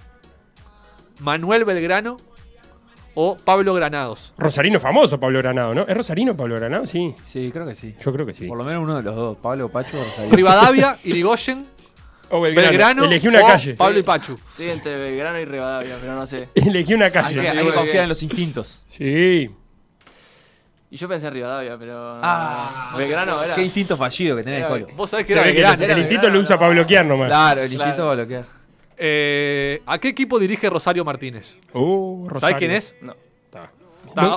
Manuel 1.21 1.65
Belgrano 1.65 2.17
o 3.15 3.37
Pablo 3.37 3.75
Granados. 3.75 4.33
Rosarino 4.39 4.79
famoso, 4.79 5.19
Pablo 5.19 5.39
Granado, 5.41 5.75
¿no? 5.75 5.83
¿Es 5.89 5.97
Rosarino 5.97 6.37
Pablo 6.37 6.57
Granado? 6.57 6.87
Sí. 6.87 7.15
Sí, 7.25 7.51
creo 7.53 7.67
que 7.67 7.75
sí. 7.75 7.97
Yo 8.05 8.13
creo 8.13 8.27
que 8.27 8.35
sí. 8.35 8.47
Por 8.47 8.59
lo 8.59 8.65
menos 8.65 8.83
uno 8.83 8.97
de 8.97 9.03
los 9.03 9.17
dos, 9.17 9.39
Pablo 9.39 9.69
Pacho 9.71 9.99
o 9.99 10.05
Rosario. 10.05 10.35
Rivadavia, 10.37 10.99
Irigoyen, 11.05 11.67
O 12.31 12.41
Belgrano, 12.41 13.05
Elegí 13.05 13.29
una 13.29 13.41
o 13.43 13.47
calle. 13.47 13.75
Pablo 13.75 13.99
y 13.99 14.03
Pachu. 14.03 14.39
Estoy 14.51 14.71
entre 14.71 14.97
Belgrano 14.99 15.39
y 15.41 15.45
Rivadavia, 15.47 15.97
pero 16.01 16.15
no 16.15 16.27
sé. 16.27 16.49
Elegí 16.55 16.95
una 16.95 17.07
Hay 17.07 17.13
calle. 17.13 17.41
que, 17.41 17.49
hay 17.49 17.67
que 17.67 17.75
confiar 17.75 18.03
en 18.05 18.09
los 18.11 18.23
instintos. 18.23 18.85
Sí. 18.89 19.51
Y 20.91 20.97
yo 20.97 21.09
pensé 21.09 21.27
en 21.29 21.33
Rivadavia, 21.35 21.77
pero. 21.79 22.21
Ah. 22.23 22.95
Belgrano 22.97 23.43
era. 23.43 23.55
Qué 23.55 23.63
instinto 23.63 23.97
fallido 23.97 24.37
que 24.37 24.43
tenés, 24.45 24.67
Colo. 24.67 24.87
Vos 24.95 25.11
sabés 25.11 25.27
que 25.27 25.33
era 25.33 25.43
Belgrano. 25.43 25.75
el 25.75 25.99
instinto 25.99 26.29
lo 26.29 26.33
Belgrano, 26.33 26.41
usa 26.41 26.59
para 26.59 26.69
no. 26.69 26.75
bloquear 26.75 27.07
nomás. 27.07 27.29
Claro, 27.29 27.61
el 27.63 27.73
instinto 27.73 27.95
Claro. 27.97 28.07
va 28.07 28.13
a 28.13 28.15
bloquear. 28.17 28.56
Eh, 28.99 29.83
¿A 29.87 29.99
qué 29.99 30.09
equipo 30.09 30.39
dirige 30.39 30.71
Rosario 30.71 31.05
Martínez? 31.05 31.57
Uh, 31.73 32.29
Rosario. 32.29 32.41
¿Sabés 32.41 32.57
quién 32.57 32.71
es? 32.71 32.95
No, 33.03 33.15
Está. 33.47 33.71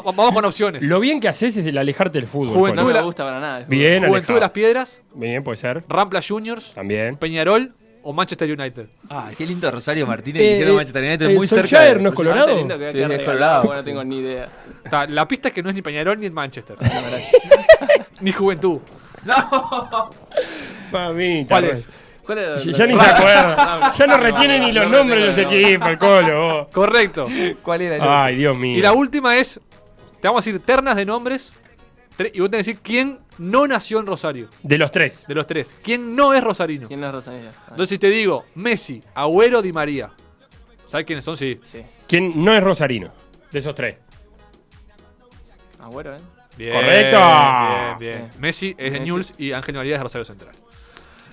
Vamos 0.02 0.34
con 0.34 0.43
opciones. 0.45 0.84
Lo 0.84 1.00
bien 1.00 1.19
que 1.22 1.30
haces 1.30 1.56
es 1.56 1.65
el 1.65 1.78
alejarte 1.78 2.17
del 2.19 2.28
fútbol. 2.28 2.54
Juventud 2.54 2.82
no 2.82 2.88
me 2.88 2.93
la- 2.93 3.02
gusta 3.02 3.24
para 3.24 3.39
nada. 3.39 3.65
Bien, 3.67 4.00
Juventud 4.00 4.13
alejado. 4.15 4.34
de 4.36 4.39
las 4.41 4.52
Piedras, 4.52 5.02
Bien, 5.13 5.43
puede 5.43 5.58
ser. 5.58 5.84
Rampla 5.88 6.22
Juniors, 6.28 6.74
También. 6.74 7.15
Peñarol 7.15 7.69
o 8.04 8.12
Manchester 8.12 8.52
United. 8.60 8.88
Ah, 9.10 9.30
qué 9.38 9.45
lindo 9.45 9.69
Rosario 9.72 10.06
Martínez. 10.06 10.41
Eh, 10.41 10.62
eh, 10.67 10.72
Manchester 10.74 11.04
United 11.04 11.30
eh, 11.30 11.36
muy 11.36 11.48
cerca. 11.48 11.82
De- 11.82 12.00
no 12.00 12.10
es 12.10 12.15
colorado. 12.15 12.58
Lindo 12.58 12.78
que 12.78 12.91
Sí, 12.91 13.00
es 13.02 13.08
No 13.08 13.84
tengo 13.84 14.04
ni 14.04 14.17
idea. 14.19 14.50
Ta, 14.89 15.06
la 15.08 15.26
pista 15.28 15.48
es 15.50 15.54
que 15.54 15.63
no 15.63 15.69
es 15.69 15.76
ni 15.76 15.82
Peñarol 15.82 16.19
ni 16.19 16.26
el 16.26 16.34
Manchester. 16.34 16.76
ni 18.19 18.32
Juventud. 18.34 18.80
Mamita, 20.91 21.48
¿Cuál 21.56 21.63
re- 21.65 21.74
es? 21.74 21.89
¿Cuál 22.30 22.38
era? 22.38 22.60
Ya, 22.60 22.72
ya 22.74 22.86
ni 22.86 22.96
se 22.96 23.10
acuerda. 23.10 23.92
Ya 23.98 24.06
no 24.06 24.18
retiene 24.18 24.60
ni 24.60 24.72
los 24.72 24.88
no 24.88 24.98
nombres 25.00 25.36
de 25.36 25.44
los 25.46 25.52
equipos, 25.52 25.89
el 25.89 25.98
Colo. 25.98 26.42
vos. 26.42 26.68
Correcto. 26.72 27.28
¿Cuál 27.63 27.82
era 27.82 27.96
el 27.96 28.02
Ay, 28.04 28.36
Dios 28.36 28.56
mío. 28.56 28.78
Y 28.78 28.82
la 28.84 28.94
última 28.94 29.36
es, 29.36 29.60
te 30.22 30.28
vamos 30.28 30.46
a 30.46 30.48
decir 30.48 30.63
ternas 30.63 30.96
de 30.96 31.06
nombres 31.06 31.52
y 32.32 32.39
vos 32.39 32.52
tenés 32.52 32.68
que 32.68 32.72
decir 32.74 32.80
quién 32.84 33.18
no 33.39 33.65
nació 33.65 34.00
en 34.00 34.06
Rosario, 34.06 34.48
De 34.62 34.78
los 34.78 34.92
tres. 34.92 35.26
de 35.28 35.34
los 35.34 35.48
tres. 35.48 35.76
¿Quién 35.82 36.15
no 36.15 36.36
es 36.36 36.44
rosarino? 36.44 36.88
¿Quién 36.88 37.02
no 37.02 37.08
es 37.08 37.13
Rosario? 37.13 37.50
Ah, 37.50 37.63
Entonces 37.72 37.89
si 37.89 37.98
te 37.98 38.10
digo 38.12 38.46
Messi, 38.54 39.02
Agüero, 39.15 39.63
Di 39.63 39.74
María. 39.74 40.12
¿Sabes 40.86 41.08
quiénes 41.08 41.26
son? 41.26 41.36
Sí. 41.36 41.60
Sí. 41.63 41.82
¿Quién 42.08 42.44
no 42.46 42.54
es 42.56 42.62
Rosarino? 42.62 43.12
De 43.52 43.58
esos 43.58 43.74
tres. 43.74 43.96
Agüero, 45.80 46.15
¿eh? 46.15 46.20
Bien, 46.58 46.74
Correcto. 46.76 47.18
Bien, 47.18 47.98
bien. 47.98 48.18
Bien. 48.20 48.32
Messi 48.39 48.76
es 48.78 48.94
de 48.94 49.00
Messi. 49.00 49.06
Newell's 49.12 49.34
y 49.39 49.52
Ángel 49.52 49.76
María 49.76 49.96
es 49.96 50.00
de 50.00 50.04
Rosario 50.04 50.26
Central. 50.26 50.56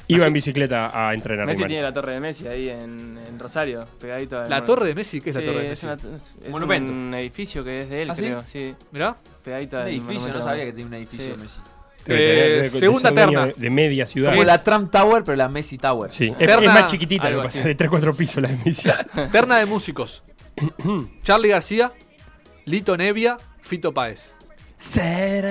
Iba 0.08 0.18
Así- 0.20 0.26
en 0.28 0.32
bicicleta 0.34 1.08
a 1.08 1.12
entrenar. 1.14 1.46
Messi 1.46 1.64
tiene 1.64 1.82
la 1.82 1.92
torre 1.92 2.12
de 2.14 2.20
Messi 2.20 2.46
ahí 2.46 2.68
en, 2.68 3.18
en 3.26 3.38
Rosario, 3.38 3.84
pegadito 4.00 4.38
al 4.38 4.48
La 4.48 4.64
torre 4.64 4.86
de 4.86 4.94
Messi, 4.94 5.20
¿qué 5.20 5.30
es 5.30 5.36
la 5.36 5.40
Sí, 5.42 5.46
torre 5.46 5.58
de 5.62 5.72
es 5.72 5.84
Messi? 5.84 5.86
una- 5.86 6.16
es 6.46 6.50
Monumento. 6.50 6.92
un 6.92 7.14
edificio 7.14 7.64
que 7.64 7.82
es 7.82 7.90
de 7.90 8.02
él, 8.02 8.10
¿Ah, 8.10 8.14
sí? 8.14 8.22
creo. 8.22 8.42
Sí, 8.46 8.74
Mirá. 8.92 9.16
pegadito 9.42 9.76
Un 9.76 9.82
al 9.82 9.88
edificio, 9.88 10.32
no 10.32 10.40
sabía 10.40 10.64
que 10.64 10.70
tenía 10.72 10.86
un 10.86 10.94
edificio 10.94 11.34
Sí. 11.34 11.40
Messi. 11.40 11.60
Eh, 12.08 12.70
segunda 12.72 13.12
terna. 13.12 13.46
De, 13.56 13.68
media 13.68 14.06
ciudad. 14.06 14.30
Como 14.30 14.42
Es- 14.42 14.46
la 14.46 14.62
Trump 14.62 14.92
Tower, 14.92 15.24
pero 15.24 15.34
la 15.34 15.48
Messi 15.48 15.76
Tower. 15.76 16.08
Sí, 16.12 16.32
es, 16.38 16.46
Terna- 16.46 16.66
es 16.68 16.72
más 16.82 16.90
chiquitita, 16.90 17.28
lo 17.30 17.38
que 17.38 17.44
pasa, 17.46 17.60
de 17.62 17.74
3-4 17.76 18.14
pisos 18.14 18.40
la 18.42 18.48
de 18.48 18.58
Messi. 18.64 18.88
Terna 19.32 19.56
de 19.58 19.66
músicos. 19.66 20.22
Charlie 21.24 21.48
García, 21.48 21.90
Lito 22.64 22.96
Nevia, 22.96 23.36
Fito 23.60 23.92
Páez. 23.92 24.32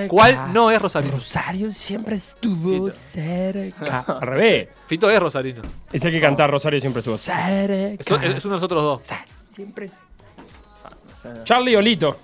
¿Cuál 0.08 0.52
no 0.52 0.70
es 0.70 0.80
rosarino? 0.80 1.12
Rosario 1.16 1.70
siempre 1.72 2.16
estuvo 2.16 2.86
Fito. 2.86 2.90
cerca. 2.90 3.98
Al 4.06 4.20
revés. 4.22 4.68
Fito 4.86 5.10
es 5.10 5.18
rosarino. 5.18 5.62
Es 5.92 6.04
el 6.04 6.12
que 6.12 6.20
cantaba 6.20 6.46
Rosario 6.48 6.80
siempre 6.80 7.00
estuvo 7.00 7.18
cerca. 7.18 8.02
Es, 8.02 8.06
es 8.36 8.44
uno 8.44 8.54
de 8.54 8.60
nosotros 8.60 8.82
dos. 8.82 9.00
Siempre 9.48 9.86
es- 9.86 9.94
Charlie 11.44 11.74
Olito. 11.76 12.18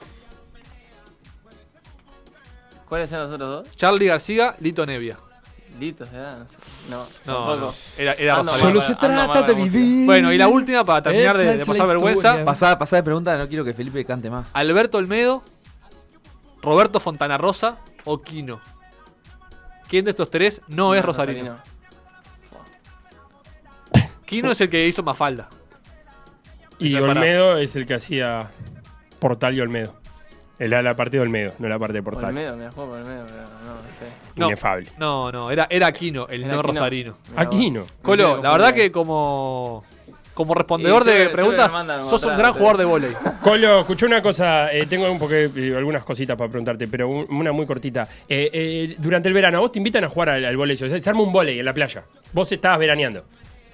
¿Cuáles 2.88 3.10
eran 3.10 3.24
los 3.24 3.32
otros 3.34 3.48
dos? 3.64 3.76
Charlie 3.76 4.06
García, 4.06 4.54
Lito 4.60 4.84
Nevia. 4.86 5.18
Litos, 5.80 6.10
¿verdad? 6.12 6.46
No, 6.90 6.98
No, 6.98 7.06
tampoco. 7.24 7.56
no. 7.56 7.74
Era, 7.96 8.12
era 8.12 8.34
Ando 8.34 8.52
rosarino. 8.52 8.52
mal. 8.52 8.60
Solo 8.60 8.80
se 9.00 9.06
ando 9.06 9.32
trata 9.32 9.42
de 9.48 9.54
vivir. 9.54 10.06
Bueno, 10.06 10.32
y 10.32 10.36
la 10.38 10.48
última 10.48 10.84
para 10.84 11.02
terminar 11.02 11.36
de, 11.36 11.54
Esa 11.54 11.58
de 11.58 11.66
pasar 11.66 11.86
vergüenza. 11.88 12.44
Pasada, 12.44 12.78
pasada 12.78 13.00
de 13.00 13.04
pregunta, 13.04 13.36
no 13.38 13.48
quiero 13.48 13.64
que 13.64 13.72
Felipe 13.72 14.04
cante 14.04 14.28
más. 14.28 14.46
Alberto 14.52 14.98
Olmedo, 14.98 15.42
Roberto 16.62 17.00
Fontana 17.00 17.36
Rosa 17.38 17.78
o 18.04 18.22
Quino. 18.22 18.60
¿Quién 19.88 20.04
de 20.04 20.12
estos 20.12 20.30
tres 20.30 20.62
no, 20.68 20.94
es 20.94 21.04
rosarino? 21.04 21.58
Quino 24.24 24.52
es 24.52 24.60
el 24.60 24.70
que 24.70 24.86
hizo 24.86 25.02
Mafalda. 25.02 25.48
Y 26.78 26.94
Olmedo 26.94 27.58
es 27.58 27.76
el 27.76 27.86
que 27.86 27.94
hacía 27.94 28.48
Portal 29.18 29.54
y 29.54 29.60
Olmedo. 29.60 29.94
Era 30.58 30.80
la 30.80 30.94
parte 30.94 31.16
de 31.16 31.22
Olmedo, 31.22 31.54
no 31.58 31.68
la 31.68 31.78
parte 31.78 31.94
de 31.94 32.02
Portal. 32.02 32.32
me 32.32 32.46
juego 32.70 32.92
por 32.92 33.02
pero 33.02 33.24
no, 33.24 33.24
no 33.24 33.82
sé. 33.98 34.06
No. 34.36 34.46
Inefable. 34.46 34.88
No, 34.96 35.32
no, 35.32 35.50
era, 35.50 35.66
era 35.68 35.90
Quino, 35.92 36.28
el 36.28 36.44
Era 36.44 36.54
no 36.54 36.62
Quino. 36.62 36.72
rosarino. 36.72 37.16
Mirá 37.30 37.42
Aquí 37.42 37.64
vos. 37.64 37.72
no. 37.74 37.80
No 37.80 37.86
sé 37.86 37.92
Colo, 38.02 38.42
la 38.42 38.52
verdad 38.52 38.72
que 38.72 38.92
como, 38.92 39.84
como 40.34 40.54
respondedor 40.54 41.04
de 41.04 41.28
preguntas, 41.28 41.72
sos 42.08 42.24
un 42.24 42.36
gran 42.36 42.52
jugador 42.52 42.78
de 42.78 42.84
volei. 42.84 43.12
Colo, 43.42 43.80
escuché 43.80 44.06
una 44.06 44.22
cosa, 44.22 44.72
eh, 44.72 44.86
tengo 44.86 45.10
un 45.10 45.18
poco, 45.18 45.34
eh, 45.34 45.74
algunas 45.76 46.04
cositas 46.04 46.36
para 46.36 46.48
preguntarte, 46.50 46.88
pero 46.88 47.08
un- 47.08 47.26
una 47.30 47.52
muy 47.52 47.66
cortita. 47.66 48.08
Eh, 48.28 48.50
eh, 48.52 48.96
durante 48.98 49.28
el 49.28 49.34
verano, 49.34 49.60
vos 49.60 49.72
te 49.72 49.78
invitan 49.78 50.04
a 50.04 50.08
jugar 50.08 50.30
al, 50.30 50.44
al 50.44 50.56
volei, 50.56 50.74
o 50.76 50.88
sea, 50.88 50.98
se 50.98 51.10
arma 51.10 51.22
un 51.22 51.32
volei 51.32 51.58
en 51.58 51.64
la 51.64 51.74
playa. 51.74 52.04
Vos 52.32 52.50
estabas 52.50 52.78
veraneando. 52.78 53.24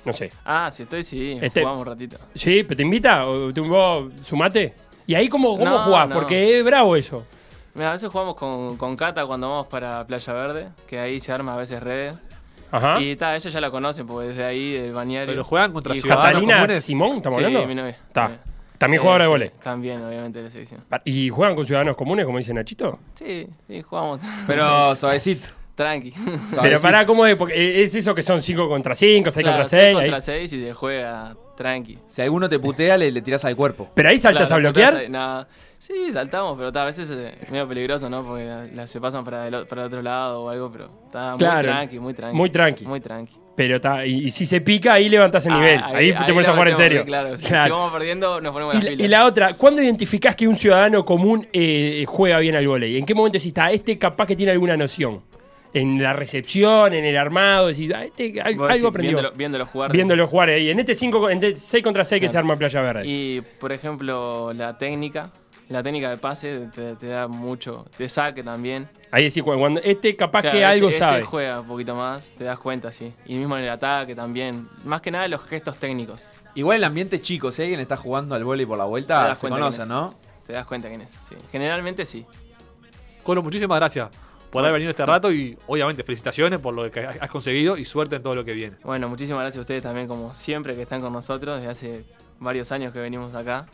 No 0.04 0.12
sé. 0.12 0.30
Ah, 0.44 0.70
si 0.70 0.84
estoy, 0.84 1.02
sí, 1.02 1.38
Este- 1.40 1.60
jugamos 1.60 1.80
un 1.82 1.86
ratito. 1.86 2.18
¿Sí? 2.34 2.62
¿Pero 2.64 2.76
te 2.76 2.82
invita? 2.82 3.26
¿O 3.26 3.52
tú, 3.52 3.66
vos 3.66 4.12
sumate? 4.22 4.72
¿Y 5.06 5.14
ahí 5.14 5.28
cómo, 5.28 5.56
cómo 5.58 5.70
No, 5.70 5.78
jugás? 5.80 6.08
no. 6.08 6.14
Porque 6.14 6.58
es 6.58 6.64
bravo 6.64 6.96
eso. 6.96 7.24
Mira, 7.74 7.90
a 7.90 7.92
veces 7.92 8.08
jugamos 8.10 8.34
con, 8.34 8.76
con 8.76 8.96
Cata 8.96 9.24
cuando 9.26 9.48
vamos 9.48 9.66
para 9.68 10.04
Playa 10.06 10.32
Verde, 10.32 10.68
que 10.86 10.98
ahí 10.98 11.20
se 11.20 11.30
arma 11.32 11.54
a 11.54 11.56
veces 11.56 11.82
redes. 11.82 12.16
Ajá. 12.70 13.00
Y 13.00 13.16
ta, 13.16 13.34
ellos 13.36 13.52
ya 13.52 13.60
la 13.60 13.70
conocen, 13.70 14.06
porque 14.06 14.28
desde 14.28 14.44
ahí, 14.44 14.72
del 14.72 14.92
bañario. 14.92 15.28
Pero 15.32 15.44
juegan 15.44 15.72
contra 15.72 15.94
Catalina. 15.94 16.68
Simón, 16.80 17.16
¿estamos 17.18 17.38
sí, 17.38 17.44
hablando? 17.44 17.66
mi 17.68 17.74
novia. 17.74 17.90
Está. 18.06 18.38
También 18.78 19.00
Eh, 19.00 19.02
jugadora 19.02 19.24
de 19.24 19.28
volei. 19.28 19.50
También, 19.62 20.02
obviamente, 20.04 20.38
de 20.38 20.44
la 20.44 20.50
selección. 20.50 20.84
¿Y 21.04 21.28
juegan 21.30 21.56
con 21.56 21.66
ciudadanos 21.66 21.96
comunes, 21.96 22.24
como 22.24 22.38
dice 22.38 22.54
Nachito? 22.54 22.98
Sí, 23.14 23.46
sí, 23.66 23.82
jugamos. 23.82 24.20
Pero 24.46 24.94
suavecito. 24.96 25.48
Tranqui. 25.74 26.12
Pero 26.60 26.80
pará, 26.80 27.06
¿cómo 27.06 27.24
es? 27.24 27.36
Porque 27.36 27.84
es 27.84 27.94
eso 27.94 28.12
que 28.14 28.22
son 28.22 28.42
5 28.42 28.68
contra 28.68 28.96
5, 28.96 29.30
6 29.30 29.44
Claro, 29.44 29.58
contra 29.58 29.68
seis 29.68 29.82
6. 29.84 29.94
contra 29.96 30.20
6 30.20 30.52
y 30.52 30.60
se 30.64 30.72
juega 30.74 31.36
tranqui. 31.56 31.98
Si 32.08 32.20
alguno 32.20 32.48
te 32.48 32.58
putea, 32.58 32.96
le, 32.96 33.12
le 33.12 33.22
tirás 33.22 33.44
al 33.44 33.54
cuerpo. 33.54 33.88
Pero 33.94 34.08
ahí 34.08 34.18
saltas 34.18 34.48
Claro, 34.48 34.56
a 34.56 34.70
bloquear. 34.70 35.08
no. 35.08 35.46
Sí, 35.78 36.10
saltamos, 36.12 36.58
pero 36.58 36.72
ta, 36.72 36.82
a 36.82 36.86
veces 36.86 37.08
es 37.10 37.50
medio 37.50 37.68
peligroso, 37.68 38.10
¿no? 38.10 38.24
Porque 38.24 38.44
la- 38.74 38.86
se 38.88 39.00
pasan 39.00 39.24
para 39.24 39.46
el, 39.46 39.66
para 39.66 39.82
el 39.82 39.86
otro 39.86 40.02
lado 40.02 40.42
o 40.42 40.48
algo, 40.48 40.70
pero 40.72 40.90
está 41.06 41.36
muy 41.36 41.46
tranqui, 41.46 41.98
muy 42.00 42.14
tranqui. 42.14 42.36
Muy 42.36 42.50
tranqui. 42.50 42.84
Muy 42.84 43.00
tranqui. 43.00 43.34
Pero 43.54 43.76
está, 43.76 44.04
y, 44.04 44.26
y 44.26 44.30
si 44.32 44.44
se 44.44 44.60
pica, 44.60 44.94
ahí 44.94 45.08
levantás 45.08 45.46
el 45.46 45.52
Ah, 45.52 45.56
nivel. 45.58 45.80
Ahí, 45.84 46.12
te 46.12 46.32
pones 46.32 46.48
a 46.48 46.52
jugar 46.52 46.68
en 46.68 46.76
serio. 46.76 47.04
Claro, 47.04 47.38
si- 47.38 47.46
Claro. 47.46 47.64
si 47.64 47.70
vamos 47.70 47.92
perdiendo, 47.92 48.40
nos 48.40 48.52
ponemos 48.52 48.74
Y, 48.76 48.80
la- 48.96 49.04
y 49.04 49.08
la 49.08 49.24
otra, 49.24 49.54
¿cuándo 49.54 49.80
identificás 49.80 50.34
que 50.34 50.48
un 50.48 50.56
ciudadano 50.56 51.04
común 51.04 51.46
eh, 51.52 52.04
juega 52.08 52.38
bien 52.40 52.56
al 52.56 52.66
volei? 52.66 52.98
¿En 52.98 53.06
qué 53.06 53.14
momento 53.14 53.38
decís, 53.38 53.54
"Ta, 53.54 53.70
este 53.70 53.96
capaz 53.98 54.26
que 54.26 54.34
tiene 54.36 54.52
alguna 54.52 54.76
noción? 54.76 55.22
en 55.74 56.02
la 56.02 56.14
recepción, 56.14 56.94
en 56.94 57.04
el 57.04 57.14
armado, 57.18 57.66
decís, 57.68 57.92
ah, 57.94 58.02
este, 58.02 58.40
algo 58.40 58.66
decís, 58.66 58.82
aprendió. 58.84 59.18
Viéndolo, 59.18 59.36
viéndolo 59.36 59.66
jugar. 59.66 59.92
Viéndolo 59.92 60.26
jugar 60.26 60.48
ahí. 60.48 60.70
En 60.70 60.80
este 60.80 60.94
5 60.94 61.28
en 61.28 61.56
6 61.56 61.84
contra 61.84 62.06
6 62.06 62.22
que 62.22 62.28
se 62.30 62.38
arma 62.38 62.54
en 62.54 62.58
Playa 62.58 62.80
Verde. 62.80 63.02
Y, 63.06 63.42
por 63.60 63.70
ejemplo, 63.70 64.52
la 64.54 64.78
técnica. 64.78 65.30
La 65.68 65.82
técnica 65.82 66.08
de 66.08 66.16
pase 66.16 66.68
te, 66.74 66.96
te 66.96 67.06
da 67.08 67.28
mucho. 67.28 67.84
De 67.98 68.08
saque 68.08 68.42
también. 68.42 68.88
Ahí 69.10 69.24
decís, 69.24 69.42
cu- 69.42 69.54
cuando 69.58 69.80
este 69.80 70.16
capaz 70.16 70.40
Claro, 70.42 70.56
que 70.58 70.64
algo 70.64 70.88
este, 70.88 70.98
sabe. 70.98 71.18
Este 71.18 71.26
juega 71.28 71.60
un 71.60 71.66
poquito 71.66 71.94
más, 71.94 72.30
te 72.38 72.44
das 72.44 72.58
cuenta, 72.58 72.90
sí. 72.90 73.12
Y 73.26 73.34
mismo 73.36 73.56
en 73.58 73.64
el 73.64 73.70
ataque 73.70 74.14
también. 74.14 74.66
Más 74.84 75.02
que 75.02 75.10
nada 75.10 75.28
los 75.28 75.42
gestos 75.42 75.76
técnicos. 75.76 76.28
Igual 76.54 76.78
el 76.78 76.84
ambiente 76.84 77.20
chico, 77.20 77.52
si 77.52 77.62
alguien 77.62 77.80
está 77.80 77.96
jugando 77.98 78.34
al 78.34 78.44
vóley 78.44 78.64
por 78.64 78.78
la 78.78 78.84
vuelta, 78.84 79.34
se 79.34 79.48
conoce. 79.48 79.84
¿no? 79.86 80.14
Te 80.46 80.54
das 80.54 80.64
cuenta 80.66 80.88
quién 80.88 81.02
es. 81.02 81.12
Sí. 81.28 81.34
Generalmente 81.52 82.06
sí. 82.06 82.24
Colo, 83.22 83.42
muchísimas 83.42 83.76
gracias 83.78 84.08
por 84.50 84.62
haber 84.62 84.72
venido 84.72 84.90
este 84.90 85.04
rato 85.04 85.30
y 85.30 85.58
obviamente 85.66 86.02
felicitaciones 86.02 86.58
por 86.60 86.72
lo 86.72 86.90
que 86.90 87.00
has 87.00 87.28
conseguido 87.30 87.76
y 87.76 87.84
suerte 87.84 88.16
en 88.16 88.22
todo 88.22 88.34
lo 88.34 88.42
que 88.44 88.52
viene. 88.54 88.76
Bueno, 88.82 89.06
muchísimas 89.10 89.40
gracias 89.42 89.58
a 89.58 89.60
ustedes 89.60 89.82
también, 89.82 90.08
como 90.08 90.32
siempre, 90.32 90.74
que 90.74 90.82
están 90.82 91.02
con 91.02 91.12
nosotros. 91.12 91.56
Desde 91.56 91.70
hace 91.70 92.04
varios 92.40 92.72
años 92.72 92.94
que 92.94 93.00
venimos 93.00 93.34
acá. 93.34 93.66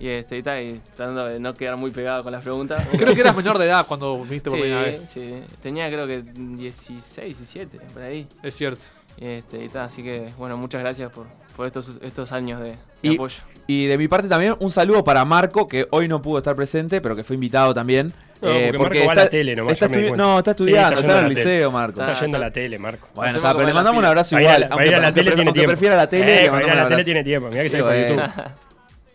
Y, 0.00 0.08
este, 0.08 0.38
y, 0.38 0.42
tal, 0.42 0.60
y 0.62 0.80
tratando 0.96 1.24
de 1.26 1.38
no 1.38 1.54
quedar 1.54 1.76
muy 1.76 1.90
pegado 1.92 2.22
con 2.24 2.32
las 2.32 2.42
preguntas. 2.42 2.86
Creo 2.98 3.14
que 3.14 3.20
eras 3.20 3.34
menor 3.36 3.58
de 3.58 3.66
edad 3.66 3.86
cuando 3.86 4.22
viniste 4.24 4.50
por 4.50 4.58
sí, 4.58 4.62
primera 4.62 4.82
vez. 4.82 5.02
sí. 5.08 5.40
Tenía 5.62 5.88
creo 5.88 6.06
que 6.06 6.22
16, 6.22 7.36
17, 7.38 7.78
por 7.92 8.02
ahí. 8.02 8.26
Es 8.42 8.54
cierto. 8.56 8.82
Y, 9.16 9.26
este, 9.26 9.64
y 9.64 9.68
tal, 9.68 9.82
así 9.82 10.02
que, 10.02 10.30
bueno, 10.36 10.56
muchas 10.56 10.80
gracias 10.80 11.12
por, 11.12 11.26
por 11.56 11.66
estos, 11.66 11.92
estos 12.02 12.32
años 12.32 12.58
de, 12.60 12.70
de 12.70 12.76
Y- 13.02 13.14
apoyo. 13.14 13.36
Y 13.68 13.86
de 13.86 13.96
mi 13.96 14.08
parte 14.08 14.28
también 14.28 14.56
un 14.58 14.70
saludo 14.72 15.04
para 15.04 15.24
Marco, 15.24 15.68
que 15.68 15.86
hoy 15.90 16.08
no 16.08 16.20
pudo 16.20 16.38
estar 16.38 16.56
presente, 16.56 17.00
pero 17.00 17.14
que 17.14 17.22
fue 17.22 17.34
invitado 17.34 17.72
también. 17.72 18.12
Eh, 18.42 18.70
No, 18.72 18.78
porque 18.78 18.98
Marco 18.98 19.06
va 19.06 19.12
a 19.12 19.24
la 19.24 19.30
tele 19.30 19.54
nomás, 19.54 19.74
está 19.74 19.86
estudi- 19.86 20.08
cuenta. 20.08 20.16
No, 20.16 20.38
está 20.38 20.50
estudiando, 20.50 21.00
está 21.00 21.18
en 21.20 21.24
el 21.26 21.34
liceo, 21.34 21.70
Marco. 21.70 22.00
Está- 22.00 22.12
Está 22.12 22.24
yendo 22.24 22.36
a 22.36 22.40
la 22.40 22.50
tele, 22.50 22.78
Marco. 22.80 23.08
Bueno, 23.14 23.30
está, 23.36 23.48
pero 23.50 23.54
como 23.54 23.68
le 23.68 23.74
mandamos 23.74 23.98
un 24.00 24.04
abrazo 24.04 24.34
Va 24.36 24.42
igual. 24.42 24.62
va 24.62 24.66
a 24.66 24.68
aunque, 24.72 24.88
a 24.94 24.98
la 24.98 25.06
aunque 25.06 25.22
tele, 25.22 25.42
aunque 25.46 25.62
prefiera 25.62 25.96
la 25.96 26.08
tele, 26.08 26.32
Eh, 26.40 26.42
le 26.42 26.50
va 26.50 26.56
a 26.56 26.60
mandamos 26.60 26.90
la 26.90 27.04
tele 27.04 27.24
tiempo. 27.24 27.48
Mirá 27.48 27.62
que 27.62 27.70
por 27.70 27.82
bueno. 27.84 28.08
YouTube. 28.08 28.44